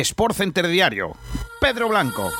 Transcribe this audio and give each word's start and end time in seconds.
Sport 0.00 0.34
Center 0.34 0.66
Diario. 0.66 1.16
Pedro 1.60 1.88
Blanco. 1.88 2.30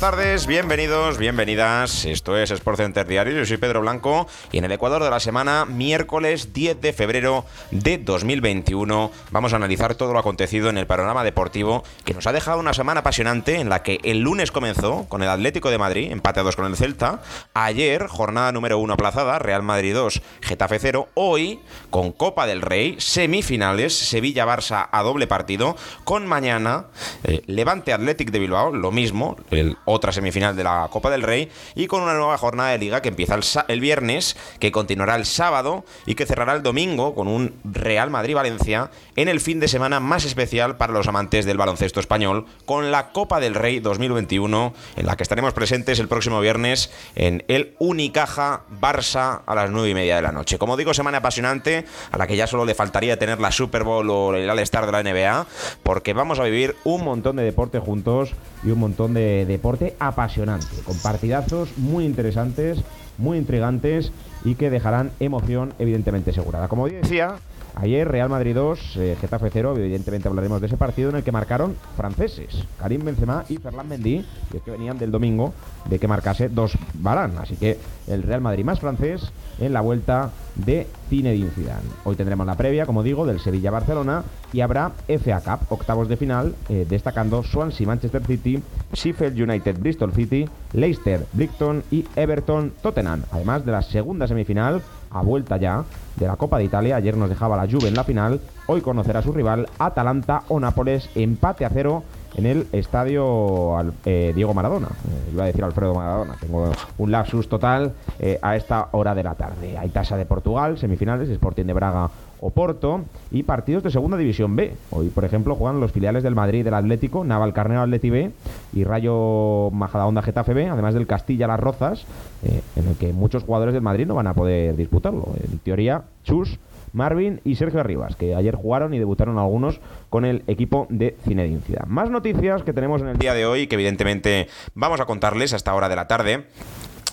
Buenas 0.00 0.16
tardes, 0.16 0.46
bienvenidos, 0.46 1.18
bienvenidas. 1.18 2.04
Esto 2.04 2.36
es 2.36 2.52
Sport 2.52 2.76
Center 2.76 3.04
Diario. 3.04 3.34
Yo 3.36 3.44
soy 3.44 3.56
Pedro 3.56 3.80
Blanco 3.80 4.28
y 4.52 4.58
en 4.58 4.64
el 4.64 4.70
Ecuador 4.70 5.02
de 5.02 5.10
la 5.10 5.18
semana, 5.18 5.64
miércoles 5.64 6.52
10 6.52 6.80
de 6.80 6.92
febrero 6.92 7.44
de 7.72 7.98
2021, 7.98 9.10
vamos 9.32 9.52
a 9.52 9.56
analizar 9.56 9.96
todo 9.96 10.12
lo 10.12 10.20
acontecido 10.20 10.70
en 10.70 10.78
el 10.78 10.86
panorama 10.86 11.24
deportivo 11.24 11.82
que 12.04 12.14
nos 12.14 12.28
ha 12.28 12.32
dejado 12.32 12.60
una 12.60 12.74
semana 12.74 13.00
apasionante 13.00 13.56
en 13.56 13.68
la 13.68 13.82
que 13.82 13.98
el 14.04 14.20
lunes 14.20 14.52
comenzó 14.52 15.06
con 15.08 15.24
el 15.24 15.30
Atlético 15.30 15.68
de 15.68 15.78
Madrid, 15.78 16.12
empate 16.12 16.38
a 16.38 16.42
2 16.44 16.54
con 16.54 16.66
el 16.66 16.76
Celta. 16.76 17.20
Ayer, 17.54 18.06
jornada 18.06 18.52
número 18.52 18.78
1 18.78 18.94
aplazada, 18.94 19.40
Real 19.40 19.64
Madrid 19.64 19.94
2, 19.94 20.22
Getafe 20.42 20.78
0. 20.78 21.08
Hoy, 21.14 21.58
con 21.90 22.12
Copa 22.12 22.46
del 22.46 22.62
Rey, 22.62 22.94
semifinales, 23.00 23.98
Sevilla-Barça 23.98 24.90
a 24.92 25.02
doble 25.02 25.26
partido. 25.26 25.74
Con 26.04 26.24
mañana, 26.28 26.84
eh, 27.24 27.42
Levante 27.46 27.92
Athletic 27.92 28.30
de 28.30 28.38
Bilbao, 28.38 28.70
lo 28.70 28.92
mismo, 28.92 29.36
el 29.50 29.76
otra 29.88 30.12
semifinal 30.12 30.56
de 30.56 30.64
la 30.64 30.88
Copa 30.90 31.10
del 31.10 31.22
Rey 31.22 31.50
y 31.74 31.86
con 31.86 32.02
una 32.02 32.14
nueva 32.14 32.38
jornada 32.38 32.70
de 32.70 32.78
liga 32.78 33.02
que 33.02 33.08
empieza 33.08 33.38
el, 33.68 33.80
viernes, 33.80 34.36
que 34.60 34.72
continuará 34.72 35.16
el 35.16 35.26
sábado 35.26 35.84
y 36.06 36.14
que 36.14 36.26
cerrará 36.26 36.54
el 36.54 36.62
domingo 36.62 37.14
con 37.14 37.28
un 37.28 37.54
Real 37.64 38.10
Madrid-Valencia 38.10 38.90
en 39.16 39.28
el 39.28 39.40
fin 39.40 39.60
de 39.60 39.68
semana 39.68 40.00
más 40.00 40.24
especial 40.24 40.76
para 40.76 40.92
los 40.92 41.08
amantes 41.08 41.44
del 41.44 41.56
baloncesto 41.56 42.00
español 42.00 42.46
con 42.64 42.90
la 42.90 43.10
Copa 43.10 43.40
del 43.40 43.54
Rey 43.54 43.80
2021 43.80 44.74
en 44.96 45.06
la 45.06 45.16
que 45.16 45.22
estaremos 45.22 45.52
presentes 45.52 45.98
el 45.98 46.08
próximo 46.08 46.40
viernes 46.40 46.90
en 47.14 47.44
el 47.48 47.74
Unicaja 47.78 48.62
Barça 48.80 49.42
a 49.46 49.54
las 49.54 49.70
9 49.70 49.90
y 49.90 49.94
media 49.94 50.16
de 50.16 50.22
la 50.22 50.32
noche. 50.32 50.58
Como 50.58 50.76
digo, 50.76 50.94
semana 50.94 51.18
apasionante 51.18 51.84
a 52.10 52.18
la 52.18 52.26
que 52.26 52.36
ya 52.36 52.46
solo 52.46 52.64
le 52.64 52.74
faltaría 52.74 53.18
tener 53.18 53.40
la 53.40 53.52
Super 53.52 53.84
Bowl 53.84 54.08
o 54.10 54.34
el 54.34 54.48
All-Star 54.48 54.86
de 54.86 54.92
la 54.92 55.02
NBA 55.02 55.46
porque 55.82 56.12
vamos 56.12 56.38
a 56.38 56.44
vivir 56.44 56.76
un 56.84 57.04
montón 57.04 57.36
de 57.36 57.42
deporte 57.42 57.78
juntos 57.78 58.32
y 58.64 58.70
un 58.70 58.78
montón 58.78 59.14
de 59.14 59.46
deporte 59.46 59.77
apasionante, 59.98 60.76
con 60.84 60.96
partidazos 60.98 61.76
muy 61.76 62.04
interesantes, 62.04 62.78
muy 63.16 63.38
intrigantes 63.38 64.12
y 64.44 64.54
que 64.54 64.70
dejarán 64.70 65.10
emoción 65.20 65.74
evidentemente 65.78 66.30
asegurada. 66.30 66.68
Como 66.68 66.88
decía, 66.88 67.36
Ayer 67.74 68.08
Real 68.08 68.28
Madrid 68.28 68.54
2, 68.54 68.96
eh, 68.96 69.16
Getafe 69.20 69.50
0, 69.50 69.74
evidentemente 69.76 70.28
hablaremos 70.28 70.60
de 70.60 70.66
ese 70.66 70.76
partido 70.76 71.10
en 71.10 71.16
el 71.16 71.22
que 71.22 71.32
marcaron 71.32 71.76
franceses, 71.96 72.64
Karim 72.78 73.04
Benzema 73.04 73.44
y 73.48 73.58
Ferland 73.58 73.90
Mendy, 73.90 74.24
que 74.64 74.70
venían 74.70 74.98
del 74.98 75.10
domingo 75.10 75.52
de 75.88 75.98
que 75.98 76.08
marcase 76.08 76.48
dos 76.48 76.76
Barán, 76.94 77.38
así 77.38 77.56
que 77.56 77.78
el 78.08 78.22
Real 78.22 78.40
Madrid 78.40 78.64
más 78.64 78.80
francés 78.80 79.32
en 79.60 79.72
la 79.72 79.80
vuelta 79.80 80.30
de 80.54 80.86
Zinedine 81.08 81.50
Zidane. 81.50 81.88
Hoy 82.04 82.16
tendremos 82.16 82.46
la 82.46 82.56
previa, 82.56 82.86
como 82.86 83.02
digo, 83.02 83.26
del 83.26 83.40
Sevilla-Barcelona. 83.40 84.24
Y 84.52 84.60
habrá 84.60 84.92
FA 85.06 85.40
Cup, 85.40 85.66
octavos 85.70 86.08
de 86.08 86.16
final, 86.16 86.54
eh, 86.68 86.86
destacando 86.88 87.42
Swansea-Manchester 87.42 88.24
City, 88.24 88.62
Sheffield 88.92 89.40
United-Bristol 89.40 90.12
City, 90.12 90.48
Leicester, 90.72 91.26
Brighton 91.32 91.82
y 91.90 92.04
Everton-Tottenham, 92.16 93.24
además 93.30 93.64
de 93.64 93.72
la 93.72 93.82
segunda 93.82 94.26
semifinal 94.26 94.82
a 95.10 95.22
vuelta 95.22 95.56
ya 95.56 95.84
de 96.16 96.26
la 96.26 96.36
Copa 96.36 96.58
de 96.58 96.64
Italia. 96.64 96.96
Ayer 96.96 97.16
nos 97.16 97.28
dejaba 97.28 97.56
la 97.56 97.70
Juve 97.70 97.88
en 97.88 97.94
la 97.94 98.04
final. 98.04 98.40
Hoy 98.66 98.80
conocerá 98.80 99.20
a 99.20 99.22
su 99.22 99.32
rival 99.32 99.68
Atalanta 99.78 100.42
o 100.48 100.60
Nápoles. 100.60 101.08
Empate 101.14 101.64
a 101.64 101.70
cero 101.70 102.02
en 102.36 102.46
el 102.46 102.66
estadio 102.72 103.76
eh, 104.04 104.32
Diego 104.34 104.54
Maradona. 104.54 104.88
Eh, 104.88 105.30
iba 105.32 105.44
a 105.44 105.46
decir 105.46 105.64
Alfredo 105.64 105.94
Maradona. 105.94 106.34
Tengo 106.40 106.70
un 106.98 107.10
lapsus 107.10 107.48
total 107.48 107.92
eh, 108.18 108.38
a 108.42 108.56
esta 108.56 108.88
hora 108.92 109.14
de 109.14 109.22
la 109.22 109.34
tarde. 109.34 109.76
Hay 109.78 109.88
tasa 109.88 110.16
de 110.16 110.26
Portugal, 110.26 110.78
semifinales, 110.78 111.28
Sporting 111.28 111.64
de 111.64 111.72
Braga 111.72 112.10
Oporto 112.40 113.02
y 113.30 113.42
partidos 113.42 113.82
de 113.82 113.90
Segunda 113.90 114.16
División 114.16 114.56
B. 114.56 114.74
Hoy, 114.90 115.08
por 115.08 115.24
ejemplo, 115.24 115.54
juegan 115.54 115.80
los 115.80 115.92
filiales 115.92 116.22
del 116.22 116.34
Madrid 116.34 116.64
del 116.64 116.74
Atlético, 116.74 117.24
Naval 117.24 117.52
Carnero 117.52 117.82
Atleti 117.82 118.10
B 118.10 118.30
y 118.72 118.84
Rayo 118.84 119.70
Majadahonda 119.72 120.22
Getafe 120.22 120.54
B, 120.54 120.68
además 120.68 120.94
del 120.94 121.06
Castilla 121.06 121.46
Las 121.46 121.60
Rozas, 121.60 122.06
eh, 122.44 122.60
en 122.76 122.88
el 122.88 122.96
que 122.96 123.12
muchos 123.12 123.42
jugadores 123.42 123.74
del 123.74 123.82
Madrid 123.82 124.06
no 124.06 124.14
van 124.14 124.26
a 124.26 124.34
poder 124.34 124.76
disputarlo. 124.76 125.28
En 125.42 125.58
teoría, 125.58 126.04
Chus, 126.24 126.58
Marvin 126.92 127.40
y 127.44 127.56
Sergio 127.56 127.80
Arribas, 127.80 128.16
que 128.16 128.34
ayer 128.34 128.54
jugaron 128.54 128.94
y 128.94 128.98
debutaron 128.98 129.38
algunos 129.38 129.80
con 130.10 130.24
el 130.24 130.42
equipo 130.46 130.86
de 130.90 131.16
Zinedine 131.24 131.60
Más 131.86 132.10
noticias 132.10 132.62
que 132.62 132.72
tenemos 132.72 133.02
en 133.02 133.08
el 133.08 133.18
día 133.18 133.34
de 133.34 133.46
hoy 133.46 133.66
que 133.66 133.74
evidentemente 133.74 134.48
vamos 134.74 135.00
a 135.00 135.06
contarles 135.06 135.52
a 135.52 135.56
esta 135.56 135.74
hora 135.74 135.88
de 135.88 135.96
la 135.96 136.06
tarde 136.06 136.44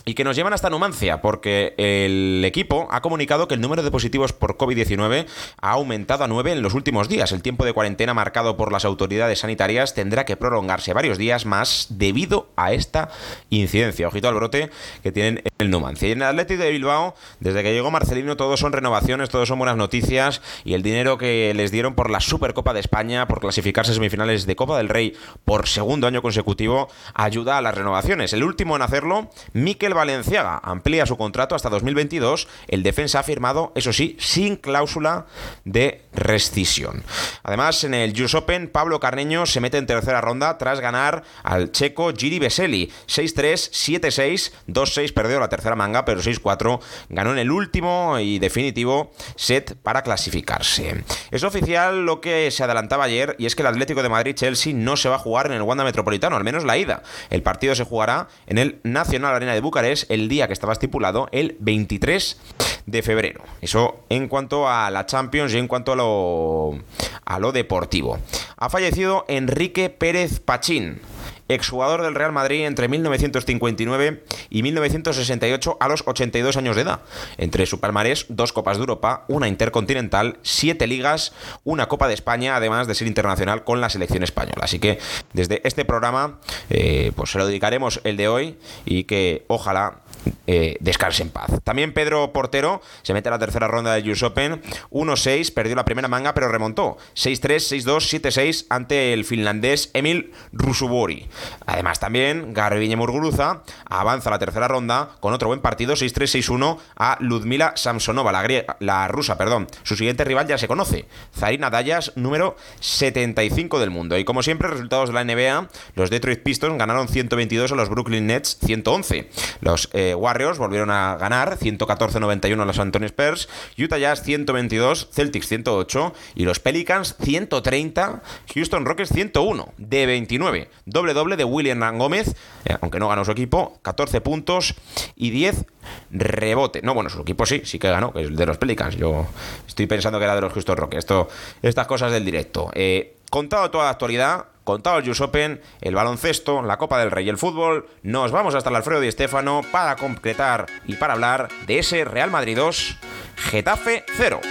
y 0.05 0.13
que 0.13 0.23
nos 0.23 0.35
llevan 0.35 0.53
hasta 0.53 0.69
Numancia, 0.69 1.21
porque 1.21 1.73
el 1.77 2.43
equipo 2.45 2.88
ha 2.91 3.01
comunicado 3.01 3.47
que 3.47 3.55
el 3.55 3.61
número 3.61 3.81
de 3.81 3.89
positivos 3.89 4.33
por 4.33 4.55
COVID-19 4.55 5.25
ha 5.59 5.71
aumentado 5.71 6.23
a 6.23 6.27
9 6.27 6.51
en 6.51 6.61
los 6.61 6.75
últimos 6.75 7.09
días. 7.09 7.31
El 7.31 7.41
tiempo 7.41 7.66
de 7.66 7.73
cuarentena 7.73 8.13
marcado 8.13 8.55
por 8.55 8.71
las 8.71 8.85
autoridades 8.85 9.39
sanitarias 9.39 9.95
tendrá 9.95 10.23
que 10.25 10.38
prolongarse 10.38 10.93
varios 10.93 11.17
días 11.17 11.47
más 11.47 11.88
debido 11.89 12.49
a 12.55 12.73
esta 12.73 13.09
incidencia. 13.49 14.07
Ojito 14.07 14.27
al 14.27 14.35
brote 14.35 14.69
que 15.01 15.11
tienen 15.11 15.39
en 15.39 15.51
el 15.57 15.71
Numancia. 15.71 16.07
Y 16.07 16.11
en 16.11 16.22
el 16.22 16.27
Atlético 16.27 16.61
de 16.61 16.72
Bilbao, 16.72 17.16
desde 17.39 17.63
que 17.63 17.73
llegó 17.73 17.89
Marcelino, 17.89 18.37
todos 18.37 18.59
son 18.59 18.73
renovaciones, 18.73 19.29
todos 19.29 19.47
son 19.47 19.57
buenas 19.57 19.75
noticias 19.75 20.41
y 20.63 20.75
el 20.75 20.83
dinero 20.83 21.17
que 21.17 21.51
les 21.55 21.72
dieron 21.72 21.95
por 21.95 22.11
la 22.11 22.19
Supercopa 22.19 22.73
de 22.73 22.79
España, 22.79 23.27
por 23.27 23.39
clasificarse 23.39 23.91
a 23.91 23.95
semifinales 23.95 24.45
de 24.45 24.55
Copa 24.55 24.77
del 24.77 24.89
Rey 24.89 25.16
por 25.45 25.67
segundo 25.67 26.05
año 26.05 26.22
consecutivo, 26.22 26.89
ayuda 27.16 27.57
a 27.57 27.61
las 27.63 27.73
renovaciones. 27.73 28.33
El 28.33 28.43
último 28.43 28.75
en 28.75 28.83
hacerlo, 28.83 29.31
Miquel 29.53 29.94
Valenciaga 29.95 30.59
amplía 30.63 31.06
su 31.06 31.17
contrato 31.17 31.56
hasta 31.56 31.69
2022. 31.69 32.47
El 32.67 32.83
defensa 32.83 33.19
ha 33.19 33.23
firmado, 33.23 33.72
eso 33.75 33.94
sí, 33.94 34.16
sin 34.19 34.56
cláusula 34.56 35.25
de 35.63 36.03
rescisión. 36.13 37.03
Además, 37.44 37.83
en 37.83 37.94
el 37.94 38.22
US 38.22 38.35
Open, 38.35 38.67
Pablo 38.67 39.00
Carneño 39.00 39.45
se 39.45 39.59
mete 39.59 39.78
en 39.78 39.88
tercera 39.88 40.22
ronda 40.22 40.57
tras 40.57 40.79
ganar 40.79 41.23
al 41.44 41.72
checo 41.72 42.13
Giri 42.16 42.39
Veseli. 42.39 42.91
6-3, 43.07 44.01
7-6, 44.01 44.51
2-6 44.67 45.13
perdió 45.13 45.39
la 45.39 45.50
tercera 45.50 45.75
manga, 45.75 46.05
pero 46.05 46.22
6-4 46.22 46.79
ganó 47.09 47.31
en 47.31 47.39
el 47.39 47.51
último 47.51 48.19
y 48.19 48.39
definitivo 48.39 49.11
set 49.35 49.75
para 49.81 50.01
clasificarse. 50.01 51.03
Es 51.31 51.44
oficial 51.44 52.05
lo 52.05 52.22
que 52.22 52.51
se 52.51 52.63
adelantaba 52.63 53.05
ayer 53.05 53.35
y 53.39 53.45
es 53.45 53.55
que 53.55 53.61
el 53.61 53.67
Atlético 53.67 54.03
de 54.03 54.09
Madrid-Chelsea 54.09 54.73
no 54.73 54.97
se 54.97 55.09
va 55.09 55.16
a 55.16 55.19
jugar 55.19 55.47
en 55.47 55.53
el 55.53 55.61
Wanda 55.61 55.84
Metropolitano, 55.84 56.35
al 56.35 56.44
menos 56.44 56.63
la 56.63 56.78
ida. 56.78 57.03
El 57.29 57.43
partido 57.43 57.75
se 57.75 57.84
jugará 57.84 58.28
en 58.47 58.58
el 58.58 58.79
Nacional 58.84 59.35
Arena 59.35 59.53
de 59.53 59.61
Bucarest 59.61 59.84
es 59.91 60.05
el 60.09 60.28
día 60.29 60.47
que 60.47 60.53
estaba 60.53 60.73
estipulado, 60.73 61.28
el 61.32 61.58
23 61.59 62.37
de 62.85 63.02
febrero. 63.02 63.41
Eso 63.61 64.03
en 64.09 64.28
cuanto 64.28 64.67
a 64.67 64.90
la 64.91 65.05
Champions 65.05 65.53
y 65.53 65.58
en 65.58 65.67
cuanto 65.67 65.93
a 65.93 65.96
lo, 65.96 66.79
a 67.26 67.40
lo 67.40 67.52
deportivo. 67.52 68.20
Ha 68.58 68.70
fallecido 68.70 69.26
Enrique 69.28 69.90
Pérez 69.90 70.40
Pachín 70.40 71.02
exjugador 71.47 72.02
del 72.02 72.16
Real 72.16 72.32
Madrid 72.32 72.66
entre 72.66 72.88
1959 72.88 74.24
y 74.50 74.64
1968 74.64 75.78
a 75.80 75.88
los 75.88 76.03
82 76.06 76.58
años 76.58 76.76
de 76.76 76.84
edad. 76.84 77.02
Entre 77.38 77.66
su 77.66 77.80
palmarés, 77.80 78.26
dos 78.30 78.53
Copas 78.53 78.78
de 78.78 78.82
Europa, 78.82 79.26
una 79.28 79.47
Intercontinental, 79.47 80.38
siete 80.42 80.88
ligas, 80.88 81.34
una 81.64 81.88
Copa 81.88 82.08
de 82.08 82.14
España, 82.14 82.56
además 82.56 82.88
de 82.88 82.96
ser 82.96 83.08
internacional 83.08 83.64
con 83.64 83.82
la 83.82 83.90
selección 83.90 84.24
española. 84.24 84.62
Así 84.64 84.80
que 84.80 85.00
desde 85.34 85.62
este 85.68 85.86
programa, 85.86 86.40
eh, 86.70 87.12
pues 87.16 87.32
se 87.32 87.38
lo 87.38 87.46
dedicaremos 87.46 88.02
el 88.03 88.18
de 88.18 88.28
hoy 88.28 88.58
y 88.86 89.03
que 89.03 89.46
ojalá 89.47 90.02
eh, 90.47 90.77
en 91.19 91.29
paz. 91.29 91.51
También 91.63 91.93
Pedro 91.93 92.31
Portero 92.33 92.81
se 93.03 93.13
mete 93.13 93.29
a 93.29 93.31
la 93.31 93.39
tercera 93.39 93.67
ronda 93.67 93.93
del 93.93 94.09
US 94.09 94.23
Open. 94.23 94.61
1-6, 94.91 95.53
perdió 95.53 95.75
la 95.75 95.85
primera 95.85 96.07
manga, 96.07 96.33
pero 96.33 96.47
remontó. 96.47 96.97
6-3, 97.16 97.83
6-2, 97.83 98.22
7-6 98.22 98.66
ante 98.69 99.13
el 99.13 99.25
finlandés 99.25 99.91
Emil 99.93 100.31
Rusubori. 100.51 101.27
Además, 101.66 101.99
también 101.99 102.53
Garbiñe 102.53 102.95
Murguruza 102.95 103.63
avanza 103.85 104.29
a 104.29 104.33
la 104.33 104.39
tercera 104.39 104.67
ronda 104.67 105.11
con 105.19 105.33
otro 105.33 105.47
buen 105.47 105.61
partido, 105.61 105.93
6-3, 105.93 106.41
6-1 106.41 106.77
a 106.95 107.17
Ludmila 107.19 107.73
Samsonova, 107.75 108.31
la, 108.31 108.75
la 108.79 109.07
rusa, 109.07 109.37
perdón. 109.37 109.67
Su 109.83 109.95
siguiente 109.95 110.23
rival 110.23 110.47
ya 110.47 110.57
se 110.57 110.67
conoce, 110.67 111.05
Zarina 111.37 111.69
Dayas, 111.69 112.13
número 112.16 112.55
75 112.79 113.79
del 113.79 113.91
mundo. 113.91 114.17
Y 114.17 114.25
como 114.25 114.43
siempre, 114.43 114.69
resultados 114.69 115.09
de 115.09 115.13
la 115.13 115.23
NBA, 115.23 115.69
los 115.95 116.09
Detroit 116.09 116.41
Pistons 116.41 116.77
ganaron 116.77 117.07
122 117.07 117.72
a 117.72 117.75
los 117.75 117.89
Brooklyn 117.89 118.27
Nets 118.27 118.57
111. 118.66 119.29
Los 119.61 119.89
eh, 119.93 120.15
Warriors 120.16 120.58
volvieron 120.58 120.91
a 120.91 121.17
ganar 121.17 121.58
114-91 121.58 122.62
a 122.62 122.66
los 122.66 122.79
Anthony 122.79 123.06
Spurs, 123.06 123.50
Utah 123.78 123.97
Jazz 123.97 124.23
122, 124.23 125.09
Celtics 125.12 125.47
108 125.47 126.14
y 126.35 126.46
los 126.46 126.59
Pelicans 126.59 127.16
130, 127.22 128.22
Houston 128.53 128.85
Rockets 128.85 129.14
101 129.14 129.73
de 129.78 130.06
29. 130.06 130.70
Doble 130.85 131.14
doble 131.14 131.38
de 131.38 131.44
William 131.44 131.97
Gómez, 131.97 132.35
eh, 132.66 132.76
aunque 132.82 133.00
no 133.00 133.08
ganó 133.08 133.26
su 133.26 133.32
equipo, 133.32 133.79
14 133.82 134.22
puntos 134.22 134.76
y 135.16 135.29
10 135.29 135.66
rebote. 136.12 136.82
No, 136.82 136.94
bueno, 136.94 137.09
su 137.09 137.22
equipo 137.22 137.46
sí, 137.46 137.61
sí 137.66 137.79
que 137.79 137.90
ganó, 137.90 138.14
que 138.14 138.23
es 138.23 138.35
de 138.35 138.46
los 138.46 138.58
Pelicans. 138.58 138.96
Yo 138.96 139.28
estoy 139.68 139.88
pensando 139.88 140.20
que 140.20 140.26
era 140.26 140.35
de 140.35 140.41
los 140.41 140.53
Houston 140.53 140.78
Rockets. 140.78 141.00
Esto, 141.00 141.28
estas 141.61 141.88
cosas 141.88 142.11
del 142.11 142.26
directo. 142.26 142.72
Eh, 142.73 143.18
contado 143.29 143.70
toda 143.70 143.85
la 143.85 143.90
actualidad, 143.91 144.46
contado 144.66 144.97
el 144.97 145.09
US 145.09 145.22
Open, 145.22 145.62
el 145.79 145.96
baloncesto, 145.96 146.62
la 146.62 146.78
Copa 146.78 147.00
del 147.00 147.12
Rey 147.12 147.26
y 147.26 147.29
el 147.29 147.38
fútbol, 147.38 147.88
nos 148.03 148.32
vamos 148.32 148.56
hasta 148.56 148.70
el 148.70 148.76
Alfredo 148.76 149.00
Di 149.00 149.12
Stéfano 149.12 149.62
para 149.72 149.96
concretar 149.96 150.66
y 150.85 150.96
para 150.96 151.14
hablar 151.14 151.47
de 151.67 151.79
ese 151.79 152.03
Real 152.03 152.32
Madrid 152.32 152.58
2, 152.58 152.97
Getafe 153.38 154.03
0. 154.17 154.41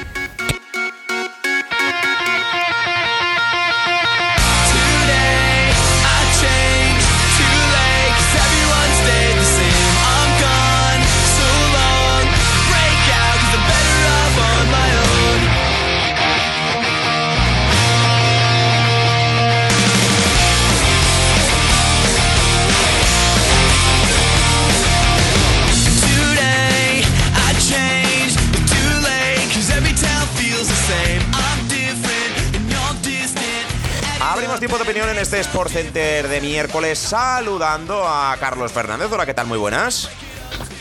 Tiempo 34.65 34.83
de 34.83 34.85
opinión 34.85 35.11
en 35.11 35.19
este 35.19 35.39
Sport 35.41 35.71
Center 35.71 36.27
de 36.27 36.41
miércoles, 36.41 36.99
saludando 36.99 38.09
a 38.09 38.35
Carlos 38.41 38.73
Fernández. 38.73 39.13
Hola, 39.13 39.27
¿qué 39.27 39.35
tal? 39.35 39.47
Muy 39.47 39.59
buenas. 39.59 40.09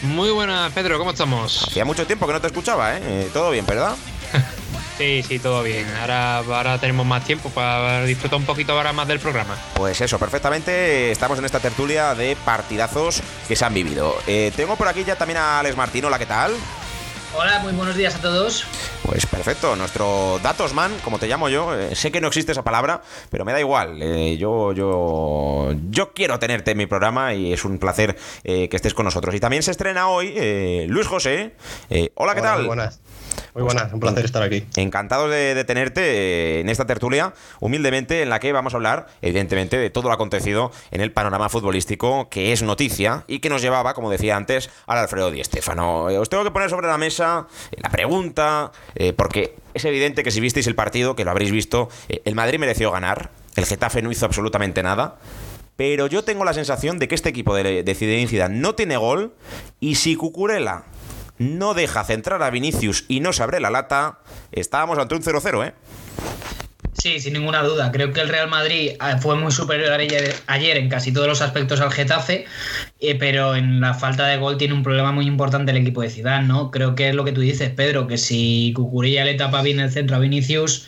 Muy 0.03 0.29
buenas, 0.29 0.71
Pedro, 0.71 0.97
¿cómo 0.97 1.11
estamos? 1.11 1.67
Hacía 1.67 1.83
mucho 1.83 2.07
tiempo 2.07 2.25
que 2.25 2.31
no 2.31 2.39
te 2.39 2.47
escuchaba, 2.47 2.95
¿eh? 2.95 3.01
eh 3.03 3.29
todo 3.33 3.51
bien, 3.51 3.65
¿verdad? 3.65 3.93
Sí, 4.97 5.21
sí, 5.27 5.39
todo 5.39 5.63
bien. 5.63 5.85
Ahora, 5.99 6.37
ahora 6.37 6.77
tenemos 6.77 7.05
más 7.05 7.25
tiempo 7.25 7.49
para 7.49 8.05
disfrutar 8.05 8.37
un 8.37 8.45
poquito 8.45 8.73
ahora 8.73 8.93
más 8.93 9.07
del 9.07 9.19
programa. 9.19 9.57
Pues 9.73 9.99
eso, 9.99 10.19
perfectamente. 10.19 11.11
Estamos 11.11 11.39
en 11.39 11.45
esta 11.45 11.59
tertulia 11.59 12.13
de 12.13 12.37
partidazos 12.45 13.21
que 13.47 13.55
se 13.55 13.65
han 13.65 13.73
vivido. 13.73 14.15
Eh, 14.27 14.53
tengo 14.55 14.75
por 14.75 14.87
aquí 14.87 15.03
ya 15.03 15.15
también 15.17 15.39
a 15.39 15.59
Alex 15.59 15.75
Martino. 15.75 16.07
Hola, 16.07 16.19
¿qué 16.19 16.27
tal? 16.27 16.53
Hola, 17.35 17.59
muy 17.63 17.73
buenos 17.73 17.95
días 17.95 18.13
a 18.15 18.21
todos. 18.21 18.63
Pues 19.03 19.25
perfecto, 19.25 19.75
nuestro 19.75 20.39
Datosman, 20.43 20.91
como 21.03 21.17
te 21.17 21.27
llamo 21.27 21.49
yo, 21.49 21.73
eh, 21.75 21.95
sé 21.95 22.11
que 22.11 22.21
no 22.21 22.27
existe 22.27 22.51
esa 22.51 22.63
palabra, 22.63 23.01
pero 23.31 23.43
me 23.43 23.51
da 23.51 23.59
igual. 23.59 23.99
Eh, 24.03 24.37
yo, 24.37 24.71
yo, 24.71 25.73
yo 25.89 26.13
quiero 26.13 26.37
tenerte 26.37 26.71
en 26.71 26.77
mi 26.77 26.85
programa 26.85 27.33
y 27.33 27.51
es 27.51 27.65
un 27.65 27.79
placer 27.79 28.15
eh, 28.43 28.69
que 28.69 28.75
estés 28.75 28.93
con 28.93 29.05
nosotros. 29.05 29.33
Y 29.33 29.39
también 29.39 29.63
se 29.63 29.71
estrena 29.71 30.09
hoy 30.09 30.85
Luis 30.87 31.07
José. 31.07 31.55
hola, 32.13 32.35
¿qué 32.35 32.41
tal? 32.41 32.59
Muy 32.59 32.67
buenas. 32.67 32.99
Muy 33.53 33.61
buenas, 33.61 33.93
un 33.93 33.99
placer 33.99 34.25
estar 34.25 34.41
aquí. 34.41 34.65
Encantado 34.77 35.29
de, 35.29 35.63
tenerte 35.63 36.59
en 36.59 36.69
esta 36.69 36.85
tertulia, 36.87 37.33
humildemente, 37.59 38.23
en 38.23 38.29
la 38.29 38.39
que 38.39 38.51
vamos 38.51 38.73
a 38.73 38.77
hablar, 38.77 39.07
evidentemente, 39.21 39.77
de 39.77 39.91
todo 39.91 40.07
lo 40.07 40.13
acontecido 40.15 40.71
en 40.89 41.01
el 41.01 41.11
panorama 41.11 41.49
futbolístico, 41.49 42.29
que 42.29 42.51
es 42.51 42.63
noticia 42.63 43.25
y 43.27 43.39
que 43.39 43.49
nos 43.49 43.61
llevaba, 43.61 43.93
como 43.93 44.09
decía 44.09 44.37
antes, 44.37 44.71
al 44.87 44.97
Alfredo 44.97 45.29
Di 45.29 45.43
Stéfano. 45.43 46.05
Os 46.05 46.29
tengo 46.29 46.43
que 46.43 46.49
poner 46.49 46.71
sobre 46.71 46.87
la 46.87 46.97
mesa 46.97 47.47
la 47.77 47.89
pregunta, 47.89 48.71
eh, 48.95 49.13
porque 49.13 49.55
es 49.75 49.85
evidente 49.85 50.23
que 50.23 50.31
si 50.31 50.39
visteis 50.39 50.65
el 50.65 50.73
partido, 50.73 51.15
que 51.15 51.23
lo 51.23 51.29
habréis 51.29 51.51
visto, 51.51 51.89
eh, 52.09 52.23
el 52.25 52.33
Madrid 52.33 52.57
mereció 52.57 52.91
ganar, 52.91 53.29
el 53.55 53.67
Getafe 53.67 54.01
no 54.01 54.11
hizo 54.11 54.25
absolutamente 54.25 54.81
nada. 54.81 55.19
Pero 55.75 56.07
yo 56.07 56.23
tengo 56.23 56.43
la 56.45 56.53
sensación 56.53 56.97
de 56.97 57.07
que 57.07 57.15
este 57.15 57.29
equipo 57.29 57.55
de, 57.55 57.83
de 57.83 57.95
Zinedine 57.95 58.49
no 58.49 58.75
tiene 58.75 58.95
gol 58.97 59.33
y 59.79 59.95
si 59.95 60.15
Cucurella 60.15 60.83
no 61.43 61.73
deja 61.73 62.03
centrar 62.03 62.41
a 62.41 62.49
Vinicius 62.49 63.05
y 63.07 63.19
no 63.19 63.33
se 63.33 63.43
abre 63.43 63.59
la 63.59 63.69
lata, 63.69 64.19
estábamos 64.51 64.97
ante 64.97 65.15
un 65.15 65.21
0-0, 65.21 65.67
¿eh? 65.67 65.73
Sí, 66.91 67.19
sin 67.19 67.33
ninguna 67.33 67.63
duda. 67.63 67.91
Creo 67.91 68.13
que 68.13 68.21
el 68.21 68.29
Real 68.29 68.49
Madrid 68.49 68.91
eh, 68.91 68.97
fue 69.19 69.35
muy 69.35 69.51
superior 69.51 69.91
ayer 69.91 70.77
en 70.77 70.89
casi 70.89 71.11
todos 71.11 71.27
los 71.27 71.41
aspectos 71.41 71.81
al 71.81 71.91
Getafe, 71.91 72.45
eh, 72.99 73.15
pero 73.15 73.55
en 73.55 73.81
la 73.81 73.93
falta 73.93 74.27
de 74.27 74.37
gol 74.37 74.57
tiene 74.57 74.73
un 74.73 74.83
problema 74.83 75.11
muy 75.11 75.25
importante 75.25 75.71
el 75.71 75.77
equipo 75.77 76.01
de 76.01 76.09
Ciudad, 76.09 76.41
¿no? 76.43 76.71
Creo 76.71 76.93
que 76.95 77.09
es 77.09 77.15
lo 77.15 77.25
que 77.25 77.31
tú 77.31 77.41
dices, 77.41 77.71
Pedro, 77.71 78.07
que 78.07 78.17
si 78.17 78.73
Cucurilla 78.75 79.25
le 79.25 79.33
tapa 79.33 79.61
bien 79.61 79.79
el 79.79 79.91
centro 79.91 80.15
a 80.15 80.19
Vinicius, 80.19 80.87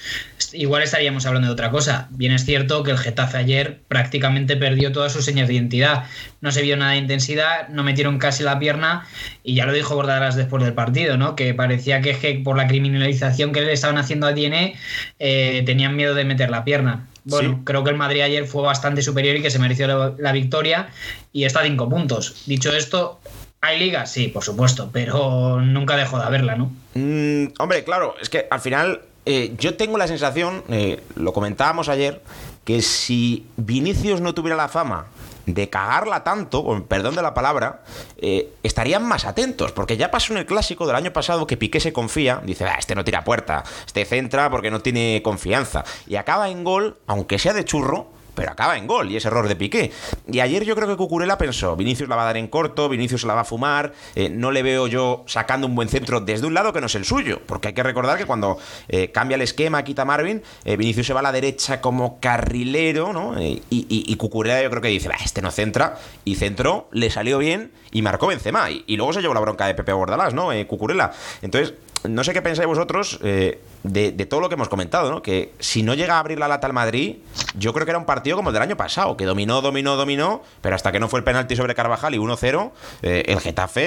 igual 0.53 0.83
estaríamos 0.83 1.25
hablando 1.25 1.47
de 1.47 1.53
otra 1.53 1.71
cosa. 1.71 2.07
Bien 2.11 2.31
es 2.31 2.45
cierto 2.45 2.83
que 2.83 2.91
el 2.91 2.97
Getafe 2.97 3.37
ayer 3.37 3.81
prácticamente 3.87 4.55
perdió 4.55 4.91
todas 4.91 5.11
sus 5.11 5.25
señas 5.25 5.47
de 5.47 5.55
identidad. 5.55 6.05
No 6.41 6.51
se 6.51 6.61
vio 6.61 6.77
nada 6.77 6.91
de 6.91 6.97
intensidad, 6.97 7.67
no 7.69 7.83
metieron 7.83 8.19
casi 8.19 8.43
la 8.43 8.59
pierna 8.59 9.07
y 9.43 9.55
ya 9.55 9.65
lo 9.65 9.73
dijo 9.73 9.95
Bordalas 9.95 10.35
después 10.35 10.63
del 10.63 10.73
partido, 10.73 11.17
¿no? 11.17 11.35
Que 11.35 11.53
parecía 11.53 12.01
que, 12.01 12.41
por 12.43 12.55
la 12.55 12.67
criminalización 12.67 13.51
que 13.51 13.61
le 13.61 13.73
estaban 13.73 13.97
haciendo 13.97 14.27
a 14.27 14.33
Diene 14.33 14.75
eh, 15.19 15.63
tenían 15.85 15.95
miedo 15.95 16.15
de 16.15 16.25
meter 16.25 16.49
la 16.49 16.63
pierna. 16.63 17.07
Bueno, 17.25 17.61
creo 17.63 17.83
que 17.83 17.89
el 17.89 17.95
Madrid 17.95 18.21
ayer 18.21 18.45
fue 18.45 18.61
bastante 18.63 19.01
superior 19.01 19.35
y 19.35 19.41
que 19.41 19.49
se 19.49 19.59
mereció 19.59 20.15
la, 20.17 20.31
victoria 20.31 20.89
y 21.31 21.45
está 21.45 21.61
a 21.61 21.63
cinco 21.63 21.89
puntos. 21.89 22.43
Dicho 22.45 22.71
esto, 22.73 23.19
¿Hay 23.61 23.79
liga? 23.79 24.05
Sí, 24.05 24.27
por 24.27 24.43
supuesto, 24.43 24.91
pero 24.93 25.59
nunca 25.59 25.95
dejo 25.95 26.19
de 26.19 26.23
haberla, 26.23 26.55
¿no? 26.55 26.71
Mm, 26.93 27.53
hombre, 27.57 27.83
claro, 27.83 28.13
es 28.21 28.29
que 28.29 28.45
al 28.51 28.59
final 28.59 29.01
eh, 29.25 29.55
yo 29.57 29.73
tengo 29.75 29.97
la 29.97 30.07
sensación, 30.07 30.63
eh, 30.69 31.01
lo 31.15 31.33
comentábamos 31.33 31.89
ayer, 31.89 32.21
que 32.63 32.83
si 32.83 33.47
Vinicius 33.57 34.21
no 34.21 34.35
tuviera 34.35 34.55
la 34.55 34.67
fama 34.67 35.07
de 35.45 35.69
cagarla 35.69 36.23
tanto, 36.23 36.85
perdón 36.87 37.15
de 37.15 37.21
la 37.21 37.33
palabra, 37.33 37.83
eh, 38.17 38.53
estarían 38.63 39.03
más 39.03 39.25
atentos, 39.25 39.71
porque 39.71 39.97
ya 39.97 40.11
pasó 40.11 40.33
en 40.33 40.39
el 40.39 40.45
clásico 40.45 40.87
del 40.87 40.95
año 40.95 41.13
pasado 41.13 41.47
que 41.47 41.57
Piqué 41.57 41.79
se 41.79 41.93
confía, 41.93 42.41
dice, 42.43 42.65
ah, 42.65 42.75
este 42.77 42.95
no 42.95 43.03
tira 43.03 43.23
puerta, 43.23 43.63
este 43.85 44.05
centra 44.05 44.49
porque 44.49 44.71
no 44.71 44.81
tiene 44.81 45.21
confianza, 45.23 45.83
y 46.07 46.15
acaba 46.15 46.49
en 46.49 46.63
gol, 46.63 46.97
aunque 47.07 47.39
sea 47.39 47.53
de 47.53 47.65
churro, 47.65 48.14
pero 48.35 48.51
acaba 48.51 48.77
en 48.77 48.87
gol 48.87 49.11
y 49.11 49.17
es 49.17 49.25
error 49.25 49.47
de 49.47 49.55
Piqué. 49.55 49.91
Y 50.31 50.39
ayer 50.39 50.63
yo 50.63 50.75
creo 50.75 50.87
que 50.87 50.95
Cucurella 50.95 51.37
pensó, 51.37 51.75
Vinicius 51.75 52.09
la 52.09 52.15
va 52.15 52.23
a 52.23 52.25
dar 52.25 52.37
en 52.37 52.47
corto, 52.47 52.89
Vinicius 52.89 53.23
la 53.23 53.33
va 53.33 53.41
a 53.41 53.45
fumar, 53.45 53.93
eh, 54.15 54.29
no 54.29 54.51
le 54.51 54.63
veo 54.63 54.87
yo 54.87 55.23
sacando 55.27 55.67
un 55.67 55.75
buen 55.75 55.89
centro 55.89 56.21
desde 56.21 56.45
un 56.45 56.53
lado 56.53 56.73
que 56.73 56.81
no 56.81 56.87
es 56.87 56.95
el 56.95 57.05
suyo, 57.05 57.41
porque 57.45 57.69
hay 57.69 57.73
que 57.73 57.83
recordar 57.83 58.17
que 58.17 58.25
cuando 58.25 58.57
eh, 58.87 59.11
cambia 59.11 59.35
el 59.35 59.41
esquema, 59.41 59.83
quita 59.83 60.05
Marvin, 60.05 60.43
eh, 60.65 60.77
Vinicius 60.77 61.07
se 61.07 61.13
va 61.13 61.21
a 61.21 61.23
la 61.23 61.31
derecha 61.31 61.81
como 61.81 62.19
carrilero, 62.19 63.13
¿no? 63.13 63.41
y, 63.41 63.63
y, 63.69 64.15
Cucurella 64.15 64.61
yo 64.61 64.69
creo 64.69 64.81
que 64.81 64.87
dice, 64.89 65.09
este 65.23 65.41
no 65.41 65.51
centra, 65.51 65.97
y 66.23 66.35
centró, 66.35 66.87
le 66.91 67.09
salió 67.09 67.37
bien 67.37 67.71
y 67.91 68.01
marcó 68.01 68.27
Benzema, 68.27 68.69
y, 68.69 68.83
y 68.87 68.97
luego 68.97 69.13
se 69.13 69.21
llevó 69.21 69.33
la 69.33 69.39
bronca 69.39 69.67
de 69.67 69.75
Pepe 69.75 69.93
Bordalás, 69.93 70.33
¿no? 70.33 70.49
Cucurella. 70.67 71.11
Entonces, 71.41 71.73
no 72.09 72.23
sé 72.23 72.33
qué 72.33 72.41
pensáis 72.41 72.67
vosotros 72.67 73.19
eh, 73.23 73.61
de, 73.83 74.11
todo 74.25 74.39
lo 74.39 74.49
que 74.49 74.55
hemos 74.55 74.69
comentado, 74.69 75.11
¿no? 75.11 75.21
Que 75.21 75.53
si 75.59 75.83
no 75.83 75.93
llega 75.93 76.15
a 76.15 76.19
abrir 76.19 76.39
la 76.39 76.47
lata 76.47 76.67
al 76.67 76.73
Madrid, 76.73 77.17
yo 77.55 77.73
creo 77.73 77.85
que 77.85 77.91
era 77.91 77.99
un 77.99 78.05
partido 78.05 78.35
como 78.37 78.49
el 78.49 78.53
del 78.53 78.63
año 78.63 78.77
pasado, 78.77 79.17
que 79.17 79.25
dominó, 79.25 79.61
dominó, 79.61 79.95
dominó, 79.95 80.41
pero 80.61 80.75
hasta 80.75 80.91
que 80.91 80.99
no 80.99 81.07
fue 81.07 81.19
el 81.19 81.23
penalti 81.23 81.55
sobre 81.55 81.75
Carvajal 81.75 82.15
y 82.15 82.17
1-0, 82.17 82.71
eh, 83.01 83.23
el 83.27 83.39
Getafe 83.39 83.83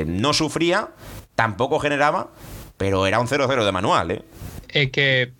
eh, 0.00 0.04
no 0.06 0.32
sufría, 0.32 0.90
tampoco 1.34 1.78
generaba, 1.78 2.28
pero 2.76 3.06
era 3.06 3.20
un 3.20 3.28
0-0 3.28 3.64
de 3.64 3.72
manual, 3.72 4.10
¿eh? 4.10 4.22
Es 4.68 4.90
que 4.90 5.32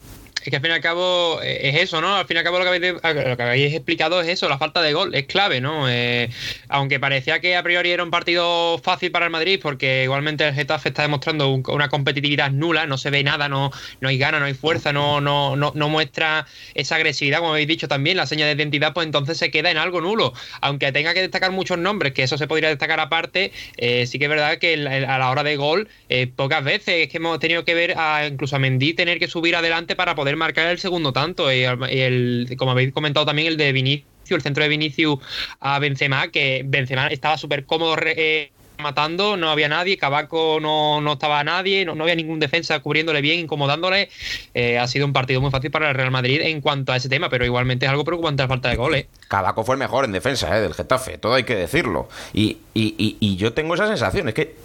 Es 0.42 0.50
que 0.50 0.56
al 0.56 0.62
fin 0.62 0.70
y 0.70 0.74
al 0.74 0.80
cabo 0.80 1.40
eh, 1.42 1.68
es 1.68 1.76
eso, 1.76 2.00
¿no? 2.00 2.16
Al 2.16 2.26
fin 2.26 2.36
y 2.36 2.38
al 2.38 2.44
cabo 2.44 2.58
lo 2.58 2.64
que 2.64 3.42
habéis, 3.42 3.74
explicado 3.74 4.20
es 4.20 4.28
eso, 4.28 4.48
la 4.48 4.58
falta 4.58 4.80
de 4.82 4.92
gol, 4.92 5.14
es 5.14 5.26
clave, 5.26 5.60
¿no? 5.60 5.88
Eh, 5.88 6.30
aunque 6.68 7.00
parecía 7.00 7.40
que 7.40 7.56
a 7.56 7.62
priori 7.62 7.90
era 7.90 8.04
un 8.04 8.10
partido 8.10 8.78
fácil 8.78 9.10
para 9.10 9.26
el 9.26 9.32
Madrid, 9.32 9.58
porque 9.62 10.04
igualmente 10.04 10.46
el 10.46 10.54
Getafe 10.54 10.90
está 10.90 11.02
demostrando 11.02 11.48
una 11.50 11.88
competitividad 11.88 12.50
nula, 12.50 12.86
no 12.86 12.98
se 12.98 13.10
ve 13.10 13.22
nada, 13.24 13.48
no, 13.48 13.70
no 14.00 14.08
hay 14.08 14.18
gana, 14.18 14.38
no 14.38 14.46
hay 14.46 14.54
fuerza, 14.54 14.92
no, 14.92 15.20
no, 15.20 15.56
no, 15.56 15.72
no 15.74 15.88
muestra 15.88 16.46
esa 16.74 16.96
agresividad, 16.96 17.38
como 17.40 17.50
habéis 17.50 17.68
dicho 17.68 17.88
también, 17.88 18.16
la 18.16 18.26
seña 18.26 18.46
de 18.46 18.52
identidad, 18.52 18.92
pues 18.94 19.06
entonces 19.06 19.38
se 19.38 19.50
queda 19.50 19.70
en 19.70 19.76
algo 19.76 20.00
nulo. 20.00 20.32
Aunque 20.60 20.92
tenga 20.92 21.14
que 21.14 21.20
destacar 21.20 21.50
muchos 21.50 21.78
nombres, 21.78 22.12
que 22.12 22.22
eso 22.22 22.38
se 22.38 22.46
podría 22.46 22.68
destacar 22.68 23.00
aparte, 23.00 23.52
eh, 23.76 24.06
sí 24.06 24.18
que 24.18 24.26
es 24.26 24.30
verdad 24.30 24.58
que 24.58 24.74
a 25.06 25.18
la 25.18 25.30
hora 25.30 25.42
de 25.42 25.56
gol, 25.56 25.88
pocas 26.36 26.64
veces 26.64 26.94
es 26.96 27.08
que 27.08 27.18
hemos 27.18 27.38
tenido 27.38 27.64
que 27.64 27.74
ver 27.74 27.94
a, 27.98 28.26
incluso 28.26 28.56
a 28.56 28.58
Mendy 28.58 28.94
tener 28.94 29.18
que 29.18 29.28
subir 29.28 29.56
adelante 29.56 29.96
para 29.96 30.14
poder 30.14 30.36
marcar 30.38 30.68
el 30.68 30.78
segundo 30.78 31.12
tanto. 31.12 31.52
Y 31.52 31.62
el, 31.62 32.54
como 32.56 32.70
habéis 32.72 32.92
comentado 32.92 33.26
también, 33.26 33.48
el 33.48 33.56
de 33.56 33.72
Vinicius, 33.72 34.06
el 34.30 34.42
centro 34.42 34.62
de 34.62 34.68
Vinicius 34.68 35.18
a 35.60 35.78
Benzema, 35.78 36.28
que 36.28 36.62
Benzema 36.64 37.08
estaba 37.08 37.36
súper 37.36 37.66
cómodo. 37.66 37.96
Eh, 38.04 38.50
matando, 38.78 39.36
no 39.36 39.50
había 39.50 39.68
nadie, 39.68 39.96
Cabaco 39.96 40.58
no, 40.60 41.00
no 41.00 41.14
estaba 41.14 41.42
nadie, 41.44 41.84
no, 41.84 42.00
había 42.00 42.14
ningún 42.14 42.38
defensa 42.38 42.78
cubriéndole 42.80 43.20
bien, 43.20 43.40
incomodándole. 43.40 44.08
Eh, 44.54 44.78
ha 44.78 44.86
sido 44.86 45.06
un 45.06 45.12
partido 45.12 45.40
muy 45.40 45.50
fácil 45.50 45.70
para 45.70 45.90
el 45.90 45.94
Real 45.94 46.10
Madrid 46.10 46.40
en 46.42 46.60
cuanto 46.60 46.92
a 46.92 46.96
ese 46.96 47.08
tema, 47.08 47.28
pero 47.28 47.44
igualmente 47.44 47.86
es 47.86 47.90
algo 47.90 48.04
preocupante 48.04 48.42
la 48.42 48.48
falta 48.48 48.68
de 48.68 48.76
goles. 48.76 49.06
Cabaco 49.28 49.64
fue 49.64 49.74
el 49.74 49.80
mejor 49.80 50.04
en 50.04 50.12
defensa 50.12 50.56
eh, 50.56 50.60
del 50.60 50.74
Getafe, 50.74 51.18
todo 51.18 51.34
hay 51.34 51.44
que 51.44 51.56
decirlo. 51.56 52.08
Y, 52.32 52.58
y, 52.74 53.16
y 53.18 53.36
yo 53.36 53.52
tengo 53.52 53.74
esa 53.74 53.88
sensación, 53.88 54.28
es 54.28 54.34
que, 54.34 54.56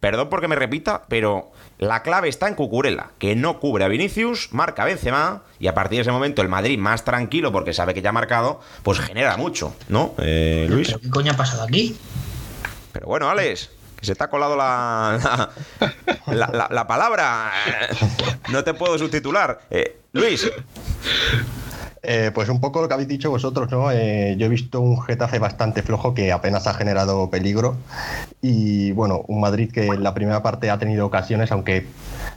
perdón 0.00 0.28
porque 0.28 0.48
me 0.48 0.56
repita, 0.56 1.04
pero 1.08 1.52
la 1.78 2.02
clave 2.02 2.28
está 2.28 2.48
en 2.48 2.54
Cucurella, 2.54 3.10
que 3.18 3.36
no 3.36 3.60
cubre 3.60 3.84
a 3.84 3.88
Vinicius, 3.88 4.52
marca 4.52 4.82
a 4.82 4.86
Benzema 4.86 5.42
y 5.58 5.66
a 5.66 5.74
partir 5.74 5.98
de 5.98 6.02
ese 6.02 6.12
momento 6.12 6.42
el 6.42 6.48
Madrid 6.48 6.78
más 6.78 7.04
tranquilo 7.04 7.52
porque 7.52 7.72
sabe 7.72 7.94
que 7.94 8.02
ya 8.02 8.10
ha 8.10 8.12
marcado, 8.12 8.60
pues 8.82 9.00
genera 9.00 9.36
mucho, 9.36 9.74
¿no, 9.88 10.14
eh, 10.18 10.66
Luis? 10.68 10.96
¿Qué 11.00 11.10
coño 11.10 11.32
ha 11.32 11.36
pasado 11.36 11.64
aquí? 11.64 11.96
Pero 12.92 13.06
bueno, 13.06 13.28
Alex, 13.28 13.70
que 13.96 14.06
se 14.06 14.14
te 14.14 14.24
ha 14.24 14.28
colado 14.28 14.56
la, 14.56 15.50
la, 16.26 16.86
palabra. 16.86 17.52
No 18.50 18.62
te 18.62 18.74
puedo 18.74 18.96
subtitular. 18.98 19.60
Eh, 19.70 20.00
Luis. 20.12 20.50
Eh, 22.02 22.30
pues 22.34 22.48
un 22.48 22.60
poco 22.60 22.80
lo 22.80 22.88
que 22.88 22.94
habéis 22.94 23.08
dicho 23.08 23.30
vosotros, 23.30 23.70
¿no? 23.70 23.90
Eh, 23.90 24.36
yo 24.38 24.46
he 24.46 24.48
visto 24.48 24.80
un 24.80 25.02
Getafe 25.02 25.38
bastante 25.38 25.82
flojo 25.82 26.14
que 26.14 26.30
apenas 26.30 26.66
ha 26.66 26.74
generado 26.74 27.30
peligro 27.30 27.76
y 28.40 28.92
bueno, 28.92 29.24
un 29.28 29.40
Madrid 29.40 29.70
que 29.72 29.86
en 29.86 30.02
la 30.02 30.14
primera 30.14 30.42
parte 30.42 30.70
ha 30.70 30.78
tenido 30.78 31.06
ocasiones, 31.06 31.50
aunque 31.52 31.86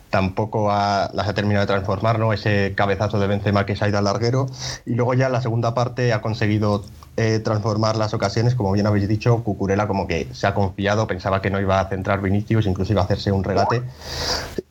tampoco 0.10 0.68
las 0.70 1.28
ha 1.28 1.34
terminado 1.34 1.66
de 1.66 1.68
transformar, 1.68 2.20
¿no? 2.20 2.34
Ese 2.34 2.74
cabezazo 2.76 3.20
de 3.20 3.28
Benzema 3.28 3.66
que 3.66 3.76
se 3.76 3.86
ha 3.86 3.90
ido 3.90 3.98
al 3.98 4.06
larguero 4.06 4.48
y 4.86 4.96
luego 4.96 5.14
ya 5.14 5.28
en 5.28 5.34
la 5.34 5.42
segunda 5.42 5.74
parte 5.74 6.14
ha 6.14 6.22
conseguido 6.22 6.84
eh, 7.22 7.40
transformar 7.40 7.98
las 7.98 8.14
ocasiones, 8.14 8.56
como 8.56 8.72
bien 8.72 8.88
habéis 8.88 9.10
dicho, 9.10 9.44
Cucurela 9.44 9.88
como 9.88 10.08
que 10.08 10.30
se 10.32 10.48
ha 10.48 10.54
confiado, 10.54 11.06
pensaba 11.06 11.42
que 11.42 11.50
no 11.50 11.60
iba 11.60 11.78
a 11.78 11.90
centrar 11.90 12.22
Vinicius, 12.22 12.66
incluso 12.66 12.94
iba 12.94 13.02
a 13.02 13.04
hacerse 13.04 13.30
un 13.34 13.44
regate. 13.44 13.82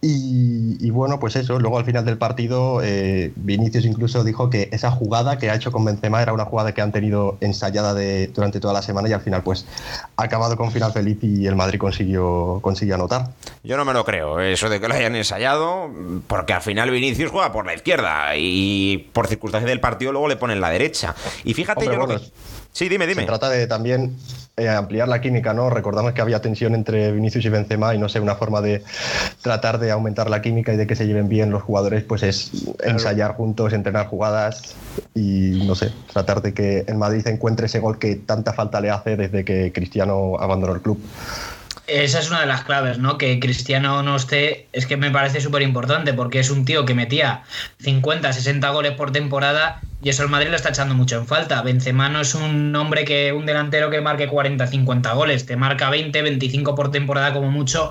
Y, 0.00 0.90
bueno, 0.90 1.20
pues 1.20 1.36
eso, 1.36 1.58
luego 1.58 1.76
al 1.76 1.84
final 1.84 2.06
del 2.06 2.16
partido 2.16 2.80
eh, 2.82 3.32
Vinicius 3.36 3.84
incluso 3.84 4.24
dijo 4.24 4.48
que 4.48 4.70
esa 4.72 4.90
jugada 4.90 5.36
que 5.36 5.50
ha 5.50 5.54
hecho 5.54 5.70
con 5.72 5.84
Benzema 5.84 6.22
era 6.22 6.32
una 6.32 6.46
jugada 6.46 6.72
que 6.72 6.80
han 6.80 6.90
tenido 6.90 7.36
ensayada 7.42 7.94
durante 8.32 8.60
toda 8.60 8.72
la 8.72 8.80
semana 8.80 9.08
y 9.08 9.12
al 9.12 9.20
final 9.20 9.42
pues 9.42 9.66
ha 10.16 10.22
acabado 10.22 10.56
con 10.56 10.70
final 10.72 10.92
feliz 10.92 11.18
y 11.22 11.46
el 11.46 11.56
Madrid 11.56 11.78
consiguió, 11.78 12.60
consiguió 12.62 12.94
anotar. 12.94 13.32
Yo 13.62 13.76
no 13.76 13.84
me 13.84 13.92
lo 13.92 14.04
creo, 14.04 14.40
eso 14.40 14.70
de 14.70 14.80
que 14.80 14.88
lo 14.88 14.94
hayan 14.94 15.16
porque 16.26 16.52
al 16.52 16.62
final 16.62 16.90
Vinicius 16.90 17.30
juega 17.30 17.52
por 17.52 17.66
la 17.66 17.74
izquierda 17.74 18.36
y 18.36 19.08
por 19.12 19.26
circunstancias 19.26 19.68
del 19.68 19.80
partido 19.80 20.12
luego 20.12 20.28
le 20.28 20.36
ponen 20.36 20.60
la 20.60 20.70
derecha. 20.70 21.14
Y 21.44 21.54
fíjate 21.54 21.86
yo 21.86 21.96
lo 21.96 22.08
que... 22.08 22.20
Sí, 22.72 22.88
dime, 22.88 23.06
dime. 23.06 23.22
Se 23.22 23.26
trata 23.26 23.48
de 23.48 23.66
también 23.66 24.16
eh, 24.56 24.68
ampliar 24.68 25.08
la 25.08 25.20
química, 25.20 25.54
¿no? 25.54 25.70
Recordamos 25.70 26.12
que 26.12 26.20
había 26.20 26.40
tensión 26.40 26.74
entre 26.74 27.12
Vinicius 27.12 27.44
y 27.44 27.48
Benzema 27.48 27.94
y 27.94 27.98
no 27.98 28.08
sé, 28.08 28.20
una 28.20 28.34
forma 28.34 28.60
de 28.60 28.82
tratar 29.42 29.78
de 29.78 29.90
aumentar 29.90 30.28
la 30.30 30.42
química 30.42 30.72
y 30.72 30.76
de 30.76 30.86
que 30.86 30.94
se 30.94 31.06
lleven 31.06 31.28
bien 31.28 31.50
los 31.50 31.62
jugadores, 31.62 32.04
pues 32.04 32.22
es 32.22 32.50
ensayar 32.84 33.34
juntos, 33.34 33.72
entrenar 33.72 34.06
jugadas 34.06 34.76
y 35.14 35.64
no 35.66 35.74
sé, 35.74 35.92
tratar 36.12 36.42
de 36.42 36.54
que 36.54 36.84
el 36.86 36.96
Madrid 36.96 37.26
encuentre 37.26 37.66
ese 37.66 37.80
gol 37.80 37.98
que 37.98 38.16
tanta 38.16 38.52
falta 38.52 38.80
le 38.80 38.90
hace 38.90 39.16
desde 39.16 39.44
que 39.44 39.72
Cristiano 39.72 40.36
abandonó 40.38 40.74
el 40.74 40.80
club. 40.80 41.00
Esa 41.88 42.18
es 42.20 42.28
una 42.28 42.40
de 42.40 42.46
las 42.46 42.64
claves, 42.64 42.98
¿no? 42.98 43.16
Que 43.16 43.40
Cristiano 43.40 44.02
no 44.02 44.16
esté, 44.16 44.68
es 44.72 44.86
que 44.86 44.98
me 44.98 45.10
parece 45.10 45.40
súper 45.40 45.62
importante 45.62 46.12
porque 46.12 46.38
es 46.38 46.50
un 46.50 46.66
tío 46.66 46.84
que 46.84 46.94
metía 46.94 47.44
50, 47.80 48.30
60 48.32 48.68
goles 48.70 48.92
por 48.92 49.10
temporada 49.10 49.80
y 50.00 50.10
eso 50.10 50.22
el 50.22 50.28
Madrid 50.28 50.50
lo 50.50 50.56
está 50.56 50.68
echando 50.68 50.94
mucho 50.94 51.16
en 51.16 51.26
falta. 51.26 51.60
Benzema 51.62 52.08
no 52.08 52.20
es 52.20 52.34
un 52.34 52.74
hombre 52.76 53.04
que 53.04 53.32
un 53.32 53.46
delantero 53.46 53.90
que 53.90 54.00
marque 54.00 54.28
40, 54.28 54.66
50 54.66 55.12
goles, 55.14 55.44
te 55.44 55.56
marca 55.56 55.90
20, 55.90 56.22
25 56.22 56.74
por 56.76 56.92
temporada 56.92 57.32
como 57.32 57.50
mucho, 57.50 57.90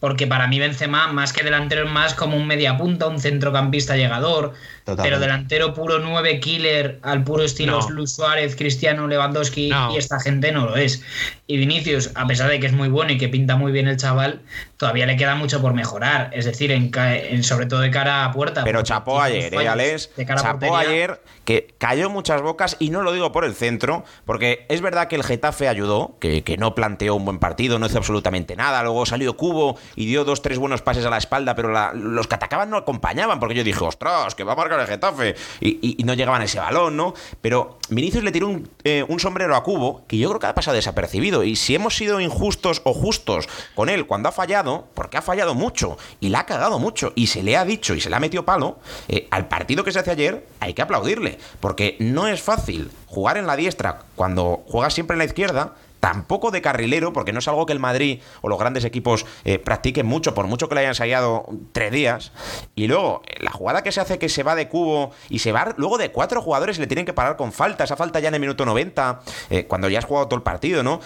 porque 0.00 0.26
para 0.26 0.48
mí 0.48 0.58
Benzema 0.58 1.06
más 1.12 1.32
que 1.32 1.44
delantero 1.44 1.84
es 1.84 1.90
más 1.90 2.14
como 2.14 2.36
un 2.36 2.46
media 2.48 2.76
punta, 2.76 3.06
un 3.06 3.20
centrocampista 3.20 3.96
llegador, 3.96 4.52
pero 4.84 5.20
delantero 5.20 5.72
puro 5.74 6.00
9 6.00 6.40
killer 6.40 6.98
al 7.02 7.22
puro 7.22 7.44
estilo 7.44 7.88
Luis 7.88 8.12
Suárez, 8.12 8.56
Cristiano, 8.56 9.06
Lewandowski 9.06 9.70
y 9.92 9.96
esta 9.96 10.18
gente 10.18 10.50
no 10.50 10.66
lo 10.66 10.76
es. 10.76 11.02
Y 11.46 11.56
Vinicius, 11.56 12.10
a 12.16 12.26
pesar 12.26 12.50
de 12.50 12.58
que 12.58 12.66
es 12.66 12.72
muy 12.72 12.88
bueno 12.88 13.12
y 13.12 13.18
que 13.18 13.28
pinta 13.28 13.54
muy 13.54 13.70
bien 13.70 13.86
el 13.86 13.96
chaval, 13.96 14.40
todavía 14.76 15.06
le 15.06 15.16
queda 15.16 15.36
mucho 15.36 15.62
por 15.62 15.72
mejorar, 15.72 16.30
es 16.32 16.46
decir, 16.46 16.72
en, 16.72 17.44
sobre 17.44 17.66
todo 17.66 17.80
de 17.80 17.90
cara 17.90 18.24
a 18.24 18.32
puerta. 18.32 18.64
Pero 18.64 18.82
chapó 18.82 19.22
ayer, 19.22 19.54
¿eh, 19.54 19.68
Alex? 19.68 20.10
Chapó 20.36 20.76
ayer 20.76 21.20
que 21.44 21.74
cayó 21.78 22.10
muchas 22.10 22.42
bocas 22.42 22.76
y 22.78 22.90
no 22.90 23.02
lo 23.02 23.12
digo 23.12 23.32
por 23.32 23.44
el 23.44 23.54
centro, 23.54 24.04
porque 24.24 24.66
es 24.68 24.80
verdad 24.80 25.08
que 25.08 25.16
el 25.16 25.22
Getafe 25.22 25.68
ayudó, 25.68 26.16
que, 26.20 26.42
no 26.58 26.74
planteó 26.74 27.16
un 27.16 27.24
buen 27.24 27.38
partido, 27.38 27.78
no 27.78 27.86
hizo 27.86 27.98
absolutamente 27.98 28.56
nada, 28.56 28.82
luego 28.82 29.06
salió 29.06 29.36
Cubo 29.36 29.76
y 29.96 30.06
dio 30.06 30.24
dos, 30.24 30.40
tres 30.40 30.58
buenos 30.58 30.82
pases 30.82 31.04
a 31.04 31.10
la 31.10 31.18
espalda, 31.18 31.54
pero 31.54 31.70
los 31.94 32.26
que 32.26 32.34
atacaban 32.34 32.70
no 32.70 32.76
acompañaban, 32.76 33.40
porque 33.40 33.54
yo 33.54 33.64
dije, 33.64 33.82
ostras, 33.84 34.34
que 34.34 34.44
va 34.44 34.52
a 34.52 34.56
marcar 34.56 34.78
el 34.80 34.86
Getafe, 34.86 35.34
y, 35.60 36.02
no 36.04 36.14
llegaban 36.14 36.42
a 36.42 36.44
ese 36.44 36.58
balón, 36.58 36.96
¿no? 36.96 37.14
Pero 37.40 37.78
Vinicius 37.88 38.22
le 38.22 38.30
tiró 38.30 38.48
un, 38.48 38.68
eh, 38.84 39.04
un, 39.08 39.18
sombrero 39.18 39.56
a 39.56 39.62
Cubo 39.62 40.02
que 40.06 40.18
yo 40.18 40.28
creo 40.28 40.38
que 40.38 40.46
ha 40.46 40.54
pasado 40.54 40.74
desapercibido, 40.74 41.44
y 41.44 41.56
si 41.56 41.74
hemos 41.74 41.96
sido 41.96 42.20
injustos 42.20 42.82
o 42.84 42.92
justos 42.92 43.48
con 43.74 43.88
él 43.88 44.06
cuando 44.06 44.28
ha 44.28 44.32
fallado, 44.32 44.86
porque 44.94 45.16
ha 45.16 45.22
fallado 45.22 45.54
mucho, 45.54 45.96
y 46.20 46.28
la 46.28 46.40
ha 46.40 46.46
cagado 46.46 46.78
mucho, 46.78 47.12
y 47.14 47.28
se 47.28 47.42
le 47.42 47.56
ha 47.56 47.64
dicho 47.64 47.94
y 47.94 48.00
se 48.00 48.10
le 48.10 48.16
ha 48.16 48.20
metido 48.20 48.44
palo, 48.44 48.78
eh, 49.08 49.28
al 49.30 49.48
partido 49.48 49.84
que 49.84 49.92
se 49.92 49.98
hace 49.98 50.10
ayer 50.10 50.46
hay 50.60 50.74
que 50.74 50.82
aplaudirle, 50.82 51.33
porque 51.60 51.96
no 52.00 52.26
es 52.26 52.42
fácil 52.42 52.90
jugar 53.06 53.36
en 53.36 53.46
la 53.46 53.56
diestra 53.56 54.00
cuando 54.16 54.64
juegas 54.66 54.94
siempre 54.94 55.14
en 55.14 55.18
la 55.18 55.24
izquierda, 55.24 55.74
tampoco 56.04 56.50
de 56.50 56.60
carrilero, 56.60 57.14
porque 57.14 57.32
no 57.32 57.38
es 57.38 57.48
algo 57.48 57.64
que 57.64 57.72
el 57.72 57.78
Madrid 57.78 58.20
o 58.42 58.50
los 58.50 58.58
grandes 58.58 58.84
equipos 58.84 59.24
eh, 59.46 59.58
practiquen 59.58 60.04
mucho, 60.04 60.34
por 60.34 60.46
mucho 60.46 60.68
que 60.68 60.74
le 60.74 60.82
hayan 60.82 60.90
ensayado 60.90 61.46
tres 61.72 61.92
días. 61.92 62.32
Y 62.74 62.88
luego, 62.88 63.22
eh, 63.26 63.36
la 63.40 63.50
jugada 63.50 63.82
que 63.82 63.90
se 63.90 64.02
hace 64.02 64.18
que 64.18 64.28
se 64.28 64.42
va 64.42 64.54
de 64.54 64.68
cubo 64.68 65.12
y 65.30 65.38
se 65.38 65.50
va 65.50 65.72
luego 65.78 65.96
de 65.96 66.12
cuatro 66.12 66.42
jugadores 66.42 66.76
y 66.76 66.82
le 66.82 66.88
tienen 66.88 67.06
que 67.06 67.14
parar 67.14 67.38
con 67.38 67.52
falta, 67.52 67.84
esa 67.84 67.96
falta 67.96 68.20
ya 68.20 68.28
en 68.28 68.34
el 68.34 68.40
minuto 68.40 68.66
90, 68.66 69.22
eh, 69.48 69.64
cuando 69.66 69.88
ya 69.88 69.98
has 69.98 70.04
jugado 70.04 70.28
todo 70.28 70.36
el 70.36 70.42
partido, 70.42 70.82
¿no? 70.82 71.00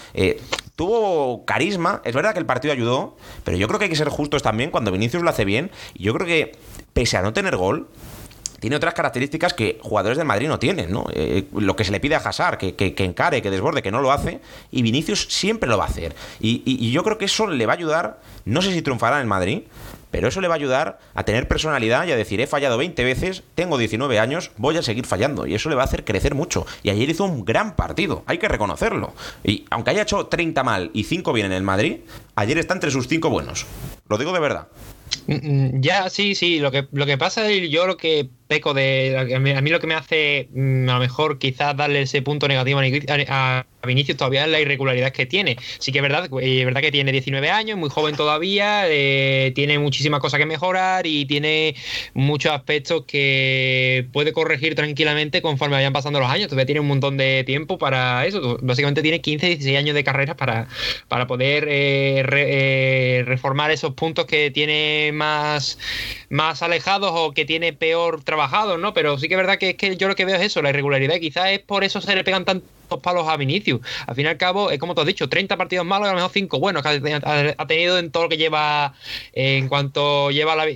tuvo 0.75 1.44
carisma, 1.44 2.02
es 2.04 2.14
verdad 2.14 2.32
que 2.32 2.38
el 2.40 2.47
partido 2.47 2.73
ayudó, 2.73 3.16
pero 3.44 3.56
yo 3.56 3.68
creo 3.68 3.78
que 3.78 3.85
hay 3.85 3.90
que 3.90 3.97
ser 3.97 4.08
justos 4.08 4.42
también 4.42 4.73
cuando 4.73 4.90
Vinicius 4.90 5.23
lo 5.23 5.30
hace 5.30 5.44
bien. 5.44 5.70
Y 5.94 6.04
yo 6.04 6.14
creo 6.14 6.26
que, 6.26 6.56
pese 6.92 7.16
a 7.16 7.23
no 7.23 7.32
tener 7.32 7.56
gol, 7.56 7.88
tiene 8.60 8.76
otras 8.76 8.94
características 8.94 9.54
que 9.54 9.78
jugadores 9.82 10.18
del 10.18 10.26
Madrid 10.26 10.48
no 10.48 10.58
tienen, 10.58 10.90
¿no? 10.90 11.06
Eh, 11.12 11.46
lo 11.54 11.76
que 11.76 11.84
se 11.84 11.92
le 11.92 12.00
pide 12.00 12.16
a 12.16 12.18
Hazard, 12.18 12.58
que, 12.58 12.74
que, 12.74 13.04
encare, 13.04 13.40
que 13.40 13.50
desborde, 13.50 13.82
que 13.82 13.90
no 13.90 14.00
lo 14.00 14.10
hace, 14.10 14.40
y 14.70 14.82
Vinicius 14.82 15.26
siempre 15.30 15.68
lo 15.68 15.78
va 15.78 15.84
a 15.84 15.88
hacer. 15.88 16.14
Y, 16.40 16.90
yo 16.90 17.04
creo 17.04 17.18
que 17.18 17.26
eso 17.26 17.46
le 17.46 17.66
va 17.66 17.74
a 17.74 17.76
ayudar, 17.76 18.20
no 18.44 18.62
sé 18.62 18.72
si 18.72 18.82
triunfará 18.82 19.20
en 19.20 19.28
Madrid, 19.28 19.62
pero 20.10 20.28
eso 20.28 20.40
le 20.40 20.48
va 20.48 20.54
a 20.54 20.56
ayudar 20.56 20.98
a 21.14 21.24
tener 21.24 21.46
personalidad 21.46 22.06
y 22.06 22.12
a 22.12 22.16
decir, 22.16 22.40
he 22.40 22.46
fallado 22.46 22.78
20 22.78 23.04
veces, 23.04 23.42
tengo 23.54 23.76
19 23.76 24.18
años, 24.18 24.50
voy 24.56 24.76
a 24.76 24.82
seguir 24.82 25.04
fallando. 25.04 25.46
Y 25.46 25.54
eso 25.54 25.68
le 25.68 25.74
va 25.74 25.82
a 25.82 25.84
hacer 25.84 26.04
crecer 26.04 26.34
mucho. 26.34 26.66
Y 26.82 26.90
ayer 26.90 27.10
hizo 27.10 27.24
un 27.24 27.44
gran 27.44 27.76
partido, 27.76 28.24
hay 28.26 28.38
que 28.38 28.48
reconocerlo. 28.48 29.12
Y 29.44 29.66
aunque 29.70 29.90
haya 29.90 30.02
hecho 30.02 30.26
30 30.26 30.64
mal 30.64 30.90
y 30.94 31.04
5 31.04 31.32
bien 31.34 31.46
en 31.46 31.52
el 31.52 31.62
Madrid, 31.62 31.98
ayer 32.36 32.56
está 32.56 32.72
entre 32.72 32.90
sus 32.90 33.06
5 33.06 33.28
buenos. 33.28 33.66
Lo 34.08 34.16
digo 34.16 34.32
de 34.32 34.40
verdad. 34.40 34.68
Mm, 35.26 35.34
mm, 35.34 35.80
ya, 35.82 36.08
sí, 36.08 36.34
sí. 36.34 36.58
Lo 36.58 36.70
que, 36.70 36.88
lo 36.90 37.04
que 37.04 37.18
pasa 37.18 37.48
es 37.48 37.70
yo 37.70 37.86
lo 37.86 37.98
que 37.98 38.30
peco 38.49 38.75
de. 38.75 39.17
A 39.35 39.61
mí, 39.61 39.71
lo 39.71 39.78
que 39.78 39.87
me 39.87 39.95
hace 39.95 40.49
mm, 40.52 40.88
a 40.88 40.95
lo 40.95 41.00
mejor 41.00 41.38
quizás 41.38 41.76
darle 41.76 42.02
ese 42.02 42.23
punto 42.23 42.49
negativo 42.49 42.81
a, 42.81 43.67
Vinicius 43.87 44.17
todavía 44.17 44.45
es 44.45 44.50
la 44.50 44.61
irregularidad 44.61 45.12
que 45.12 45.26
tiene. 45.26 45.57
Sí 45.78 45.93
que 45.93 45.99
es 45.99 46.02
verdad, 46.02 46.28
es 46.43 46.64
verdad 46.64 46.81
que 46.81 46.90
tiene 46.90 47.12
19 47.12 47.49
años, 47.49 47.78
muy 47.78 47.90
joven 47.90 48.17
todavía, 48.17 48.83
eh, 48.88 49.52
tiene 49.55 49.78
muchísimas 49.78 50.21
cosas 50.21 50.38
que 50.38 50.47
mejorar 50.47 51.07
y 51.07 51.26
tiene 51.26 51.76
muchos 52.12 52.52
aspectos 52.52 53.05
que 53.07 54.07
puede 54.12 54.33
corregir 54.33 54.75
tranquilamente 54.75 55.43
conforme 55.43 55.76
vayan 55.76 55.93
pasando 55.93 56.19
los 56.19 56.28
años. 56.28 56.49
Todavía 56.49 56.67
tiene 56.67 56.81
un 56.81 56.88
montón 56.88 57.17
de 57.17 57.45
tiempo 57.45 57.78
para 57.78 58.26
eso. 58.26 58.59
Básicamente 58.62 59.00
tiene 59.00 59.21
15, 59.21 59.47
16 59.47 59.78
años 59.78 59.95
de 59.95 60.02
carrera 60.02 60.37
para, 60.37 60.67
para 61.07 61.26
poder 61.26 61.64
eh, 61.69 62.25
eh, 62.31 63.23
reformar 63.26 63.71
esos 63.71 63.95
puntos 63.95 64.26
que 64.26 64.50
tiene 64.50 65.12
más, 65.12 65.78
más 66.31 66.62
alejados 66.62 67.12
o 67.14 67.33
que 67.33 67.45
tiene 67.45 67.73
peor 67.73 68.25
trabajo 68.25 68.38
trabajados, 68.38 68.78
¿no? 68.78 68.95
Pero 68.95 69.18
sí 69.18 69.26
que 69.26 69.35
es 69.35 69.38
verdad 69.38 69.59
que 69.59 69.71
es 69.71 69.76
que 69.76 69.97
yo 69.97 70.07
lo 70.07 70.14
que 70.14 70.25
veo 70.25 70.37
es 70.37 70.42
eso, 70.42 70.62
la 70.62 70.71
irregularidad. 70.71 71.16
Quizás 71.18 71.50
es 71.50 71.59
por 71.59 71.83
eso 71.83 72.00
se 72.00 72.14
le 72.14 72.23
pegan 72.23 72.45
tantos 72.45 73.00
palos 73.02 73.26
a 73.26 73.37
Vinicius. 73.37 73.80
Al 74.07 74.14
fin 74.14 74.26
y 74.26 74.28
al 74.28 74.37
cabo, 74.37 74.71
es 74.71 74.78
como 74.78 74.95
tú 74.95 75.00
has 75.00 75.07
dicho, 75.09 75.28
30 75.28 75.57
partidos 75.57 75.85
malos 75.85 76.07
y 76.07 76.11
a 76.11 76.12
lo 76.12 76.16
mejor 76.18 76.30
5 76.33 76.61
buenos 76.61 76.83
que 76.83 76.88
ha, 77.59 77.66
tenido 77.66 77.99
en 77.99 78.12
todo 78.12 78.25
lo 78.25 78.28
que 78.28 78.37
lleva, 78.37 78.95
en 79.33 79.68
cuanto 79.68 80.30
lleva 80.30 80.54
la, 80.54 80.66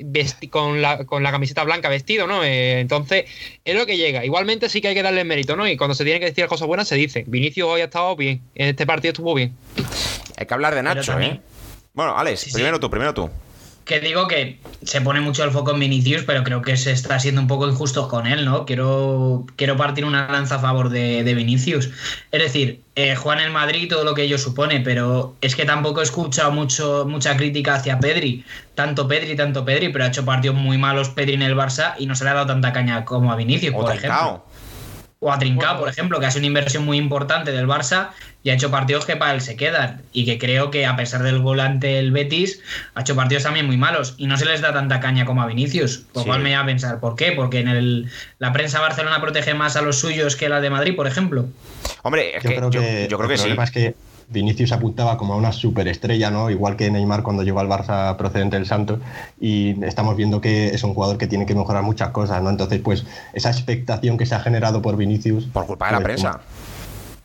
con, 0.51 0.83
la, 0.83 1.05
con 1.05 1.23
la 1.23 1.31
camiseta 1.31 1.63
blanca 1.63 1.89
vestido, 1.89 2.27
¿no? 2.27 2.43
Eh, 2.43 2.81
entonces, 2.81 3.27
es 3.65 3.75
lo 3.77 3.87
que 3.87 3.97
llega. 3.97 4.25
Igualmente 4.25 4.69
sí 4.69 4.81
que 4.81 4.89
hay 4.89 4.95
que 4.95 5.03
darle 5.05 5.23
mérito, 5.23 5.55
¿no? 5.55 5.69
Y 5.69 5.77
cuando 5.77 5.95
se 5.95 6.03
tienen 6.03 6.21
que 6.21 6.27
decir 6.27 6.47
cosas 6.47 6.67
buenas, 6.67 6.89
se 6.89 6.97
dice. 6.97 7.25
Vinicius 7.29 7.69
hoy 7.69 7.81
ha 7.81 7.85
estado 7.85 8.17
bien, 8.17 8.43
en 8.57 8.71
este 8.71 8.87
partido 8.87 9.13
estuvo 9.13 9.35
bien. 9.35 9.55
Hay 10.37 10.47
que 10.47 10.55
hablar 10.55 10.75
de 10.75 10.83
Nacho, 10.83 11.19
¿eh? 11.21 11.41
Bueno, 11.95 12.19
Alex, 12.19 12.53
primero 12.53 12.81
tú, 12.81 12.91
primero 12.91 13.15
tú 13.15 13.31
que 13.85 14.01
digo 14.01 14.29
que 14.29 14.59
se 14.83 15.01
pone 15.01 15.21
mucho 15.21 15.43
el 15.45 15.51
foco 15.51 15.73
en 15.73 15.81
Vinicius, 15.81 16.23
pero 16.23 16.45
creo 16.45 16.63
que 16.63 16.77
se 16.77 16.93
está 16.93 17.19
siendo 17.19 17.41
un 17.41 17.49
poco 17.49 17.69
injusto 17.69 18.09
con 18.09 18.27
él, 18.27 18.45
¿no? 18.45 18.65
Quiero, 18.65 19.47
quiero 19.57 19.77
partir 19.77 20.05
una 20.05 20.31
lanza 20.31 20.57
a 20.57 20.59
favor 20.61 20.89
de, 20.89 21.35
Vinicius. 21.35 21.91
Es 22.31 22.43
decir, 22.43 22.83
eh, 22.95 23.17
Juan 23.17 23.41
el 23.41 23.51
Madrid, 23.51 23.89
todo 23.89 24.05
lo 24.05 24.15
que 24.15 24.23
ello 24.23 24.39
supone, 24.39 24.81
pero 24.81 25.35
es 25.41 25.57
que 25.57 25.65
tampoco 25.65 26.01
he 26.01 26.05
escuchado 26.05 26.53
mucho, 26.53 27.07
mucha 27.09 27.37
crítica 27.37 27.75
hacia 27.75 27.99
Pedri. 27.99 28.45
Tanto 28.75 29.09
Pedri, 29.09 29.35
tanto 29.35 29.65
Pedri, 29.65 29.89
pero 29.89 30.05
ha 30.05 30.09
hecho 30.09 30.25
partidos 30.25 30.57
muy 30.57 30.79
malos 30.79 31.09
Pedri 31.09 31.35
en 31.35 31.43
el 31.43 31.57
Barça 31.57 31.95
y 31.99 32.07
no 32.07 32.15
se 32.15 32.25
le 32.25 32.31
ha 32.31 32.35
dado 32.35 32.47
tanta 32.47 32.73
caña 32.73 33.05
como 33.05 33.33
a 33.33 33.37
Vinicius, 33.37 33.75
por 33.75 33.95
ejemplo 33.95 34.45
o 35.23 35.33
a 35.33 35.39
Trincao, 35.39 35.79
por 35.79 35.89
ejemplo, 35.89 36.19
que 36.19 36.27
ha 36.27 36.31
sido 36.33 36.41
una 36.41 36.49
inversión 36.49 36.85
muy 36.85 36.99
importante 36.99 37.53
del 37.53 37.69
Barça 37.69 38.09
y 38.43 38.51
ha 38.51 38.55
hecho 38.55 38.73
partidos 38.73 39.07
que 39.07 39.15
para 39.15 39.33
él 39.33 39.41
se 39.41 39.55
quedan. 39.55 40.03
Y 40.13 40.25
que 40.25 40.37
creo 40.37 40.73
que 40.73 40.85
a 40.85 40.97
pesar 40.97 41.23
del 41.23 41.39
gol 41.39 41.61
ante 41.61 42.01
el 42.01 42.11
Betis, 42.11 42.61
ha 42.95 43.03
hecho 43.03 43.15
partidos 43.15 43.45
también 43.45 43.67
muy 43.67 43.77
malos. 43.77 44.17
Y 44.19 44.27
no 44.27 44.37
se 44.37 44.47
les 44.47 44.61
da 44.61 44.73
tanta 44.73 44.99
caña 44.99 45.25
como 45.25 45.41
a 45.41 45.47
Vinicius. 45.47 46.07
Lo 46.17 46.25
cual 46.25 46.43
me 46.43 46.51
da 46.51 46.61
a 46.61 46.67
pensar, 46.67 46.99
¿por 46.99 47.15
qué? 47.15 47.31
Porque 47.31 47.61
en 47.61 47.69
el, 47.69 48.11
la 48.41 48.53
prensa 48.53 48.81
Barcelona 48.81 49.21
protege 49.21 49.55
más 49.55 49.77
a 49.77 49.83
los 49.83 50.01
suyos 50.01 50.35
que 50.35 50.49
la 50.49 50.61
de 50.61 50.71
Madrid, 50.71 50.97
por 50.97 51.07
ejemplo. 51.07 51.47
Hombre, 52.03 52.33
yo, 52.43 52.51
creo 52.51 52.71
que, 52.71 53.07
yo, 53.09 53.17
creo 53.17 53.29
que, 53.29 53.39
sí. 53.39 53.51
Es 53.63 53.71
que 53.71 53.95
Vinicius 54.29 54.73
apuntaba 54.73 55.17
como 55.17 55.35
a 55.35 55.37
una 55.37 55.53
superestrella, 55.53 56.31
¿no? 56.31 56.51
Igual 56.51 56.77
que 56.77 56.91
Neymar 56.91 57.23
cuando 57.23 57.43
llegó 57.43 57.61
al 57.61 57.69
Barça 57.69 58.17
procedente 58.17 58.57
del 58.57 58.67
Santos. 58.67 59.01
Y 59.41 59.83
estamos 59.85 60.17
viendo 60.17 60.41
que 60.41 60.69
es 60.69 60.85
un 60.85 60.95
jugador 60.95 61.19
que 61.19 61.27
tiene 61.27 61.47
que 61.47 61.55
mejorar 61.55 61.83
muchas 61.83 62.11
cosas, 62.11 62.43
¿no? 62.43 62.51
Entonces, 62.51 62.81
pues, 62.81 63.05
esa 63.33 63.51
expectación 63.51 64.19
que 64.19 64.27
se 64.27 64.35
ha 64.35 64.41
generado 64.41 64.83
por 64.83 64.97
Vinicius. 64.97 65.45
Por 65.47 65.67
culpa 65.67 65.87
de 65.87 65.93
la 65.93 65.99
pues, 65.99 66.05
prensa. 66.05 66.41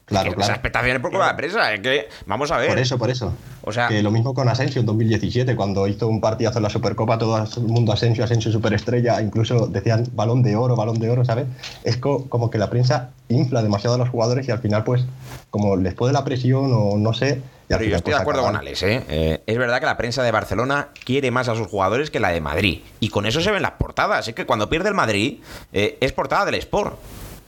Claro, 0.08 0.34
claro. 0.34 0.62
Por 1.02 1.12
de 1.12 1.18
la 1.18 1.36
prensa. 1.36 1.74
Es 1.74 1.82
que, 1.82 2.08
vamos 2.26 2.50
a 2.52 2.58
ver. 2.58 2.70
Por 2.70 2.80
eso, 2.80 2.98
por 2.98 3.10
eso. 3.10 3.34
O 3.62 3.74
sea, 3.74 3.90
que 3.90 4.02
lo 4.02 4.10
mismo 4.10 4.34
con 4.34 4.48
Asensio 4.48 4.80
en 4.80 4.86
2017, 4.86 5.54
cuando 5.58 5.86
hizo 5.86 6.08
un 6.08 6.22
partidazo 6.22 6.60
en 6.60 6.64
la 6.64 6.70
Supercopa, 6.70 7.18
todo 7.18 7.38
el 7.38 7.64
mundo 7.64 7.92
Asensio, 7.92 8.24
Asensio 8.24 8.50
superestrella, 8.50 9.22
incluso 9.22 9.68
decían 9.68 10.08
balón 10.14 10.44
de 10.44 10.56
oro, 10.56 10.78
balón 10.78 11.00
de 11.00 11.10
oro, 11.10 11.26
¿sabes? 11.26 11.46
Es 11.84 11.98
como 11.98 12.50
que 12.50 12.58
la 12.58 12.70
prensa 12.70 13.10
infla 13.28 13.62
demasiado 13.62 13.96
a 13.96 13.98
los 13.98 14.08
jugadores 14.08 14.48
y 14.48 14.52
al 14.52 14.60
final, 14.60 14.86
pues, 14.86 15.04
como 15.50 15.76
les 15.76 15.94
puede 15.94 16.14
la 16.14 16.24
presión 16.24 16.72
o 16.74 16.98
no 16.98 17.14
sé. 17.14 17.42
Pero 17.68 17.84
yo 17.84 17.98
estoy 17.98 18.12
de 18.12 18.16
pues, 18.16 18.22
acuerdo 18.22 18.44
con 18.44 18.56
Alex, 18.56 18.84
¿eh? 18.84 19.04
¿eh? 19.10 19.42
Es 19.46 19.58
verdad 19.58 19.82
que 19.82 19.88
la 19.88 19.98
prensa 19.98 20.24
de 20.24 20.32
Barcelona 20.32 20.88
quiere 21.04 21.32
más 21.32 21.50
a 21.50 21.56
sus 21.56 21.68
jugadores 21.68 22.12
que 22.12 22.22
la 22.22 22.30
de 22.30 22.40
Madrid. 22.40 22.80
Y 23.02 23.10
con 23.10 23.26
eso 23.26 23.42
se 23.42 23.52
ven 23.52 23.62
las 23.62 23.72
portadas. 23.72 24.26
Es 24.30 24.36
que 24.36 24.46
cuando 24.46 24.70
pierde 24.70 24.88
el 24.88 24.96
Madrid, 24.96 25.42
eh, 25.74 25.98
es 26.00 26.14
portada 26.14 26.46
del 26.46 26.56
Sport. 26.56 26.98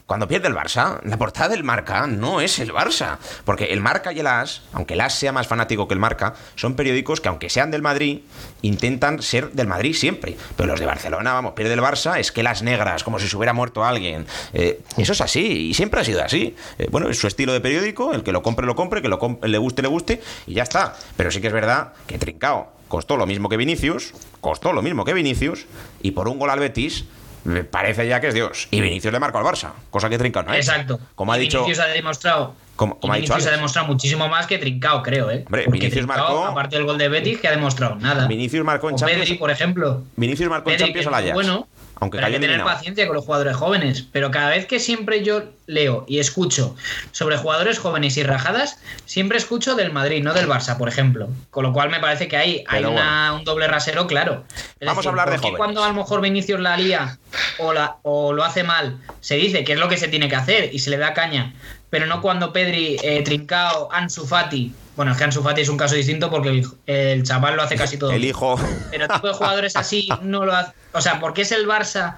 Cuando 0.10 0.28
pierde 0.28 0.48
el 0.48 0.56
Barça, 0.56 1.00
la 1.04 1.18
portada 1.18 1.50
del 1.50 1.64
Marca 1.64 2.08
no 2.08 2.42
es 2.42 2.58
el 2.58 2.74
Barça. 2.74 3.20
Porque 3.46 3.66
el 3.66 3.80
Marca 3.80 4.12
y 4.12 4.22
el 4.22 4.26
As, 4.26 4.64
aunque 4.74 4.96
el 4.96 5.02
As 5.02 5.14
sea 5.14 5.32
más 5.32 5.46
fanático 5.46 5.88
que 5.88 5.94
el 5.94 6.00
Marca, 6.00 6.34
son 6.56 6.74
periódicos 6.74 7.22
que, 7.22 7.28
aunque 7.28 7.48
sean 7.48 7.70
del 7.70 7.84
Madrid, 7.84 8.22
intentan 8.64 9.22
ser 9.22 9.52
del 9.52 9.68
Madrid 9.68 9.94
siempre. 9.94 10.36
Pero 10.58 10.70
los 10.70 10.80
de 10.80 10.88
Barcelona, 10.88 11.34
vamos, 11.34 11.54
pierde 11.54 11.76
el 11.76 11.82
Barça, 11.82 12.18
es 12.18 12.32
que 12.32 12.42
las 12.42 12.64
negras, 12.64 13.04
como 13.04 13.20
si 13.20 13.28
se 13.28 13.38
hubiera 13.38 13.54
muerto 13.54 13.86
alguien. 13.86 14.26
Eh, 14.54 14.82
eso 14.98 15.14
es 15.14 15.22
así, 15.22 15.70
y 15.70 15.74
siempre 15.76 16.02
ha 16.02 16.04
sido 16.04 16.24
así. 16.24 16.56
Eh, 16.80 16.88
bueno, 16.90 17.08
es 17.08 17.20
su 17.20 17.28
estilo 17.28 17.54
de 17.54 17.62
periódico, 17.62 18.12
el 18.12 18.24
que 18.24 18.32
lo 18.32 18.42
compre, 18.42 18.66
lo 18.66 18.76
compre, 18.76 19.04
que 19.04 19.10
lo 19.10 19.20
le 19.44 19.58
guste, 19.60 19.84
le 19.84 19.90
guste, 19.90 20.24
y 20.48 20.56
ya 20.56 20.64
está. 20.64 20.96
Pero 21.18 21.30
sí 21.30 21.40
que 21.40 21.48
es 21.48 21.54
verdad 21.54 21.94
que 22.08 22.18
Trincao 22.18 22.72
costó 22.88 23.16
lo 23.16 23.28
mismo 23.28 23.48
que 23.48 23.58
Vinicius, 23.58 24.16
costó 24.42 24.74
lo 24.74 24.82
mismo 24.82 25.06
que 25.06 25.14
Vinicius, 25.14 25.68
y 26.02 26.12
por 26.12 26.28
un 26.28 26.40
gol 26.40 26.50
al 26.50 26.58
Betis 26.58 27.06
me 27.44 27.64
parece 27.64 28.08
ya 28.08 28.20
que 28.20 28.28
es 28.28 28.34
Dios. 28.34 28.68
Y 28.72 28.82
Vinicius 28.82 29.14
le 29.14 29.20
marcó 29.20 29.38
al 29.38 29.46
Barça, 29.46 29.72
cosa 29.90 30.10
que 30.10 30.18
Trincao 30.18 30.44
no 30.44 30.54
es. 30.54 30.68
Exacto. 30.68 31.00
Como 31.16 31.34
ha 31.34 31.38
dicho. 31.38 31.62
Vinicius 31.64 31.86
ha 31.86 31.88
demostrado. 31.88 32.56
Como, 32.76 32.98
ha 33.12 33.18
dicho 33.18 33.34
ha 33.34 33.40
demostrado 33.40 33.88
muchísimo 33.88 34.30
más 34.30 34.48
que 34.48 34.58
Trincao, 34.58 35.04
creo, 35.04 35.30
¿eh? 35.30 35.44
Hombre, 35.46 35.66
Vinicius 35.70 36.08
marcó. 36.08 36.46
Aparte 36.46 36.78
del 36.78 36.86
gol 36.86 36.98
de 36.98 37.10
Betis, 37.10 37.40
que 37.40 37.50
ha 37.50 37.52
demostrado 37.52 37.96
nada. 37.96 38.26
Vinicius 38.26 38.64
marcó 38.64 38.90
en 38.90 38.96
Champions. 38.96 39.24
Pedri, 39.26 39.38
por 39.38 39.52
ejemplo. 39.52 40.04
Vinicius 40.16 40.50
marcó 40.50 40.72
en 40.72 40.78
Champions 40.78 41.08
al 41.08 41.14
Ajax. 41.16 41.34
Bueno, 41.34 41.68
aunque 42.00 42.20
hay 42.20 42.32
que 42.32 42.40
tener 42.40 42.64
paciencia 42.64 43.06
con 43.08 43.16
los 43.16 43.26
jugadores 43.26 43.56
jóvenes, 43.56 44.06
pero 44.12 44.32
cada 44.32 44.50
vez 44.50 44.66
que 44.66 44.80
siempre 44.80 45.24
yo 45.24 45.44
leo 45.68 46.06
y 46.08 46.20
escucho 46.20 46.76
sobre 47.12 47.38
jugadores 47.38 47.80
jóvenes 47.80 48.18
y 48.18 48.24
rajadas, 48.24 48.80
siempre 49.06 49.38
escucho 49.38 49.76
del 49.76 49.92
Madrid, 49.92 50.24
no 50.24 50.34
del 50.34 50.48
Barça, 50.48 50.78
por 50.78 50.88
ejemplo. 50.88 51.30
Con 51.50 51.64
lo 51.64 51.74
cual 51.74 51.90
me 51.90 52.00
parece 52.00 52.28
que 52.28 52.38
hay, 52.38 52.64
hay 52.68 52.86
un 52.86 53.44
doble 53.44 53.68
rasero 53.68 54.08
claro. 54.08 54.44
Vamos 54.82 55.06
a 55.06 55.10
hablar 55.10 55.30
de 55.30 55.38
jóvenes. 55.38 55.58
cuando 55.58 55.84
a 55.84 55.90
lo 55.90 55.94
mejor 55.94 56.22
Vinicius 56.22 56.60
la 56.60 56.78
lía 56.78 57.18
o, 57.58 57.74
la, 57.74 57.98
o 58.04 58.34
lo 58.34 58.44
hace 58.44 58.64
mal, 58.64 58.98
se 59.20 59.36
dice 59.36 59.64
que 59.64 59.74
es 59.74 59.80
lo 59.80 59.90
que 59.90 59.98
se 59.98 60.08
tiene 60.08 60.30
que 60.30 60.36
hacer 60.36 60.74
y 60.74 60.80
se 60.80 60.90
le 60.90 60.98
da 60.98 61.14
caña, 61.14 61.54
pero 61.90 62.06
no 62.06 62.22
cuando 62.22 62.54
Pedri, 62.54 62.98
eh, 63.04 63.22
Trincao, 63.24 63.90
Ansu 63.92 64.26
Fati 64.26 64.74
bueno, 65.00 65.14
es 65.14 65.18
que 65.18 65.24
Ansu 65.24 65.42
Fati 65.42 65.62
es 65.62 65.70
un 65.70 65.78
caso 65.78 65.96
distinto 65.96 66.30
porque 66.30 66.62
el, 66.86 67.24
chaval 67.24 67.56
lo 67.56 67.62
hace 67.62 67.78
casi 67.78 67.98
todo. 67.98 68.12
El 68.12 68.26
hijo. 68.26 68.60
Pero 68.92 69.08
tipo 69.08 69.28
de 69.28 69.34
jugadores 69.34 69.78
así 69.78 70.10
no 70.24 70.44
lo 70.46 70.54
hace. 70.54 70.74
O 70.92 71.00
sea, 71.00 71.22
porque 71.22 71.44
es 71.44 71.54
el 71.54 71.66
Barça, 71.66 72.18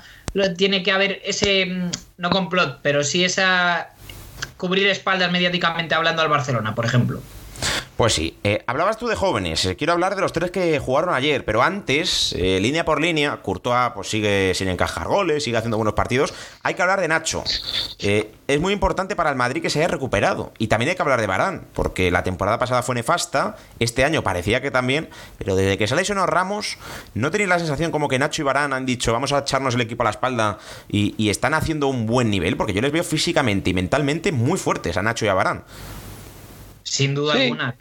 tiene 0.58 0.82
que 0.82 0.92
haber 0.92 1.22
ese. 1.24 1.68
Mm, 1.68 1.92
no 2.18 2.32
complot, 2.32 2.80
pero 2.82 3.04
sí 3.04 3.24
esa. 3.24 3.92
cubrir 4.58 4.88
espaldas 4.88 5.32
mediáticamente 5.32 5.94
hablando 5.94 6.24
al 6.24 6.30
Barcelona, 6.30 6.74
por 6.74 6.86
ejemplo. 6.86 7.22
Pues 8.02 8.14
sí, 8.14 8.36
eh, 8.44 8.64
hablabas 8.66 8.98
tú 8.98 9.08
de 9.08 9.16
jóvenes, 9.16 9.64
eh, 9.64 9.76
quiero 9.76 9.94
hablar 9.94 10.16
de 10.16 10.22
los 10.22 10.34
tres 10.34 10.50
que 10.50 10.80
jugaron 10.80 11.14
ayer, 11.14 11.46
pero 11.46 11.62
antes, 11.62 12.34
eh, 12.36 12.60
línea 12.60 12.84
por 12.84 13.00
línea, 13.00 13.44
Courtois 13.44 13.92
pues 13.94 14.10
sigue 14.10 14.54
sin 14.56 14.70
encajar 14.70 15.08
goles, 15.08 15.44
sigue 15.44 15.58
haciendo 15.58 15.78
buenos 15.78 15.94
partidos, 15.94 16.34
hay 16.64 16.74
que 16.74 16.82
hablar 16.82 17.00
de 17.00 17.08
Nacho. 17.08 17.44
es 18.00 18.60
muy 18.60 18.74
importante 18.74 19.16
para 19.16 19.30
el 19.30 19.36
Madrid 19.36 19.62
que 19.62 19.70
se 19.70 19.78
haya 19.78 19.88
recuperado, 19.88 20.52
y 20.58 20.66
también 20.66 20.90
hay 20.90 20.96
que 20.96 21.02
hablar 21.04 21.22
de 21.22 21.28
Barán, 21.28 21.68
porque 21.76 22.10
la 22.10 22.24
temporada 22.24 22.58
pasada 22.58 22.82
fue 22.82 22.96
nefasta, 22.96 23.56
este 23.78 24.04
año 24.04 24.24
parecía 24.24 24.64
que 24.64 24.72
también, 24.72 25.08
pero 25.38 25.56
desde 25.56 25.78
que 25.78 25.86
se 25.86 25.96
lesionó 25.96 26.26
Ramos, 26.26 26.80
¿no 27.14 27.30
tenéis 27.30 27.50
la 27.50 27.60
sensación 27.60 27.92
como 27.92 28.08
que 28.08 28.18
Nacho 28.18 28.42
y 28.42 28.46
Barán 28.46 28.74
han 28.74 28.88
dicho 28.88 29.14
vamos 29.14 29.32
a 29.32 29.38
echarnos 29.38 29.76
el 29.76 29.82
equipo 29.82 30.02
a 30.02 30.06
la 30.06 30.10
espalda 30.10 30.58
y, 30.90 31.14
y 31.20 31.30
están 31.30 31.54
haciendo 31.54 31.86
un 31.86 32.08
buen 32.08 32.32
nivel? 32.32 32.58
Porque 32.58 32.74
yo 32.74 32.82
les 32.82 32.92
veo 32.92 33.04
físicamente 33.04 33.70
y 33.70 33.76
mentalmente 33.76 34.32
muy 34.32 34.58
fuertes 34.58 34.98
a 34.98 35.04
Nacho 35.04 35.26
y 35.26 35.28
a 35.28 35.36
Barán. 35.36 35.66
Sin 36.92 37.16
duda 37.16 37.36
alguna. 37.36 37.78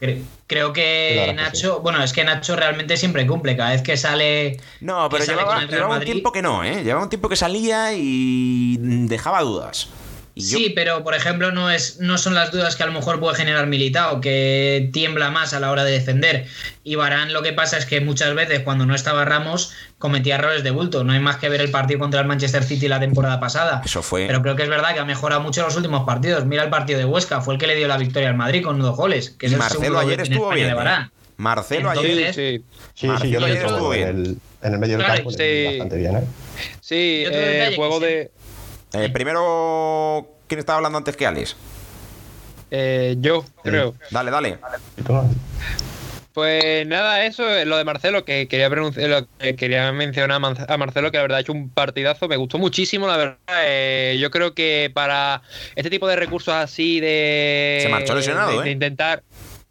creo 0.46 0.72
que 0.72 1.32
Nacho, 1.34 1.80
bueno, 1.80 2.00
es 2.00 2.12
que 2.12 2.22
Nacho 2.22 2.54
realmente 2.54 2.96
siempre 2.96 3.26
cumple. 3.26 3.56
Cada 3.56 3.70
vez 3.70 3.82
que 3.82 3.96
sale. 3.96 4.60
No, 4.80 5.08
pero 5.10 5.24
llevaba, 5.24 5.96
un 5.96 6.04
tiempo 6.04 6.30
que 6.30 6.42
no, 6.42 6.62
¿eh? 6.62 6.84
Llevaba 6.84 7.02
un 7.02 7.08
tiempo 7.08 7.28
que 7.28 7.34
salía 7.34 7.92
y 7.92 8.76
dejaba 8.78 9.40
dudas. 9.42 9.88
Sí, 10.36 10.72
pero 10.74 11.02
por 11.04 11.14
ejemplo 11.14 11.52
no, 11.52 11.70
es, 11.70 12.00
no 12.00 12.18
son 12.18 12.34
las 12.34 12.50
dudas 12.50 12.76
que 12.76 12.82
a 12.82 12.86
lo 12.86 12.92
mejor 12.92 13.20
puede 13.20 13.36
generar 13.36 13.66
Militao, 13.66 14.20
que 14.20 14.88
tiembla 14.92 15.30
más 15.30 15.52
a 15.54 15.60
la 15.60 15.70
hora 15.70 15.84
de 15.84 15.92
defender. 15.92 16.46
Y 16.84 16.94
Barán 16.94 17.32
lo 17.32 17.42
que 17.42 17.52
pasa 17.52 17.76
es 17.76 17.86
que 17.86 18.00
muchas 18.00 18.34
veces 18.34 18.60
cuando 18.60 18.86
no 18.86 18.94
estaba 18.94 19.24
Ramos 19.24 19.72
cometía 19.98 20.36
errores 20.36 20.64
de 20.64 20.70
bulto. 20.70 21.04
No 21.04 21.12
hay 21.12 21.20
más 21.20 21.36
que 21.36 21.48
ver 21.48 21.60
el 21.60 21.70
partido 21.70 22.00
contra 22.00 22.20
el 22.20 22.26
Manchester 22.26 22.64
City 22.64 22.88
la 22.88 22.98
temporada 22.98 23.38
pasada. 23.38 23.82
Eso 23.84 24.02
fue. 24.02 24.26
Pero 24.26 24.42
creo 24.42 24.56
que 24.56 24.62
es 24.62 24.68
verdad 24.68 24.94
que 24.94 25.00
ha 25.00 25.04
mejorado 25.04 25.40
mucho 25.42 25.60
en 25.60 25.66
los 25.66 25.76
últimos 25.76 26.04
partidos. 26.04 26.46
Mira 26.46 26.64
el 26.64 26.70
partido 26.70 26.98
de 26.98 27.04
Huesca, 27.04 27.40
fue 27.40 27.54
el 27.54 27.60
que 27.60 27.66
le 27.66 27.76
dio 27.76 27.86
la 27.86 27.98
victoria 27.98 28.30
al 28.30 28.36
Madrid 28.36 28.62
con 28.62 28.80
dos 28.80 28.96
goles. 28.96 29.30
Que 29.38 29.46
es 29.46 29.56
Marcelo 29.56 29.98
ayer 29.98 30.20
estuvo 30.20 30.50
bien. 30.50 30.70
¿eh? 30.70 31.10
Marcelo 31.36 31.90
ayer. 31.90 32.34
Sí, 32.34 32.64
sí, 32.94 33.06
Marcelo 33.06 33.46
ayer 33.46 33.64
estuvo 33.64 33.90
bien. 33.90 34.08
En 34.08 34.16
el, 34.16 34.36
en 34.62 34.72
el 34.72 34.78
medio 34.78 34.96
del 34.96 35.06
campo 35.06 35.24
bastante 35.30 35.96
bien. 35.96 36.16
¿eh? 36.16 36.24
Sí, 36.80 37.24
el 37.26 37.76
juego 37.76 38.00
de. 38.00 38.30
Eh, 38.92 39.08
primero 39.10 40.28
¿Quién 40.50 40.58
estaba 40.58 40.78
hablando 40.78 40.98
antes 40.98 41.16
que 41.16 41.24
Alex? 41.24 41.54
Eh, 42.72 43.14
yo, 43.20 43.44
creo. 43.62 43.94
Dale, 44.10 44.32
dale. 44.32 44.58
Pues 46.32 46.84
nada, 46.88 47.24
eso, 47.24 47.44
lo 47.66 47.76
de 47.76 47.84
Marcelo, 47.84 48.24
que 48.24 48.48
quería, 48.48 48.68
lo 48.68 49.28
que 49.38 49.54
quería 49.54 49.92
mencionar 49.92 50.42
a 50.68 50.76
Marcelo, 50.76 51.12
que 51.12 51.18
la 51.18 51.22
verdad 51.22 51.38
ha 51.38 51.40
hecho 51.42 51.52
un 51.52 51.70
partidazo, 51.70 52.26
me 52.26 52.36
gustó 52.36 52.58
muchísimo, 52.58 53.06
la 53.06 53.16
verdad. 53.16 53.36
Eh, 53.62 54.18
yo 54.20 54.32
creo 54.32 54.52
que 54.52 54.90
para 54.92 55.42
este 55.76 55.88
tipo 55.88 56.08
de 56.08 56.16
recursos 56.16 56.52
así 56.52 56.98
de... 56.98 57.78
Se 57.82 57.88
marchó 57.88 58.16
lesionado, 58.16 58.60
de, 58.60 58.70
¿eh? 58.70 58.72
intentar... 58.72 59.22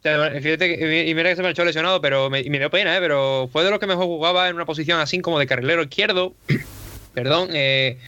fíjate, 0.02 1.08
y 1.10 1.14
mira 1.14 1.28
que 1.28 1.36
se 1.36 1.42
marchó 1.42 1.62
lesionado, 1.62 2.00
pero 2.00 2.30
me, 2.30 2.42
me 2.44 2.58
dio 2.58 2.70
pena, 2.70 2.96
¿eh? 2.96 3.00
Pero 3.00 3.50
fue 3.52 3.64
de 3.64 3.70
los 3.70 3.78
que 3.78 3.86
mejor 3.86 4.06
jugaba 4.06 4.48
en 4.48 4.54
una 4.54 4.64
posición 4.64 4.98
así 4.98 5.20
como 5.20 5.38
de 5.38 5.46
carrilero 5.46 5.82
izquierdo. 5.82 6.34
Perdón, 7.14 7.50
eh, 7.52 7.98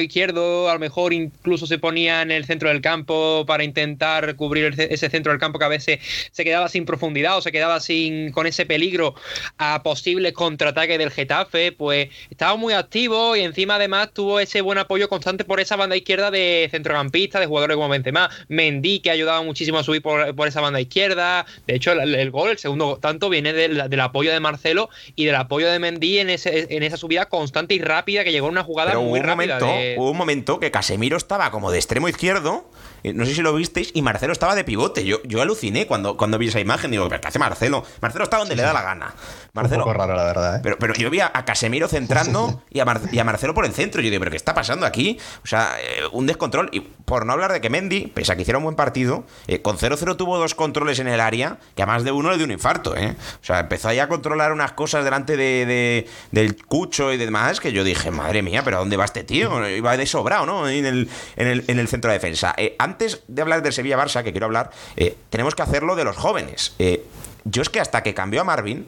Izquierdo 0.00 0.70
a 0.70 0.74
lo 0.74 0.78
mejor 0.78 1.12
incluso 1.12 1.66
se 1.66 1.78
ponía 1.78 2.22
en 2.22 2.30
el 2.30 2.44
centro 2.44 2.68
del 2.68 2.80
campo 2.80 3.44
para 3.46 3.64
intentar 3.64 4.36
cubrir 4.36 4.74
ese 4.78 5.10
centro 5.10 5.32
del 5.32 5.40
campo 5.40 5.58
que 5.58 5.64
a 5.64 5.68
veces 5.68 6.00
se 6.30 6.44
quedaba 6.44 6.68
sin 6.68 6.84
profundidad 6.84 7.36
o 7.36 7.42
se 7.42 7.52
quedaba 7.52 7.80
sin 7.80 8.30
con 8.30 8.46
ese 8.46 8.66
peligro 8.66 9.14
a 9.58 9.82
posibles 9.82 10.32
contraataques 10.32 10.98
del 10.98 11.10
Getafe, 11.10 11.72
pues 11.72 12.08
estaba 12.30 12.56
muy 12.56 12.72
activo 12.72 13.36
y 13.36 13.40
encima 13.40 13.76
además 13.76 14.10
tuvo 14.12 14.40
ese 14.40 14.60
buen 14.60 14.78
apoyo 14.78 15.08
constante 15.08 15.44
por 15.44 15.60
esa 15.60 15.76
banda 15.76 15.96
izquierda 15.96 16.30
de 16.30 16.68
centrocampista, 16.70 17.40
de 17.40 17.46
jugadores 17.46 17.76
como 17.76 17.88
Benzema, 17.88 18.30
Mendy 18.48 19.00
que 19.00 19.10
ha 19.10 19.14
ayudado 19.14 19.42
muchísimo 19.44 19.78
a 19.78 19.84
subir 19.84 20.02
por, 20.02 20.34
esa 20.46 20.60
banda 20.60 20.80
izquierda, 20.80 21.46
de 21.66 21.74
hecho 21.74 21.92
el, 21.92 22.30
gol, 22.30 22.50
el 22.50 22.58
segundo 22.58 22.98
tanto 23.00 23.28
viene 23.28 23.52
del, 23.52 24.00
apoyo 24.00 24.32
de 24.32 24.40
Marcelo 24.40 24.88
y 25.16 25.24
del 25.24 25.34
apoyo 25.34 25.70
de 25.70 25.78
Mendy 25.78 26.18
en, 26.18 26.30
ese, 26.30 26.66
en 26.70 26.82
esa 26.82 26.96
subida 26.96 27.28
constante 27.28 27.74
y 27.74 27.80
rápida 27.80 28.24
que 28.24 28.32
llegó 28.36 28.48
una 28.48 28.62
jugada 28.62 28.98
muy 28.98 29.20
un 29.20 29.26
rápida. 29.26 29.58
Momento, 29.58 30.00
Hubo 30.00 30.10
un 30.10 30.16
momento 30.16 30.60
que 30.60 30.70
Casemiro 30.70 31.16
estaba 31.16 31.50
como 31.50 31.70
de 31.70 31.78
extremo 31.78 32.08
izquierdo 32.08 32.64
eh, 33.06 33.12
no 33.12 33.24
sé 33.24 33.34
si 33.34 33.42
lo 33.42 33.54
visteis, 33.54 33.92
y 33.94 34.02
Marcelo 34.02 34.32
estaba 34.32 34.56
de 34.56 34.64
pivote. 34.64 35.04
Yo, 35.04 35.22
yo 35.22 35.40
aluciné 35.40 35.86
cuando, 35.86 36.16
cuando 36.16 36.38
vi 36.38 36.48
esa 36.48 36.58
imagen. 36.58 36.90
Digo, 36.90 37.08
¿qué 37.08 37.20
hace 37.22 37.38
Marcelo? 37.38 37.84
Marcelo 38.00 38.24
está 38.24 38.38
donde 38.38 38.56
le 38.56 38.62
da 38.62 38.72
la 38.72 38.82
gana. 38.82 39.14
Marcelo, 39.56 39.84
un 39.84 39.84
poco 39.84 39.98
raro, 39.98 40.14
la 40.14 40.24
verdad. 40.24 40.56
¿eh? 40.56 40.60
Pero, 40.62 40.78
pero 40.78 40.94
yo 40.94 41.10
vi 41.10 41.20
a, 41.20 41.30
Casemiro 41.44 41.88
centrando 41.88 42.62
y, 42.70 42.80
a 42.80 43.00
y, 43.10 43.18
a 43.18 43.24
Marcelo 43.24 43.54
por 43.54 43.64
el 43.64 43.72
centro. 43.72 44.00
Yo 44.00 44.10
digo, 44.10 44.20
¿pero 44.20 44.30
qué 44.30 44.36
está 44.36 44.54
pasando 44.54 44.86
aquí? 44.86 45.18
O 45.42 45.46
sea, 45.46 45.76
eh, 45.80 46.02
un 46.12 46.26
descontrol. 46.26 46.68
Y 46.72 46.80
por 46.80 47.26
no 47.26 47.32
hablar 47.32 47.52
de 47.52 47.60
que 47.60 47.70
Mendy, 47.70 48.06
pese 48.08 48.32
a 48.32 48.36
que 48.36 48.42
hiciera 48.42 48.58
un 48.58 48.64
buen 48.64 48.76
partido, 48.76 49.24
con 49.62 49.78
0-0 49.78 50.16
tuvo 50.16 50.38
dos 50.38 50.54
controles 50.54 50.98
en 50.98 51.08
el 51.08 51.20
área, 51.20 51.58
que 51.74 51.82
a 51.82 51.86
más 51.86 52.04
de 52.04 52.12
uno 52.12 52.30
le 52.30 52.36
dio 52.36 52.44
un 52.44 52.52
infarto. 52.52 52.96
¿eh? 52.96 53.16
O 53.40 53.44
sea, 53.44 53.60
empezó 53.60 53.88
ahí 53.88 53.98
a 53.98 54.08
controlar 54.08 54.52
unas 54.52 54.72
cosas 54.72 55.04
delante 55.04 55.36
de, 55.36 56.06
del 56.30 56.56
cucho 56.64 57.12
y 57.12 57.16
demás, 57.16 57.60
que 57.60 57.72
yo 57.72 57.84
dije, 57.84 58.10
madre 58.10 58.42
mía, 58.42 58.62
¿pero 58.64 58.76
a 58.76 58.80
dónde 58.80 58.96
va 58.96 59.04
este 59.04 59.24
tío? 59.24 59.68
Iba 59.68 59.96
de 59.96 60.06
sobrado, 60.06 60.46
¿no? 60.46 60.68
En 60.68 60.84
el, 60.84 61.08
en 61.36 61.46
el, 61.46 61.64
en 61.66 61.78
el 61.78 61.88
centro 61.88 62.10
de 62.10 62.18
defensa. 62.18 62.54
antes 62.78 63.22
de 63.28 63.42
hablar 63.42 63.62
del 63.62 63.72
Sevilla-Barça, 63.72 64.22
que 64.22 64.32
quiero 64.32 64.46
hablar, 64.46 64.70
eh, 64.96 65.16
tenemos 65.30 65.54
que 65.54 65.62
hacerlo 65.62 65.96
de 65.96 66.04
los 66.04 66.16
jóvenes. 66.16 66.74
Eh, 66.78 67.04
yo 67.44 67.62
es 67.62 67.68
que 67.68 67.80
hasta 67.80 68.02
que 68.02 68.14
cambió 68.14 68.40
a 68.40 68.44
Marvin, 68.44 68.86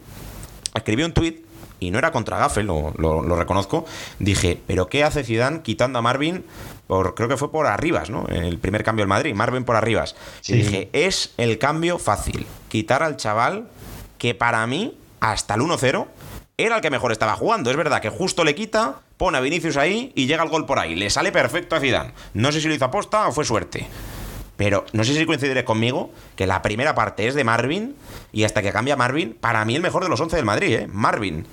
escribí 0.79 1.03
un 1.03 1.13
tuit 1.13 1.45
y 1.81 1.91
no 1.91 1.99
era 1.99 2.11
contra 2.11 2.39
Gaffel, 2.39 2.67
lo, 2.67 3.37
reconozco, 3.37 3.85
dije, 4.19 4.61
pero 4.67 4.89
¿qué 4.89 5.05
hace 5.05 5.23
Zidane 5.23 5.63
quitando 5.63 5.99
a 5.99 6.03
Marvin? 6.03 6.45
Por, 6.87 7.15
creo 7.15 7.29
que 7.29 7.37
fue 7.37 7.53
por 7.53 7.67
Arribas, 7.67 8.11
¿no? 8.11 8.27
El 8.29 8.59
primer 8.59 8.83
cambio 8.83 9.03
del 9.03 9.09
Madrid, 9.09 9.35
Marvin 9.35 9.65
por 9.65 9.77
Arribas. 9.77 10.17
Y 10.47 10.55
dije, 10.55 10.89
es 10.93 11.35
el 11.37 11.59
cambio 11.59 11.99
fácil. 11.99 12.47
Quitar 12.69 13.03
al 13.03 13.17
chaval 13.17 13.69
que 14.17 14.35
para 14.35 14.67
mí, 14.67 14.97
hasta 15.21 15.55
el 15.55 15.61
1-0, 15.61 16.07
era 16.57 16.77
el 16.77 16.83
que 16.83 16.91
mejor 16.91 17.13
estaba 17.13 17.37
jugando. 17.37 17.71
Es 17.71 17.77
verdad 17.77 18.01
que 18.01 18.09
justo 18.09 18.43
le 18.43 18.55
quita, 18.55 19.01
pone 19.17 19.39
a 19.39 19.41
Vinicius 19.41 19.77
ahí 19.77 20.13
y 20.17 20.27
llega 20.27 20.43
el 20.43 20.49
gol 20.49 20.67
por 20.67 20.79
ahí. 20.79 20.97
Le 20.97 21.11
sale 21.11 21.31
perfecto 21.31 21.77
a 21.77 21.81
Zidane. 21.81 22.13
No 22.35 22.51
sé 22.51 22.61
si 22.61 22.69
lo 22.69 22.75
hizo 22.75 22.87
aposta 22.87 23.29
o 23.29 23.33
fue 23.33 23.45
suerte. 23.45 23.87
Pero 24.59 24.85
no 24.93 25.05
sé 25.05 25.15
si 25.15 25.25
coincidiré 25.25 25.65
conmigo 25.65 26.11
que 26.37 26.47
la 26.47 26.63
primera 26.63 26.95
parte 26.97 27.29
es 27.29 27.35
de 27.35 27.45
Marvin 27.45 27.95
y 28.33 28.43
hasta 28.43 28.61
que 28.61 28.73
cambia 28.73 28.97
Marvin, 28.97 29.35
para 29.41 29.65
mí 29.65 29.77
el 29.77 29.83
mejor 29.83 30.03
de 30.03 30.11
los 30.11 30.21
11 30.21 30.35
del 30.35 30.45
Madrid, 30.45 30.75
¿eh? 30.75 30.89
Marvin. 30.93 31.47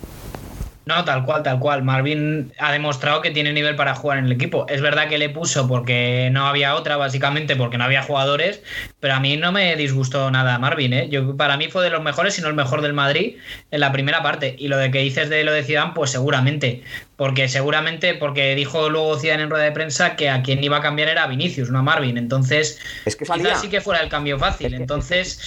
No, 0.86 1.04
tal 1.04 1.26
cual, 1.26 1.42
tal 1.42 1.60
cual. 1.60 1.84
Marvin 1.84 2.52
ha 2.60 2.72
demostrado 2.72 3.22
que 3.22 3.32
tiene 3.32 3.54
nivel 3.54 3.76
para 3.76 3.96
jugar 3.96 4.20
en 4.20 4.26
el 4.26 4.32
equipo. 4.32 4.68
Es 4.70 4.82
verdad 4.82 5.08
que 5.08 5.18
le 5.18 5.30
puso 5.30 5.68
porque 5.68 6.30
no 6.32 6.46
había 6.48 6.76
otra, 6.76 6.96
básicamente 6.96 7.56
porque 7.56 7.78
no 7.80 7.84
había 7.84 8.04
jugadores, 8.04 8.62
pero 9.00 9.16
a 9.16 9.20
mí 9.20 9.36
no 9.36 9.52
me 9.52 9.76
disgustó 9.76 10.30
nada 10.30 10.60
Marvin. 10.60 10.94
¿eh? 10.94 11.10
Yo, 11.10 11.36
para 11.38 11.58
mí 11.58 11.70
fue 11.70 11.84
de 11.84 11.90
los 11.90 12.04
mejores, 12.04 12.36
si 12.36 12.42
no 12.42 12.50
el 12.50 12.54
mejor 12.54 12.82
del 12.82 12.94
Madrid 12.94 13.38
en 13.72 13.80
la 13.80 13.92
primera 13.92 14.22
parte. 14.22 14.56
Y 14.60 14.68
lo 14.68 14.78
de 14.78 14.92
que 14.92 15.00
dices 15.00 15.30
de 15.30 15.44
lo 15.44 15.54
de 15.54 15.64
Zidane, 15.64 15.94
pues 15.96 16.12
seguramente. 16.12 16.84
Porque 17.18 17.48
seguramente, 17.48 18.14
porque 18.14 18.56
dijo 18.56 18.90
luego 18.90 19.18
Zidane 19.18 19.44
en 19.44 19.50
rueda 19.50 19.64
de 19.64 19.72
prensa 19.72 20.16
que 20.16 20.30
a 20.30 20.44
quien 20.44 20.64
iba 20.64 20.78
a 20.78 20.82
cambiar 20.82 21.08
era 21.08 21.28
Vinicius, 21.28 21.70
no 21.70 21.80
a 21.80 21.82
Marvin. 21.82 22.18
Entonces, 22.18 22.80
es 23.06 23.16
que 23.16 23.26
quizás 23.26 23.62
sí 23.62 23.70
que 23.70 23.80
fuera 23.80 24.02
el 24.02 24.10
cambio 24.10 24.38
fácil. 24.38 24.74
Entonces, 24.74 25.40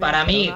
para 0.00 0.24
mí, 0.24 0.52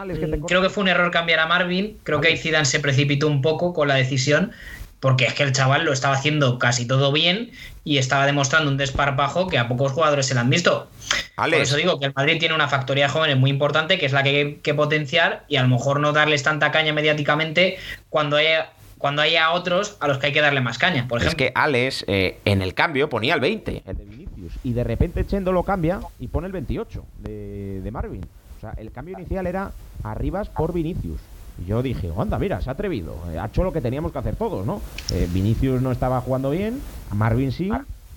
creo 0.49 0.63
que 0.63 0.71
fue 0.71 0.83
un 0.83 0.89
error 0.89 1.11
cambiar 1.11 1.39
a 1.39 1.47
Marvin. 1.47 1.99
Creo 2.03 2.21
que 2.21 2.29
ahí 2.29 2.37
Zidane 2.37 2.65
se 2.65 2.81
precipitó 2.81 3.29
un 3.29 3.43
poco 3.43 3.73
con 3.73 3.87
la 3.87 3.95
decisión 3.95 4.53
porque 5.01 5.27
es 5.27 5.35
que 5.35 5.43
el 5.43 5.53
chaval 5.53 5.85
lo 5.85 5.93
estaba 5.93 6.15
haciendo 6.15 6.59
casi 6.59 6.87
todo 6.87 7.13
bien 7.13 7.53
y 7.85 7.99
estaba 7.99 8.27
demostrando 8.27 8.71
un 8.71 8.77
desparpajo 8.77 9.47
que 9.47 9.59
a 9.59 9.69
pocos 9.69 9.93
jugadores 9.93 10.27
se 10.27 10.35
le 10.35 10.41
han 10.41 10.51
visto. 10.51 10.89
Por 11.37 11.55
eso 11.55 11.77
digo 11.77 12.01
que 12.01 12.07
el 12.07 12.13
Madrid 12.17 12.39
tiene 12.41 12.55
una 12.55 12.67
factoría 12.67 13.05
de 13.05 13.13
jóvenes 13.13 13.37
muy 13.37 13.51
importante 13.51 13.99
que 13.99 14.07
es 14.07 14.13
la 14.13 14.23
que 14.23 14.29
hay 14.31 14.55
que 14.57 14.75
potenciar 14.75 15.45
y 15.49 15.57
a 15.57 15.63
lo 15.63 15.69
mejor 15.69 16.01
no 16.01 16.13
darles 16.13 16.43
tanta 16.43 16.73
caña 16.73 16.93
mediáticamente 16.93 17.79
cuando 18.09 18.37
haya, 18.37 18.71
cuando 19.07 19.23
haya 19.23 19.53
otros 19.53 19.97
a 20.01 20.09
los 20.09 20.19
que 20.19 20.27
hay 20.27 20.33
que 20.33 20.41
darle 20.41 20.61
más 20.61 20.79
caña. 20.79 21.07
Por 21.07 21.21
ejemplo. 21.21 21.31
Es 21.31 21.37
que 21.37 21.53
Alex 21.55 22.05
eh, 22.09 22.41
en 22.45 22.61
el 22.61 22.75
cambio 22.75 23.09
ponía 23.09 23.35
el 23.35 23.41
20, 23.41 23.85
el 23.87 23.97
de 23.97 24.05
Vinicius, 24.05 24.55
y 24.65 24.73
de 24.73 24.83
repente 24.83 25.25
Chendo 25.25 25.53
lo 25.53 25.63
cambia 25.63 26.01
y 26.19 26.27
pone 26.27 26.49
el 26.49 26.53
28 26.53 27.05
de, 27.19 27.83
de 27.83 27.91
Marvin. 27.93 28.27
O 28.57 28.61
sea, 28.61 28.75
el 28.77 28.91
cambio 28.91 29.17
inicial 29.17 29.47
era 29.47 29.71
Arribas 30.03 30.49
por 30.49 30.73
Vinicius. 30.73 31.21
Y 31.63 31.67
yo 31.67 31.85
dije, 31.85 32.11
anda, 32.19 32.37
mira, 32.41 32.61
se 32.61 32.69
ha 32.69 32.73
atrevido, 32.73 33.15
eh, 33.31 33.39
ha 33.39 33.47
hecho 33.47 33.63
lo 33.63 33.73
que 33.73 33.81
teníamos 33.81 34.11
que 34.11 34.19
hacer 34.19 34.35
todos, 34.35 34.67
¿no? 34.67 34.83
Eh, 35.13 35.29
Vinicius 35.31 35.81
no 35.81 35.93
estaba 35.93 36.21
jugando 36.21 36.51
bien, 36.51 36.81
Marvin 37.15 37.53
sí, 37.53 37.71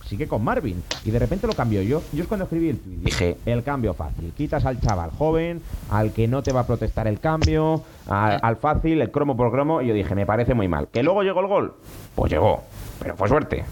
sigue 0.10 0.28
con 0.28 0.44
Marvin. 0.44 0.84
Y 1.06 1.12
de 1.12 1.20
repente 1.20 1.48
lo 1.48 1.54
cambió 1.54 1.82
yo. 1.82 2.02
Yo 2.12 2.24
es 2.24 2.28
cuando 2.28 2.46
escribí 2.46 2.70
el 2.70 2.80
tweet. 2.80 2.98
Dije, 2.98 3.38
el 3.46 3.64
cambio 3.64 3.94
fácil. 3.94 4.34
Quitas 4.36 4.66
al 4.66 4.82
chaval 4.82 5.12
joven, 5.12 5.62
al 5.90 6.12
que 6.12 6.28
no 6.28 6.44
te 6.44 6.52
va 6.52 6.62
a 6.62 6.68
protestar 6.68 7.08
el 7.08 7.20
cambio, 7.20 7.84
al, 8.08 8.58
fácil, 8.58 9.02
el 9.02 9.12
cromo 9.12 9.38
por 9.38 9.52
cromo. 9.52 9.82
Y 9.82 9.88
yo 9.88 9.94
dije, 9.94 10.16
me 10.16 10.26
parece 10.26 10.54
muy 10.54 10.68
mal. 10.68 10.88
¿Que 10.92 11.04
luego 11.04 11.24
llegó 11.24 11.42
el 11.42 11.48
gol? 11.48 11.76
Pues 12.16 12.32
llegó. 12.32 12.64
Pero 13.00 13.16
fue 13.16 13.30
suerte. 13.30 13.64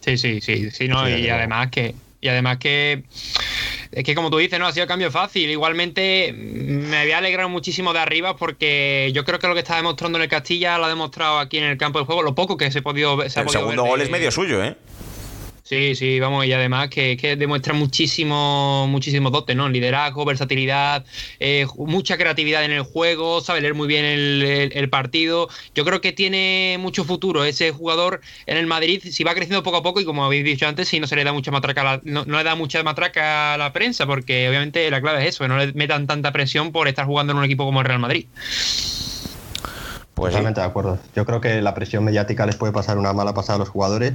Sí, 0.00 0.18
sí, 0.18 0.40
sí. 0.40 0.70
sí, 0.70 0.88
no, 0.88 1.08
y 1.08 1.28
además 1.28 1.70
que. 1.70 1.94
Y 2.20 2.28
además 2.28 2.58
que 2.58 3.04
es 3.92 4.04
que 4.04 4.14
como 4.14 4.30
tú 4.30 4.38
dices, 4.38 4.58
no 4.58 4.66
ha 4.66 4.72
sido 4.72 4.86
cambio 4.86 5.10
fácil. 5.10 5.50
Igualmente 5.50 6.32
me 6.32 6.98
había 6.98 7.18
alegrado 7.18 7.48
muchísimo 7.48 7.92
de 7.92 8.00
arriba 8.00 8.36
porque 8.36 9.10
yo 9.14 9.24
creo 9.24 9.38
que 9.38 9.48
lo 9.48 9.54
que 9.54 9.60
está 9.60 9.76
demostrando 9.76 10.18
en 10.18 10.22
el 10.22 10.28
Castilla 10.28 10.78
lo 10.78 10.84
ha 10.84 10.88
demostrado 10.88 11.38
aquí 11.38 11.58
en 11.58 11.64
el 11.64 11.78
campo 11.78 11.98
de 11.98 12.04
juego, 12.04 12.22
lo 12.22 12.34
poco 12.34 12.56
que 12.56 12.70
se 12.70 12.80
ha 12.80 12.82
podido, 12.82 13.22
el 13.22 13.30
segundo 13.30 13.84
gol 13.84 14.00
es 14.00 14.10
medio 14.10 14.30
suyo, 14.30 14.62
¿eh? 14.62 14.76
Sí, 15.68 15.94
sí, 15.96 16.18
vamos, 16.18 16.46
y 16.46 16.52
además 16.54 16.88
que, 16.88 17.36
demuestra 17.36 17.74
muchísimo, 17.74 18.86
muchísimo 18.88 19.28
dote, 19.28 19.54
¿no? 19.54 19.68
Liderazgo, 19.68 20.24
versatilidad, 20.24 21.04
eh, 21.40 21.66
mucha 21.76 22.16
creatividad 22.16 22.64
en 22.64 22.72
el 22.72 22.80
juego, 22.84 23.42
sabe 23.42 23.60
leer 23.60 23.74
muy 23.74 23.86
bien 23.86 24.02
el, 24.06 24.88
partido. 24.88 25.50
Yo 25.74 25.84
creo 25.84 26.00
que 26.00 26.12
tiene 26.12 26.78
mucho 26.80 27.04
futuro 27.04 27.44
ese 27.44 27.70
jugador 27.70 28.22
en 28.46 28.56
el 28.56 28.66
Madrid, 28.66 29.02
si 29.10 29.24
va 29.24 29.34
creciendo 29.34 29.62
poco 29.62 29.76
a 29.76 29.82
poco, 29.82 30.00
y 30.00 30.06
como 30.06 30.24
habéis 30.24 30.42
dicho 30.42 30.66
antes, 30.66 30.88
si 30.88 31.00
no 31.00 31.06
se 31.06 31.16
le 31.16 31.24
da 31.24 31.34
mucha 31.34 31.50
matraca, 31.50 32.00
no, 32.02 32.24
le 32.24 32.44
da 32.44 32.54
mucha 32.54 32.82
matraca 32.82 33.52
a 33.52 33.58
la 33.58 33.74
prensa, 33.74 34.06
porque 34.06 34.48
obviamente 34.48 34.90
la 34.90 35.02
clave 35.02 35.20
es 35.20 35.34
eso, 35.34 35.44
que 35.44 35.48
no 35.48 35.58
le 35.58 35.74
metan 35.74 36.06
tanta 36.06 36.32
presión 36.32 36.72
por 36.72 36.88
estar 36.88 37.04
jugando 37.04 37.32
en 37.32 37.40
un 37.40 37.44
equipo 37.44 37.66
como 37.66 37.80
el 37.80 37.86
Real 37.86 38.00
Madrid. 38.00 38.24
Pues 40.18 40.32
Totalmente 40.32 40.60
de 40.60 40.66
acuerdo. 40.66 40.98
Yo 41.14 41.24
creo 41.24 41.40
que 41.40 41.62
la 41.62 41.74
presión 41.74 42.02
mediática 42.02 42.44
les 42.44 42.56
puede 42.56 42.72
pasar 42.72 42.98
una 42.98 43.12
mala 43.12 43.34
pasada 43.34 43.54
a 43.54 43.58
los 43.60 43.68
jugadores. 43.68 44.14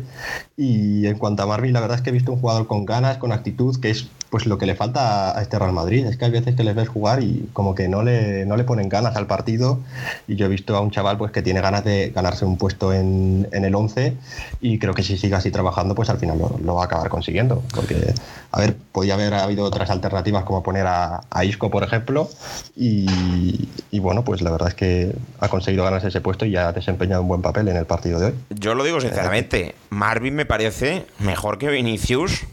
Y 0.58 1.08
en 1.08 1.18
cuanto 1.18 1.44
a 1.44 1.46
Marvin, 1.46 1.72
la 1.72 1.80
verdad 1.80 1.96
es 1.96 2.04
que 2.04 2.10
he 2.10 2.13
visto 2.13 2.34
un 2.34 2.39
jugador 2.39 2.68
con 2.68 2.84
ganas, 2.86 3.18
con 3.18 3.32
actitud, 3.32 3.80
que 3.80 3.89
es 3.89 4.10
pues 4.34 4.48
lo 4.48 4.58
que 4.58 4.65
le 4.65 4.74
falta 4.74 5.38
a 5.38 5.43
este 5.43 5.60
Real 5.60 5.74
Madrid. 5.74 6.08
Es 6.08 6.17
que 6.17 6.26
hay 6.26 6.32
veces 6.32 6.56
que 6.56 6.63
les 6.63 6.74
ves 6.74 6.89
jugar 6.89 7.22
y 7.22 7.48
como 7.54 7.76
que 7.76 7.88
no 7.88 8.02
le, 8.02 8.48
no 8.48 8.58
le 8.58 8.63
ponen 8.63 8.89
ganas 8.89 9.15
al 9.15 9.28
partido. 9.28 9.80
Y 10.28 10.38
yo 10.38 10.48
he 10.48 10.50
visto 10.50 10.76
a 10.76 10.80
un 10.80 10.89
chaval 10.89 11.19
pues 11.19 11.32
que 11.32 11.43
tiene 11.43 11.62
ganas 11.62 11.84
de 11.84 12.10
ganarse 12.10 12.43
un 12.43 12.58
puesto 12.58 12.91
en, 12.93 13.48
el 13.52 13.76
11 13.76 14.17
y 14.60 14.80
creo 14.80 14.96
que 14.96 15.04
si 15.04 15.19
sigue 15.19 15.36
así 15.36 15.52
trabajando 15.52 15.93
pues 15.93 16.10
al 16.10 16.17
final 16.17 16.39
lo, 16.39 16.74
va 16.74 16.82
a 16.82 16.86
acabar 16.86 17.10
consiguiendo. 17.10 17.62
Porque, 17.76 18.12
a 18.50 18.60
ver, 18.60 18.76
podía 18.91 19.13
haber 19.13 19.36
habido 19.36 19.65
otras 19.65 19.91
alternativas 19.91 20.46
como 20.46 20.63
poner 20.63 20.88
a, 20.88 21.22
Isco, 21.43 21.69
por 21.69 21.84
ejemplo. 21.84 22.28
Y, 22.76 23.56
bueno, 24.00 24.24
pues 24.24 24.41
la 24.41 24.50
verdad 24.50 24.69
es 24.69 24.74
que 24.74 25.13
ha 25.41 25.48
conseguido 25.48 25.84
ganarse 25.84 26.08
ese 26.08 26.22
puesto 26.22 26.48
y 26.48 26.56
ha 26.56 26.72
desempeñado 26.72 27.22
un 27.22 27.28
buen 27.28 27.43
papel 27.43 27.67
en 27.67 27.78
el 27.78 27.86
partido 27.86 28.19
de 28.19 28.26
hoy. 28.26 28.34
Yo 28.50 28.74
lo 28.74 28.84
digo 28.84 29.00
sinceramente, 29.00 29.76
Marvin 29.91 30.34
me 30.34 30.48
parece 30.48 31.06
mejor 31.19 31.60
que 31.60 31.69
Vinicius 31.69 32.48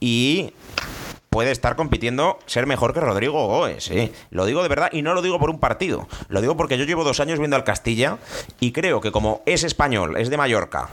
y 0.00 0.52
puede 1.32 1.50
estar 1.50 1.76
compitiendo, 1.76 2.38
ser 2.44 2.66
mejor 2.66 2.92
que 2.92 3.00
Rodrigo 3.00 3.46
Goes. 3.46 3.90
¿eh? 3.90 4.12
Lo 4.30 4.44
digo 4.44 4.62
de 4.62 4.68
verdad 4.68 4.90
y 4.92 5.00
no 5.00 5.14
lo 5.14 5.22
digo 5.22 5.40
por 5.40 5.48
un 5.48 5.58
partido. 5.58 6.06
Lo 6.28 6.42
digo 6.42 6.58
porque 6.58 6.76
yo 6.76 6.84
llevo 6.84 7.04
dos 7.04 7.20
años 7.20 7.38
viendo 7.38 7.56
al 7.56 7.64
Castilla 7.64 8.18
y 8.60 8.72
creo 8.72 9.00
que 9.00 9.10
como 9.10 9.42
es 9.46 9.64
español, 9.64 10.18
es 10.18 10.28
de 10.28 10.36
Mallorca 10.36 10.90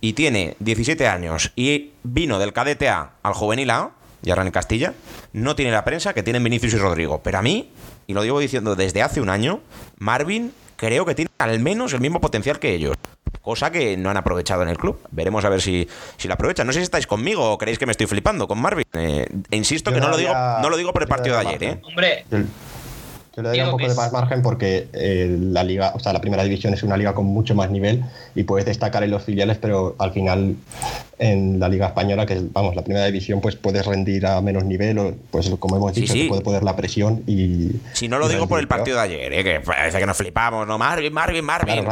y 0.00 0.14
tiene 0.14 0.56
17 0.60 1.06
años 1.06 1.52
y 1.54 1.90
vino 2.02 2.38
del 2.38 2.54
KDTA 2.54 3.10
al 3.22 3.34
juvenil 3.34 3.70
A, 3.70 3.90
y 4.22 4.30
ahora 4.30 4.42
en 4.42 4.50
Castilla, 4.50 4.94
no 5.34 5.54
tiene 5.54 5.70
la 5.70 5.84
prensa 5.84 6.14
que 6.14 6.22
tienen 6.22 6.42
Vinicius 6.42 6.72
y 6.72 6.78
Rodrigo. 6.78 7.20
Pero 7.22 7.38
a 7.38 7.42
mí, 7.42 7.70
y 8.06 8.14
lo 8.14 8.22
digo 8.22 8.40
diciendo 8.40 8.76
desde 8.76 9.02
hace 9.02 9.20
un 9.20 9.28
año, 9.28 9.60
Marvin 9.98 10.54
creo 10.76 11.04
que 11.04 11.14
tiene 11.14 11.30
al 11.36 11.60
menos 11.60 11.92
el 11.92 12.00
mismo 12.00 12.22
potencial 12.22 12.58
que 12.58 12.74
ellos 12.74 12.96
cosa 13.44 13.70
que 13.70 13.96
no 13.98 14.08
han 14.08 14.16
aprovechado 14.16 14.62
en 14.62 14.70
el 14.70 14.78
club. 14.78 14.98
Veremos 15.10 15.44
a 15.44 15.50
ver 15.50 15.60
si, 15.60 15.86
si 16.16 16.28
la 16.28 16.34
aprovechan. 16.34 16.66
No 16.66 16.72
sé 16.72 16.78
si 16.80 16.84
estáis 16.84 17.06
conmigo 17.06 17.52
o 17.52 17.58
creéis 17.58 17.78
que 17.78 17.84
me 17.84 17.92
estoy 17.92 18.06
flipando 18.06 18.48
con 18.48 18.58
Marvin. 18.58 18.86
Eh, 18.94 19.26
insisto 19.50 19.92
que 19.92 20.00
no 20.00 20.08
lo, 20.08 20.16
digo, 20.16 20.32
no 20.32 20.70
lo 20.70 20.76
digo 20.78 20.92
por 20.94 21.02
el 21.02 21.08
partido 21.08 21.36
de 21.36 21.46
ayer. 21.46 21.62
¿eh? 21.62 21.80
Hombre. 21.84 22.24
Yo 23.36 23.42
le 23.42 23.48
daría 23.48 23.64
un 23.64 23.72
poco 23.72 23.88
de 23.88 23.94
más 23.94 24.12
margen 24.12 24.42
porque 24.42 24.88
eh, 24.92 25.36
la 25.40 25.64
liga, 25.64 25.92
o 25.94 25.98
sea, 25.98 26.12
la 26.12 26.20
primera 26.20 26.44
división 26.44 26.72
es 26.72 26.82
una 26.82 26.96
liga 26.96 27.14
con 27.14 27.26
mucho 27.26 27.54
más 27.54 27.70
nivel 27.70 28.04
y 28.34 28.44
puedes 28.44 28.64
destacar 28.66 29.02
en 29.02 29.10
los 29.10 29.24
filiales, 29.24 29.58
pero 29.58 29.96
al 29.98 30.12
final 30.12 30.56
en 31.18 31.58
la 31.58 31.68
liga 31.68 31.88
española, 31.88 32.26
que 32.26 32.34
es, 32.34 32.52
vamos, 32.52 32.74
la 32.76 32.82
primera 32.82 33.06
división, 33.06 33.40
pues 33.40 33.56
puedes 33.56 33.84
rendir 33.86 34.26
a 34.26 34.40
menos 34.40 34.64
nivel, 34.64 34.98
o, 34.98 35.14
pues 35.30 35.50
como 35.58 35.76
hemos 35.76 35.94
dicho, 35.94 36.14
puede 36.28 36.42
poner 36.42 36.62
la 36.62 36.76
presión 36.76 37.22
y. 37.26 37.72
Si 37.92 38.08
no 38.08 38.18
lo 38.18 38.28
digo 38.28 38.46
por 38.46 38.60
el 38.60 38.68
partido 38.68 38.96
de 38.96 39.02
ayer, 39.02 39.32
¿eh? 39.32 39.44
que 39.44 39.60
parece 39.60 39.98
que 39.98 40.06
nos 40.06 40.16
flipamos, 40.16 40.66
¿no? 40.66 40.78
Marvin, 40.78 41.12
Marvin, 41.12 41.44
Marvin. 41.44 41.84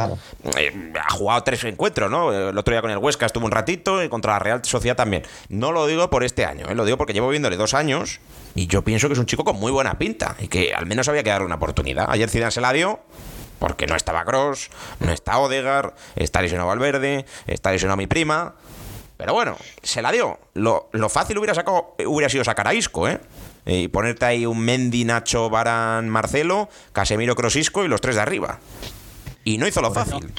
Eh, 0.57 0.93
ha 1.01 1.11
jugado 1.11 1.43
tres 1.43 1.63
encuentros, 1.65 2.09
¿no? 2.09 2.31
El 2.31 2.57
otro 2.57 2.73
día 2.73 2.81
con 2.81 2.91
el 2.91 2.97
Huesca 2.97 3.25
estuvo 3.25 3.45
un 3.45 3.51
ratito 3.51 4.03
y 4.03 4.09
contra 4.09 4.33
la 4.33 4.39
Real 4.39 4.61
Sociedad 4.63 4.95
también. 4.95 5.23
No 5.49 5.71
lo 5.71 5.87
digo 5.87 6.09
por 6.09 6.23
este 6.23 6.45
año, 6.45 6.73
lo 6.73 6.85
digo 6.85 6.97
porque 6.97 7.13
llevo 7.13 7.29
viéndole 7.29 7.57
dos 7.57 7.73
años 7.73 8.19
y 8.55 8.67
yo 8.67 8.83
pienso 8.83 9.07
que 9.07 9.13
es 9.13 9.19
un 9.19 9.25
chico 9.25 9.43
con 9.43 9.59
muy 9.59 9.71
buena 9.71 9.97
pinta 9.97 10.35
y 10.39 10.47
que 10.47 10.73
al 10.73 10.85
menos 10.85 11.07
había 11.07 11.23
que 11.23 11.29
darle 11.29 11.45
una 11.45 11.55
oportunidad. 11.55 12.05
Ayer 12.09 12.29
Zidane 12.29 12.51
se 12.51 12.61
la 12.61 12.71
dio 12.73 12.99
porque 13.59 13.87
no 13.87 13.95
estaba 13.95 14.25
Cross, 14.25 14.69
no 14.99 15.11
está 15.11 15.37
Odegar, 15.39 15.95
está 16.15 16.41
lesionado 16.41 16.67
Valverde, 16.67 17.25
está 17.47 17.71
lesionado 17.71 17.97
mi 17.97 18.07
prima. 18.07 18.55
Pero 19.17 19.33
bueno, 19.33 19.55
se 19.81 20.01
la 20.01 20.11
dio. 20.11 20.39
Lo, 20.53 20.89
fácil 21.09 21.37
hubiera, 21.37 21.53
sacado, 21.53 21.95
hubiera 22.05 22.29
sido 22.29 22.43
sacar 22.43 22.67
a 22.67 22.73
Isco, 22.73 23.07
¿eh? 23.07 23.19
Y 23.65 23.87
ponerte 23.87 24.25
ahí 24.25 24.45
un 24.45 24.59
Mendy, 24.59 25.05
Nacho, 25.05 25.49
Baran, 25.49 26.09
Marcelo, 26.09 26.69
Casemiro, 26.91 27.35
Crosisco 27.35 27.85
y 27.85 27.87
los 27.87 28.01
tres 28.01 28.15
de 28.15 28.21
arriba. 28.21 28.59
Y 29.45 29.57
no 29.57 29.67
hizo 29.67 29.81
lo 29.81 29.93
fácil. 29.93 30.33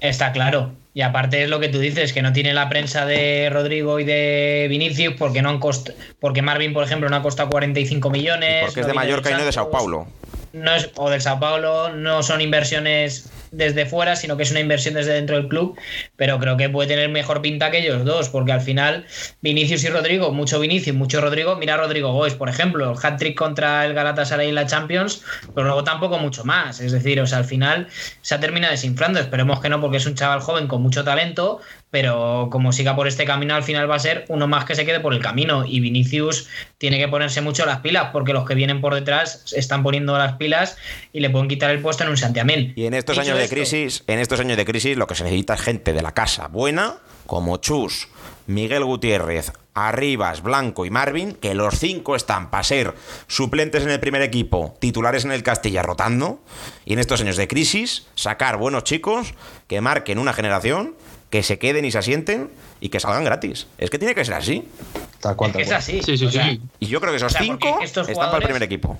Está 0.00 0.32
claro. 0.32 0.72
Y 0.96 1.02
aparte 1.02 1.42
es 1.42 1.50
lo 1.50 1.60
que 1.60 1.68
tú 1.68 1.78
dices, 1.78 2.14
que 2.14 2.22
no 2.22 2.32
tiene 2.32 2.54
la 2.54 2.70
prensa 2.70 3.04
de 3.04 3.50
Rodrigo 3.52 4.00
y 4.00 4.04
de 4.04 4.66
Vinicius 4.70 5.12
porque 5.18 5.42
no 5.42 5.50
han 5.50 5.58
cost 5.58 5.90
porque 6.20 6.40
Marvin, 6.40 6.72
por 6.72 6.84
ejemplo, 6.84 7.10
no 7.10 7.16
ha 7.16 7.22
costado 7.22 7.50
45 7.50 8.08
millones. 8.08 8.64
porque 8.64 8.80
es 8.80 8.86
de 8.86 8.94
Mallorca 8.94 9.30
y 9.30 9.34
no 9.34 9.44
de 9.44 9.52
Sao 9.52 9.70
Paulo. 9.70 10.06
No 10.54 10.74
es, 10.74 10.88
o 10.96 11.10
del 11.10 11.20
Sao 11.20 11.38
Paulo, 11.38 11.90
no 11.90 12.22
son 12.22 12.40
inversiones 12.40 13.28
desde 13.56 13.86
fuera, 13.86 14.16
sino 14.16 14.36
que 14.36 14.42
es 14.42 14.50
una 14.50 14.60
inversión 14.60 14.94
desde 14.94 15.12
dentro 15.12 15.36
del 15.36 15.48
club, 15.48 15.78
pero 16.16 16.38
creo 16.38 16.56
que 16.56 16.68
puede 16.68 16.88
tener 16.88 17.08
mejor 17.08 17.42
pinta 17.42 17.70
que 17.70 17.78
ellos 17.78 18.04
dos, 18.04 18.28
porque 18.28 18.52
al 18.52 18.60
final 18.60 19.06
Vinicius 19.40 19.84
y 19.84 19.88
Rodrigo, 19.88 20.32
mucho 20.32 20.60
Vinicius, 20.60 20.96
mucho 20.96 21.20
Rodrigo, 21.20 21.56
mira 21.56 21.76
Rodrigo 21.76 22.12
Goes, 22.12 22.34
por 22.34 22.48
ejemplo, 22.48 22.92
el 22.92 22.98
hat-trick 23.00 23.36
contra 23.36 23.84
el 23.84 23.94
Galatasaray 23.94 24.48
en 24.48 24.54
la 24.54 24.66
Champions, 24.66 25.22
pero 25.54 25.66
luego 25.66 25.84
tampoco 25.84 26.18
mucho 26.18 26.44
más, 26.44 26.80
es 26.80 26.92
decir, 26.92 27.20
o 27.20 27.26
sea, 27.26 27.38
al 27.38 27.44
final 27.44 27.88
se 28.20 28.34
ha 28.34 28.40
terminado 28.40 28.72
desinflando, 28.72 29.18
esperemos 29.20 29.60
que 29.60 29.68
no, 29.68 29.80
porque 29.80 29.96
es 29.96 30.06
un 30.06 30.14
chaval 30.14 30.40
joven 30.40 30.68
con 30.68 30.82
mucho 30.82 31.04
talento, 31.04 31.60
pero 31.98 32.48
como 32.50 32.72
siga 32.72 32.94
por 32.94 33.08
este 33.08 33.24
camino, 33.24 33.54
al 33.54 33.62
final 33.62 33.90
va 33.90 33.94
a 33.94 33.98
ser 33.98 34.26
uno 34.28 34.46
más 34.46 34.66
que 34.66 34.74
se 34.74 34.84
quede 34.84 35.00
por 35.00 35.14
el 35.14 35.22
camino. 35.22 35.64
Y 35.64 35.80
Vinicius 35.80 36.46
tiene 36.76 36.98
que 36.98 37.08
ponerse 37.08 37.40
mucho 37.40 37.64
las 37.64 37.78
pilas, 37.78 38.10
porque 38.12 38.34
los 38.34 38.46
que 38.46 38.54
vienen 38.54 38.82
por 38.82 38.94
detrás 38.94 39.50
están 39.56 39.82
poniendo 39.82 40.18
las 40.18 40.34
pilas 40.34 40.76
y 41.14 41.20
le 41.20 41.30
pueden 41.30 41.48
quitar 41.48 41.70
el 41.70 41.80
puesto 41.80 42.04
en 42.04 42.10
un 42.10 42.18
santiamén. 42.18 42.74
Y 42.76 42.84
en 42.84 42.92
estos 42.92 43.16
años 43.16 43.38
de 43.38 43.48
crisis, 43.48 44.04
en 44.08 44.18
estos 44.18 44.40
años 44.40 44.58
de 44.58 44.66
crisis, 44.66 44.94
lo 44.98 45.06
que 45.06 45.14
se 45.14 45.24
necesita 45.24 45.54
es 45.54 45.62
gente 45.62 45.94
de 45.94 46.02
la 46.02 46.12
casa 46.12 46.48
buena, 46.48 46.98
como 47.24 47.56
Chus, 47.56 48.08
Miguel 48.46 48.84
Gutiérrez, 48.84 49.52
Arribas, 49.72 50.42
Blanco 50.42 50.84
y 50.84 50.90
Marvin, 50.90 51.32
que 51.32 51.54
los 51.54 51.78
cinco 51.78 52.14
están 52.14 52.50
para 52.50 52.62
ser 52.62 52.94
suplentes 53.26 53.84
en 53.84 53.88
el 53.88 54.00
primer 54.00 54.20
equipo, 54.20 54.76
titulares 54.80 55.24
en 55.24 55.32
el 55.32 55.42
Castilla 55.42 55.82
rotando, 55.82 56.42
y 56.84 56.92
en 56.92 56.98
estos 56.98 57.22
años 57.22 57.38
de 57.38 57.48
crisis, 57.48 58.06
sacar 58.16 58.58
buenos 58.58 58.84
chicos 58.84 59.32
que 59.66 59.80
marquen 59.80 60.18
una 60.18 60.34
generación 60.34 60.94
que 61.30 61.42
se 61.42 61.58
queden 61.58 61.84
y 61.84 61.90
se 61.90 61.98
asienten 61.98 62.50
y 62.80 62.88
que 62.88 63.00
salgan 63.00 63.24
gratis. 63.24 63.66
Es 63.78 63.90
que 63.90 63.98
tiene 63.98 64.14
que 64.14 64.24
ser 64.24 64.34
así. 64.34 64.68
es, 65.58 65.72
así. 65.72 66.00
Sí, 66.02 66.16
sí, 66.18 66.30
sí. 66.30 66.60
Y 66.78 66.86
yo 66.86 67.00
creo 67.00 67.12
que 67.12 67.16
esos 67.16 67.34
cinco 67.38 67.80
están 67.82 68.14
para 68.14 68.38
el 68.38 68.44
primer 68.44 68.62
equipo. 68.62 68.98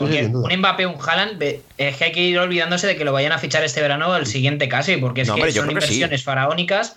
un 0.00 0.58
Mbappé, 0.58 0.86
un 0.86 0.96
Haaland, 1.00 1.42
es 1.42 1.96
que 1.96 2.04
hay 2.04 2.12
que 2.12 2.20
ir 2.20 2.38
olvidándose 2.38 2.86
de 2.86 2.96
que 2.96 3.04
lo 3.04 3.12
vayan 3.12 3.32
a 3.32 3.38
fichar 3.38 3.62
este 3.64 3.82
verano 3.82 4.08
o 4.08 4.16
el 4.16 4.26
siguiente 4.26 4.68
casi, 4.68 4.96
porque 4.96 5.22
es 5.22 5.30
que 5.30 5.52
son 5.52 5.70
inversiones 5.70 6.24
faraónicas 6.24 6.96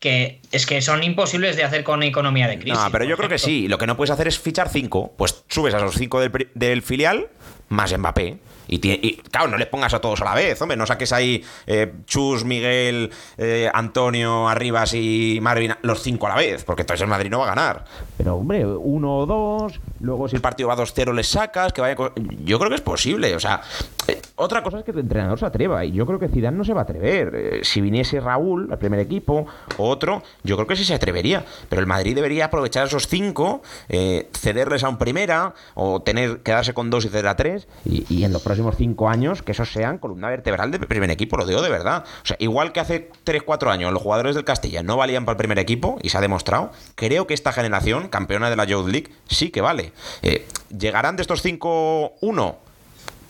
que 0.00 0.40
es 0.50 0.64
que 0.64 0.80
son 0.80 1.02
imposibles 1.02 1.56
de 1.56 1.62
hacer 1.62 1.84
con 1.84 2.02
economía 2.02 2.48
de 2.48 2.58
crisis. 2.58 2.78
No, 2.82 2.90
pero 2.90 3.04
yo 3.04 3.18
creo 3.18 3.28
que 3.28 3.38
sí. 3.38 3.68
Lo 3.68 3.76
que 3.76 3.86
no 3.86 3.98
puedes 3.98 4.10
hacer 4.10 4.26
es 4.28 4.38
fichar 4.38 4.70
cinco. 4.70 5.12
Pues 5.18 5.44
subes 5.48 5.74
a 5.74 5.76
esos 5.76 5.94
cinco 5.94 6.20
del, 6.20 6.48
del 6.54 6.80
filial 6.80 7.28
más 7.68 7.96
Mbappé. 7.96 8.38
Y, 8.72 9.16
claro, 9.30 9.48
no 9.48 9.56
les 9.56 9.66
pongas 9.66 9.92
a 9.94 10.00
todos 10.00 10.20
a 10.20 10.24
la 10.24 10.34
vez, 10.34 10.60
hombre, 10.62 10.76
no 10.76 10.86
saques 10.86 11.12
ahí 11.12 11.44
eh, 11.66 11.92
Chus, 12.06 12.44
Miguel, 12.44 13.10
eh, 13.36 13.68
Antonio, 13.74 14.48
Arribas 14.48 14.94
y 14.94 15.40
Marvin, 15.42 15.74
los 15.82 16.02
cinco 16.02 16.26
a 16.26 16.30
la 16.30 16.36
vez, 16.36 16.62
porque 16.62 16.82
entonces 16.82 17.02
el 17.02 17.08
Madrid 17.08 17.30
no 17.30 17.40
va 17.40 17.46
a 17.46 17.54
ganar. 17.54 17.84
Pero, 18.16 18.36
hombre, 18.36 18.64
uno 18.64 19.18
o 19.18 19.26
dos, 19.26 19.80
luego 19.98 20.28
si 20.28 20.36
el 20.36 20.42
partido 20.42 20.68
va 20.68 20.76
2-0 20.76 21.12
les 21.14 21.28
sacas, 21.28 21.72
que 21.72 21.80
vaya... 21.80 21.96
Yo 22.44 22.58
creo 22.58 22.70
que 22.70 22.76
es 22.76 22.80
posible, 22.80 23.34
o 23.34 23.40
sea, 23.40 23.60
eh, 24.10 24.22
otra 24.36 24.62
cosa 24.62 24.78
es 24.78 24.84
que 24.84 24.90
el 24.90 24.98
entrenador 24.98 25.38
se 25.38 25.46
atreva, 25.46 25.84
y 25.84 25.92
yo 25.92 26.06
creo 26.06 26.18
que 26.18 26.28
Zidane 26.28 26.56
no 26.56 26.64
se 26.64 26.74
va 26.74 26.80
a 26.80 26.84
atrever. 26.84 27.60
si 27.62 27.80
viniese 27.80 28.20
Raúl 28.20 28.68
al 28.70 28.78
primer 28.78 29.00
equipo, 29.00 29.46
o 29.76 29.88
otro, 29.88 30.22
yo 30.42 30.56
creo 30.56 30.66
que 30.66 30.76
sí 30.76 30.84
se 30.84 30.94
atrevería, 30.94 31.44
pero 31.68 31.80
el 31.80 31.86
Madrid 31.86 32.14
debería 32.14 32.46
aprovechar 32.46 32.86
esos 32.86 33.06
cinco, 33.06 33.62
cederles 33.88 34.84
a 34.84 34.88
un 34.88 34.98
primera, 34.98 35.54
o 35.74 36.02
tener 36.02 36.40
quedarse 36.40 36.74
con 36.74 36.90
dos 36.90 37.04
y 37.04 37.08
ceder 37.08 37.28
a 37.28 37.36
tres, 37.36 37.68
y, 37.84 38.04
y 38.08 38.24
en 38.24 38.32
los 38.32 38.42
próximos 38.42 38.76
cinco 38.76 39.08
años 39.08 39.42
que 39.42 39.52
esos 39.52 39.72
sean 39.72 39.98
columna 39.98 40.28
vertebral 40.28 40.70
del 40.70 40.86
primer 40.86 41.10
equipo, 41.10 41.36
lo 41.36 41.46
digo 41.46 41.62
de 41.62 41.70
verdad. 41.70 42.04
O 42.22 42.26
sea, 42.26 42.36
igual 42.38 42.72
que 42.72 42.80
hace 42.80 43.10
3-4 43.24 43.70
años 43.70 43.92
los 43.92 44.02
jugadores 44.02 44.34
del 44.34 44.44
Castilla 44.44 44.82
no 44.82 44.96
valían 44.96 45.24
para 45.24 45.34
el 45.34 45.38
primer 45.38 45.58
equipo 45.58 45.98
y 46.02 46.08
se 46.10 46.18
ha 46.18 46.20
demostrado, 46.20 46.70
creo 46.94 47.26
que 47.26 47.34
esta 47.34 47.52
generación, 47.52 48.08
campeona 48.08 48.50
de 48.50 48.56
la 48.56 48.64
Youth 48.64 48.88
League, 48.88 49.12
sí 49.28 49.50
que 49.50 49.60
vale. 49.60 49.92
Eh, 50.22 50.46
¿Llegarán 50.76 51.16
de 51.16 51.22
estos 51.22 51.42
5 51.42 52.14
uno? 52.20 52.69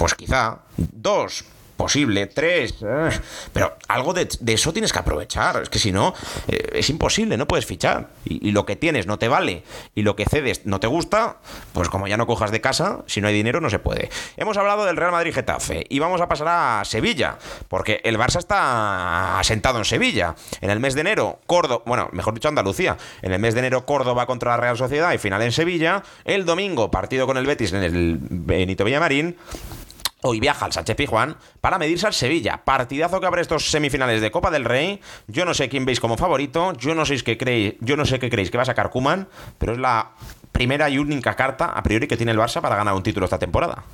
Pues 0.00 0.14
quizá. 0.14 0.60
Dos, 0.78 1.44
posible, 1.80 2.26
tres, 2.26 2.74
eh, 2.82 3.10
pero 3.54 3.76
algo 3.88 4.12
de, 4.12 4.28
eso 4.46 4.70
tienes 4.70 4.92
que 4.92 4.98
aprovechar, 4.98 5.62
es 5.62 5.70
que 5.70 5.78
si 5.78 5.92
no, 5.92 6.12
eh, 6.46 6.72
es 6.74 6.90
imposible, 6.90 7.38
no 7.38 7.48
puedes 7.48 7.64
fichar. 7.64 8.08
Y, 8.24 8.50
lo 8.50 8.66
que 8.66 8.76
tienes 8.76 9.06
no 9.06 9.18
te 9.18 9.28
vale 9.28 9.62
y 9.94 10.02
lo 10.02 10.16
que 10.16 10.24
cedes 10.24 10.66
no 10.66 10.80
te 10.80 10.86
gusta, 10.86 11.36
pues 11.72 11.88
como 11.88 12.06
ya 12.06 12.16
no 12.16 12.26
cojas 12.26 12.50
de 12.50 12.60
casa, 12.60 13.00
si 13.06 13.20
no 13.20 13.28
hay 13.28 13.34
dinero 13.34 13.60
no 13.60 13.70
se 13.70 13.78
puede. 13.78 14.10
Hemos 14.36 14.56
hablado 14.56 14.84
del 14.84 14.96
Real 14.96 15.12
Madrid 15.12 15.34
Getafe 15.34 15.86
y 15.88 15.98
vamos 15.98 16.20
a 16.20 16.28
pasar 16.28 16.48
a 16.48 16.84
Sevilla, 16.84 17.38
porque 17.68 18.00
el 18.04 18.18
Barça 18.18 18.38
está 18.38 19.38
asentado 19.38 19.78
en 19.78 19.84
Sevilla. 19.84 20.34
En 20.60 20.70
el 20.70 20.80
mes 20.80 20.94
de 20.94 21.02
enero, 21.02 21.40
Córdoba, 21.46 21.82
bueno, 21.84 22.08
mejor 22.12 22.34
dicho 22.34 22.48
Andalucía, 22.48 22.96
en 23.22 23.32
el 23.32 23.38
mes 23.38 23.52
de 23.52 23.60
enero 23.60 23.84
Córdoba 23.84 24.26
contra 24.26 24.52
la 24.52 24.56
Real 24.56 24.76
Sociedad 24.76 25.12
y 25.12 25.18
final 25.18 25.42
en 25.42 25.52
Sevilla. 25.52 26.02
El 26.24 26.44
domingo, 26.44 26.90
partido 26.90 27.26
con 27.26 27.36
el 27.36 27.46
Betis 27.46 27.74
en 27.74 27.82
el 27.82 28.18
Benito 28.20 28.84
Villamarín. 28.84 29.36
Hoy 30.22 30.38
viaja 30.38 30.66
al 30.66 30.72
Sánchez 30.72 30.96
Pijuán 30.96 31.36
para 31.60 31.78
medirse 31.78 32.06
al 32.06 32.12
Sevilla. 32.12 32.62
Partidazo 32.64 33.20
que 33.20 33.26
abre 33.26 33.40
estos 33.40 33.70
semifinales 33.70 34.20
de 34.20 34.30
Copa 34.30 34.50
del 34.50 34.66
Rey. 34.66 35.00
Yo 35.28 35.46
no 35.46 35.54
sé 35.54 35.70
quién 35.70 35.86
veis 35.86 35.98
como 35.98 36.18
favorito. 36.18 36.74
Yo 36.74 36.94
no 36.94 37.06
sé 37.06 37.22
qué 37.22 37.38
creéis, 37.38 37.74
yo 37.80 37.96
no 37.96 38.04
sé 38.04 38.18
qué 38.18 38.28
creéis 38.28 38.50
que 38.50 38.58
va 38.58 38.64
a 38.64 38.66
sacar 38.66 38.90
Kuman, 38.90 39.28
pero 39.58 39.72
es 39.72 39.78
la 39.78 40.10
primera 40.52 40.90
y 40.90 40.98
única 40.98 41.36
carta 41.36 41.66
a 41.66 41.82
priori 41.82 42.06
que 42.06 42.18
tiene 42.18 42.32
el 42.32 42.38
Barça 42.38 42.60
para 42.60 42.76
ganar 42.76 42.94
un 42.94 43.02
título 43.02 43.24
esta 43.24 43.38
temporada. 43.38 43.84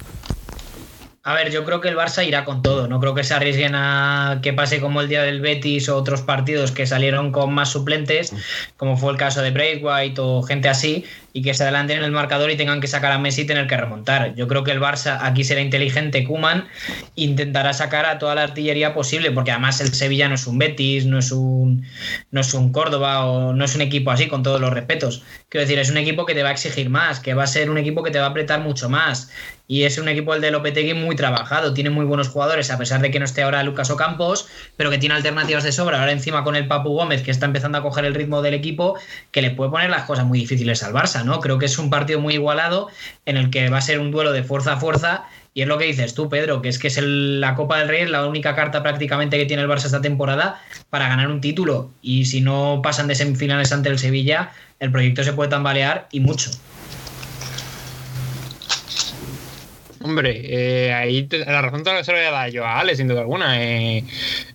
A 1.27 1.35
ver, 1.35 1.51
yo 1.51 1.65
creo 1.65 1.81
que 1.81 1.89
el 1.89 1.97
Barça 1.97 2.25
irá 2.25 2.45
con 2.45 2.63
todo. 2.63 2.87
No 2.87 3.01
creo 3.01 3.13
que 3.13 3.25
se 3.25 3.35
arriesguen 3.35 3.75
a 3.75 4.39
que 4.45 4.53
pase 4.53 4.81
como 4.81 5.01
el 5.01 5.09
día 5.09 5.25
del 5.25 5.41
Betis 5.41 5.89
o 5.89 5.97
otros 5.97 6.23
partidos 6.23 6.71
que 6.71 6.87
salieron 6.87 7.33
con 7.33 7.53
más 7.53 7.71
suplentes, 7.71 8.33
como 8.77 8.97
fue 8.97 9.11
el 9.11 9.19
caso 9.19 9.43
de 9.43 9.51
Breakwhite 9.51 10.21
o 10.21 10.43
gente 10.45 10.69
así, 10.69 11.05
y 11.37 11.43
que 11.43 11.53
se 11.53 11.65
adelanten 11.65 11.99
en 11.99 12.05
el 12.05 12.13
marcador 12.13 12.51
y 12.51 12.57
tengan 12.57 12.81
que 12.81 12.87
sacar 12.87 13.13
a 13.13 13.19
Messi 13.19 13.43
y 13.43 13.45
tener 13.45 13.67
que 13.67 13.77
remontar. 13.77 14.35
Yo 14.37 14.49
creo 14.49 14.65
que 14.65 14.71
el 14.71 14.81
Barça 14.81 15.19
aquí 15.21 15.45
será 15.45 15.61
inteligente, 15.61 16.25
Kuman 16.25 16.67
intentará 17.15 17.75
sacar 17.75 18.07
a 18.07 18.19
toda 18.19 18.35
la 18.35 18.43
artillería 18.43 18.95
posible, 18.95 19.31
porque 19.31 19.51
además 19.51 19.83
el 19.83 19.93
Sevilla 19.93 20.31
no 20.31 20.37
es 20.37 20.47
un 20.47 20.57
Betis, 20.57 21.05
no 21.05 21.19
es 21.19 21.33
un, 21.33 21.85
no 22.31 22.41
es 22.41 22.55
un 22.55 22.73
Córdoba 22.73 23.27
o 23.27 23.53
no 23.53 23.67
es 23.67 23.75
un 23.75 23.83
equipo 23.83 24.11
así, 24.11 24.29
con 24.29 24.43
todos 24.43 24.63
los 24.63 24.73
respetos. 24.73 25.25
Quiero 25.51 25.67
decir, 25.67 25.79
es 25.79 25.91
un 25.91 25.99
equipo 25.99 26.25
que 26.25 26.33
te 26.33 26.43
va 26.43 26.49
a 26.49 26.53
exigir 26.53 26.89
más, 26.89 27.21
que 27.21 27.35
va 27.35 27.43
a 27.43 27.47
ser 27.47 27.69
un 27.69 27.77
equipo 27.77 28.03
que 28.03 28.11
te 28.11 28.19
va 28.19 28.25
a 28.25 28.29
apretar 28.31 28.61
mucho 28.61 28.89
más. 28.89 29.31
Y 29.69 29.83
es 29.83 29.99
un 29.99 30.09
equipo 30.09 30.33
el 30.33 30.41
de 30.41 30.53
Lopetegui 30.53 30.95
muy 30.95 31.17
trabajado, 31.17 31.75
tiene 31.75 31.91
muy 31.91 32.05
buenos 32.05 32.29
jugadores, 32.29 32.71
a 32.71 32.79
pesar 32.79 33.01
de 33.01 33.11
que 33.11 33.19
no 33.19 33.25
esté 33.25 33.43
ahora 33.43 33.65
Lucas 33.65 33.91
Ocampos, 33.91 34.47
pero 34.77 34.91
que 34.91 34.99
tiene 34.99 35.17
alternativas 35.17 35.65
de 35.65 35.73
sobra. 35.73 35.99
Ahora 35.99 36.13
encima 36.13 36.45
con 36.45 36.55
el 36.55 36.69
Papu 36.69 36.91
Gómez, 36.91 37.23
que 37.23 37.33
está 37.33 37.47
empezando 37.47 37.79
a 37.79 37.83
coger 37.83 38.05
el 38.05 38.15
ritmo 38.15 38.43
del 38.43 38.55
equipo, 38.55 38.97
que 39.33 39.43
le 39.43 39.51
puede 39.51 39.71
poner 39.71 39.91
las 39.91 40.05
cosas 40.05 40.25
muy 40.25 40.39
difíciles 40.39 40.85
al 40.85 40.93
Barça. 40.93 41.25
¿No? 41.27 41.41
Creo 41.41 41.59
que 41.59 41.67
es 41.67 41.79
un 41.79 41.91
partido 41.91 42.21
muy 42.21 42.35
igualado 42.35 42.89
en 43.27 43.37
el 43.37 43.51
que 43.51 43.69
va 43.69 43.79
a 43.79 43.83
ser 43.83 44.01
un 44.01 44.11
duelo 44.11 44.33
de 44.33 44.43
fuerza 44.43 44.75
a 44.75 44.77
fuerza. 44.79 45.25
Y 45.53 45.63
es 45.63 45.69
lo 45.69 45.79
que 45.79 45.87
dices 45.87 46.15
tú, 46.15 46.29
Pedro, 46.29 46.61
que 46.61 46.69
es 46.69 46.79
que 46.79 46.89
es 46.89 46.99
la 47.03 47.55
Copa 47.55 47.79
del 47.79 47.89
Rey, 47.89 48.03
es 48.03 48.11
la 48.11 48.27
única 48.27 48.55
carta 48.55 48.83
prácticamente 48.83 49.39
que 49.39 49.47
tiene 49.47 49.63
el 49.63 49.69
Barça 49.69 49.87
esta 49.87 50.03
temporada 50.03 50.63
para 50.91 51.09
ganar 51.09 51.29
un 51.29 51.41
título. 51.41 51.91
Y 52.03 52.27
si 52.27 52.41
no 52.41 52.81
pasan 52.83 53.09
de 53.09 53.15
semifinales 53.15 53.73
ante 53.73 53.89
el 53.89 53.99
Sevilla, 53.99 54.53
el 54.81 54.93
proyecto 54.93 55.25
se 55.25 55.33
puede 55.33 55.51
tambalear 55.51 56.09
y 56.13 56.21
mucho. 56.21 56.51
Hombre, 60.03 60.43
eh, 60.45 60.93
ahí 60.93 61.29
la 61.31 61.63
razón 61.63 61.85
se 61.85 62.13
lo 62.13 62.19
voy 62.19 62.27
a 62.27 62.31
dar 62.31 62.51
yo 62.51 62.65
a 62.65 62.79
Ale, 62.79 62.95
sin 62.95 63.09
duda 63.09 63.23
alguna. 63.23 63.61
Eh, 63.61 64.05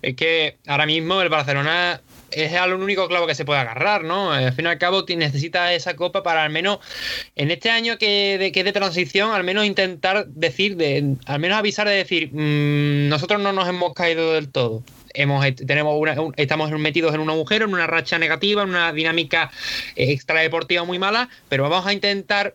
es 0.00 0.14
que 0.14 0.56
ahora 0.66 0.86
mismo 0.86 1.20
el 1.20 1.28
Barcelona 1.28 2.00
es 2.34 2.52
el 2.52 2.72
único 2.74 3.08
clavo 3.08 3.26
que 3.26 3.34
se 3.34 3.44
puede 3.44 3.60
agarrar, 3.60 4.04
¿no? 4.04 4.32
Al 4.32 4.52
fin 4.52 4.66
y 4.66 4.68
al 4.68 4.78
cabo 4.78 5.04
necesita 5.08 5.72
esa 5.72 5.94
copa 5.94 6.22
para 6.22 6.44
al 6.44 6.50
menos 6.50 6.78
en 7.36 7.50
este 7.50 7.70
año 7.70 7.98
que 7.98 8.38
de, 8.38 8.52
que 8.52 8.64
de 8.64 8.72
transición, 8.72 9.32
al 9.32 9.44
menos 9.44 9.64
intentar 9.64 10.26
decir, 10.28 10.76
de, 10.76 11.16
al 11.26 11.38
menos 11.38 11.58
avisar 11.58 11.88
de 11.88 11.94
decir, 11.94 12.30
mmm, 12.32 13.08
nosotros 13.08 13.40
no 13.40 13.52
nos 13.52 13.68
hemos 13.68 13.94
caído 13.94 14.34
del 14.34 14.50
todo. 14.50 14.82
Hemos, 15.14 15.44
tenemos 15.54 16.00
una, 16.00 16.16
estamos 16.36 16.70
metidos 16.70 17.14
en 17.14 17.20
un 17.20 17.28
agujero, 17.28 17.66
en 17.66 17.74
una 17.74 17.86
racha 17.86 18.18
negativa, 18.18 18.62
en 18.62 18.70
una 18.70 18.92
dinámica 18.92 19.50
extradeportiva 19.94 20.84
muy 20.84 20.98
mala, 20.98 21.28
pero 21.50 21.68
vamos 21.68 21.86
a 21.86 21.92
intentar 21.92 22.54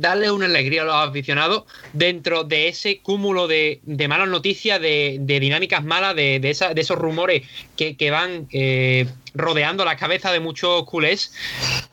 darle 0.00 0.30
una 0.30 0.46
alegría 0.46 0.82
a 0.82 0.84
los 0.84 0.94
aficionados 0.94 1.64
dentro 1.92 2.44
de 2.44 2.68
ese 2.68 3.00
cúmulo 3.00 3.46
de, 3.46 3.80
malas 4.08 4.28
noticias, 4.28 4.80
de, 4.80 5.18
dinámicas 5.20 5.84
malas, 5.84 6.14
de, 6.16 6.40
esos 6.44 6.98
rumores 6.98 7.42
que, 7.76 8.10
van 8.10 8.46
eh, 8.52 9.06
rodeando 9.34 9.84
la 9.84 9.96
cabeza 9.96 10.32
de 10.32 10.40
muchos 10.40 10.84
culés 10.84 11.32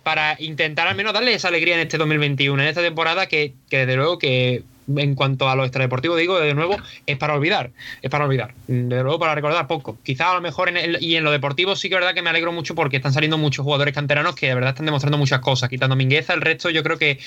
para 0.03 0.35
intentar 0.39 0.87
al 0.87 0.95
menos 0.95 1.13
darle 1.13 1.33
esa 1.33 1.47
alegría 1.47 1.75
en 1.75 1.81
este 1.81 1.97
2021, 1.97 2.61
en 2.61 2.67
esta 2.67 2.81
temporada 2.81 3.27
que, 3.27 3.53
que 3.69 3.77
desde 3.79 3.95
luego 3.95 4.17
que 4.17 4.63
en 4.97 5.15
cuanto 5.15 5.49
a 5.49 5.55
lo 5.55 5.63
extradeportivo, 5.63 6.15
digo, 6.15 6.39
de 6.39 6.53
nuevo, 6.53 6.77
es 7.05 7.17
para 7.17 7.33
olvidar. 7.33 7.71
Es 8.01 8.09
para 8.09 8.25
olvidar. 8.25 8.53
De 8.67 9.03
nuevo, 9.03 9.19
para 9.19 9.35
recordar 9.35 9.67
poco. 9.67 9.97
Quizá 10.03 10.31
a 10.31 10.35
lo 10.35 10.41
mejor 10.41 10.69
en 10.69 10.77
el, 10.77 10.97
y 11.01 11.15
en 11.15 11.23
lo 11.23 11.31
deportivo 11.31 11.75
sí 11.75 11.89
que 11.89 11.95
verdad 11.95 12.13
que 12.13 12.21
me 12.21 12.29
alegro 12.29 12.51
mucho 12.51 12.75
porque 12.75 12.97
están 12.97 13.13
saliendo 13.13 13.37
muchos 13.37 13.63
jugadores 13.63 13.93
canteranos 13.93 14.35
que 14.35 14.47
de 14.47 14.55
verdad 14.55 14.71
están 14.71 14.85
demostrando 14.85 15.17
muchas 15.17 15.39
cosas. 15.39 15.69
Quitando 15.69 15.95
Mingueza, 15.95 16.33
el 16.33 16.41
resto 16.41 16.69
yo 16.69 16.83
creo 16.83 16.97
que, 16.97 17.19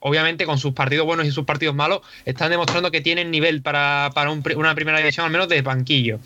obviamente, 0.00 0.46
con 0.46 0.58
sus 0.58 0.72
partidos 0.72 1.06
buenos 1.06 1.26
y 1.26 1.30
sus 1.30 1.44
partidos 1.44 1.74
malos, 1.74 2.00
están 2.24 2.50
demostrando 2.50 2.90
que 2.90 3.00
tienen 3.00 3.30
nivel 3.30 3.62
para, 3.62 4.10
una 4.56 4.74
primera 4.74 4.98
división, 4.98 5.26
al 5.26 5.32
menos 5.32 5.48
de 5.48 5.62
banquillo. 5.62 6.18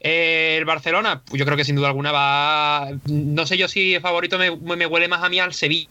el 0.00 0.64
Barcelona, 0.64 1.22
yo 1.32 1.44
creo 1.44 1.56
que 1.56 1.64
sin 1.64 1.76
duda 1.76 1.88
alguna 1.88 2.12
va. 2.12 2.88
No 3.06 3.46
sé 3.46 3.56
yo 3.56 3.68
si 3.68 3.94
el 3.94 4.00
favorito 4.00 4.38
me, 4.38 4.50
me 4.76 4.86
huele 4.86 5.08
más 5.08 5.22
a 5.22 5.28
mí 5.28 5.38
al 5.38 5.52
Sevilla 5.54 5.88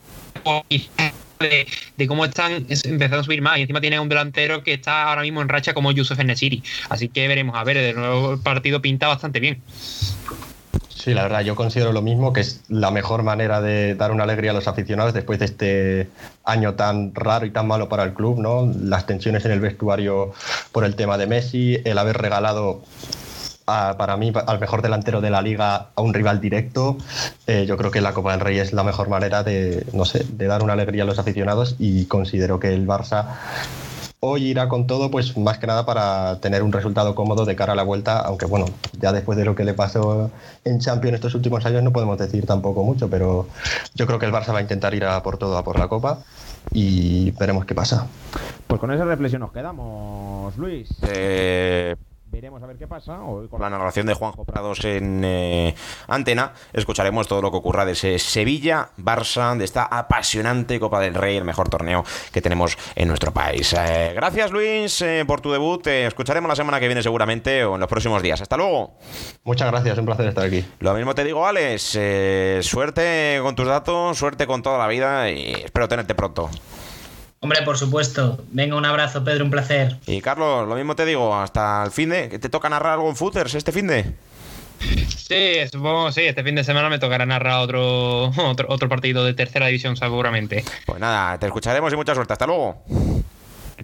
de, 1.39 2.07
cómo 2.07 2.25
están 2.25 2.53
empezando 2.53 3.19
a 3.19 3.23
subir 3.23 3.41
más. 3.41 3.57
Y 3.57 3.61
encima 3.61 3.81
tiene 3.81 3.99
un 3.99 4.09
delantero 4.09 4.63
que 4.63 4.73
está 4.73 5.09
ahora 5.09 5.21
mismo 5.21 5.41
en 5.41 5.49
racha 5.49 5.73
como 5.73 5.91
Yusuf 5.91 6.17
Nesiri. 6.19 6.63
Así 6.89 7.09
que 7.09 7.27
veremos. 7.27 7.55
A 7.55 7.63
ver, 7.63 7.77
de 7.77 7.93
nuevo 7.93 8.33
el 8.33 8.39
partido 8.39 8.81
pinta 8.81 9.07
bastante 9.07 9.39
bien. 9.39 9.61
Sí, 11.05 11.13
la 11.13 11.21
verdad, 11.21 11.41
yo 11.41 11.55
considero 11.55 11.91
lo 11.91 12.01
mismo, 12.01 12.33
que 12.33 12.41
es 12.41 12.63
la 12.67 12.89
mejor 12.89 13.21
manera 13.21 13.61
de 13.61 13.93
dar 13.93 14.11
una 14.11 14.23
alegría 14.23 14.49
a 14.49 14.53
los 14.55 14.67
aficionados 14.67 15.13
después 15.13 15.37
de 15.37 15.45
este 15.45 16.09
año 16.43 16.73
tan 16.73 17.13
raro 17.13 17.45
y 17.45 17.51
tan 17.51 17.67
malo 17.67 17.89
para 17.89 18.03
el 18.03 18.15
club, 18.15 18.39
¿no? 18.39 18.73
Las 18.81 19.05
tensiones 19.05 19.45
en 19.45 19.51
el 19.51 19.59
vestuario 19.59 20.33
por 20.71 20.83
el 20.83 20.95
tema 20.95 21.19
de 21.19 21.27
Messi, 21.27 21.79
el 21.85 21.99
haber 21.99 22.17
regalado 22.17 22.81
para 23.65 24.17
mí 24.17 24.31
al 24.47 24.59
mejor 24.59 24.81
delantero 24.81 25.21
de 25.21 25.29
la 25.29 25.41
liga 25.41 25.87
a 25.95 26.01
un 26.01 26.13
rival 26.13 26.39
directo. 26.39 26.97
Eh, 27.47 27.65
yo 27.67 27.77
creo 27.77 27.91
que 27.91 28.01
la 28.01 28.13
Copa 28.13 28.31
del 28.31 28.39
Rey 28.39 28.59
es 28.59 28.73
la 28.73 28.83
mejor 28.83 29.09
manera 29.09 29.43
de, 29.43 29.85
no 29.93 30.05
sé, 30.05 30.25
de 30.29 30.47
dar 30.47 30.63
una 30.63 30.73
alegría 30.73 31.03
a 31.03 31.05
los 31.05 31.19
aficionados 31.19 31.75
y 31.79 32.05
considero 32.05 32.59
que 32.59 32.73
el 32.73 32.87
Barça 32.87 33.37
hoy 34.19 34.45
irá 34.45 34.67
con 34.67 34.87
todo, 34.87 35.11
pues 35.11 35.37
más 35.37 35.59
que 35.59 35.67
nada 35.67 35.85
para 35.85 36.39
tener 36.39 36.63
un 36.63 36.71
resultado 36.71 37.13
cómodo 37.13 37.45
de 37.45 37.55
cara 37.55 37.73
a 37.73 37.75
la 37.75 37.83
vuelta, 37.83 38.19
aunque 38.19 38.45
bueno, 38.45 38.65
ya 38.99 39.11
después 39.11 39.37
de 39.37 39.45
lo 39.45 39.53
que 39.53 39.63
le 39.63 39.73
pasó 39.73 40.31
en 40.63 40.79
Champions 40.79 41.15
estos 41.15 41.35
últimos 41.35 41.65
años 41.65 41.83
no 41.83 41.91
podemos 41.91 42.17
decir 42.17 42.45
tampoco 42.45 42.83
mucho, 42.83 43.09
pero 43.09 43.47
yo 43.93 44.07
creo 44.07 44.17
que 44.17 44.25
el 44.25 44.31
Barça 44.31 44.51
va 44.51 44.59
a 44.59 44.61
intentar 44.61 44.95
ir 44.95 45.05
a 45.05 45.21
por 45.21 45.37
todo, 45.37 45.57
a 45.57 45.63
por 45.63 45.77
la 45.77 45.87
Copa 45.87 46.23
y 46.71 47.31
veremos 47.31 47.65
qué 47.65 47.75
pasa. 47.75 48.07
Pues 48.67 48.79
con 48.79 48.91
esa 48.91 49.05
reflexión 49.05 49.41
nos 49.41 49.51
quedamos, 49.51 50.57
Luis. 50.57 50.89
Eh, 51.07 51.95
Veremos 52.27 52.61
a 52.61 52.65
ver 52.65 52.77
qué 52.77 52.87
pasa. 52.87 53.21
Hoy 53.21 53.47
con 53.47 53.61
la 53.61 53.69
narración 53.69 54.07
de 54.07 54.13
Juanjo 54.13 54.45
Prados 54.45 54.83
en 54.83 55.23
eh, 55.23 55.75
Antena 56.07 56.53
escucharemos 56.73 57.27
todo 57.27 57.41
lo 57.41 57.51
que 57.51 57.57
ocurra 57.57 57.85
de 57.85 57.93
ese 57.93 58.17
Sevilla-Barça, 58.19 59.55
de 59.55 59.63
esta 59.63 59.83
apasionante 59.83 60.79
Copa 60.79 60.99
del 60.99 61.13
Rey, 61.13 61.37
el 61.37 61.45
mejor 61.45 61.69
torneo 61.69 62.03
que 62.31 62.41
tenemos 62.41 62.77
en 62.95 63.07
nuestro 63.07 63.31
país. 63.31 63.73
Eh, 63.73 64.11
gracias 64.15 64.51
Luis 64.51 65.01
eh, 65.01 65.23
por 65.25 65.39
tu 65.39 65.51
debut. 65.51 65.83
Te 65.83 66.07
escucharemos 66.07 66.49
la 66.49 66.55
semana 66.55 66.79
que 66.79 66.87
viene 66.87 67.03
seguramente 67.03 67.63
o 67.63 67.75
en 67.75 67.79
los 67.79 67.89
próximos 67.89 68.21
días. 68.21 68.41
Hasta 68.41 68.57
luego. 68.57 68.97
Muchas 69.43 69.71
gracias, 69.71 69.97
un 69.97 70.05
placer 70.05 70.27
estar 70.27 70.45
aquí. 70.45 70.65
Lo 70.79 70.93
mismo 70.93 71.13
te 71.15 71.23
digo, 71.23 71.45
Alex. 71.45 71.97
suerte 72.61 73.39
con 73.41 73.55
tus 73.55 73.67
datos, 73.67 74.17
suerte 74.17 74.47
con 74.47 74.61
toda 74.63 74.77
la 74.77 74.87
vida 74.87 75.29
y 75.29 75.53
espero 75.53 75.87
tenerte 75.87 76.15
pronto. 76.15 76.49
Hombre, 77.45 77.61
por 77.61 77.77
supuesto. 77.77 78.43
Venga, 78.49 78.75
un 78.75 78.85
abrazo, 78.85 79.23
Pedro, 79.23 79.45
un 79.45 79.51
placer. 79.51 79.97
Y 80.07 80.19
Carlos, 80.19 80.67
lo 80.67 80.73
mismo 80.73 80.95
te 80.95 81.05
digo, 81.05 81.35
hasta 81.35 81.83
el 81.83 81.91
fin 81.91 82.09
de. 82.09 82.27
¿Te 82.39 82.49
toca 82.49 82.69
narrar 82.69 82.93
algo 82.93 83.07
en 83.07 83.15
Footers 83.15 83.53
este 83.53 83.71
fin 83.71 83.85
de? 83.85 84.03
Sí, 85.15 85.57
supongo 85.71 86.11
sí. 86.11 86.21
Este 86.21 86.43
fin 86.43 86.55
de 86.55 86.63
semana 86.63 86.89
me 86.89 86.97
tocará 86.97 87.23
narrar 87.27 87.59
otro, 87.59 88.29
otro, 88.49 88.65
otro 88.67 88.89
partido 88.89 89.23
de 89.23 89.35
tercera 89.35 89.67
división, 89.67 89.95
seguramente. 89.95 90.65
Pues 90.87 90.99
nada, 90.99 91.37
te 91.37 91.45
escucharemos 91.45 91.93
y 91.93 91.95
mucha 91.95 92.15
suerte. 92.15 92.33
Hasta 92.33 92.47
luego. 92.47 92.83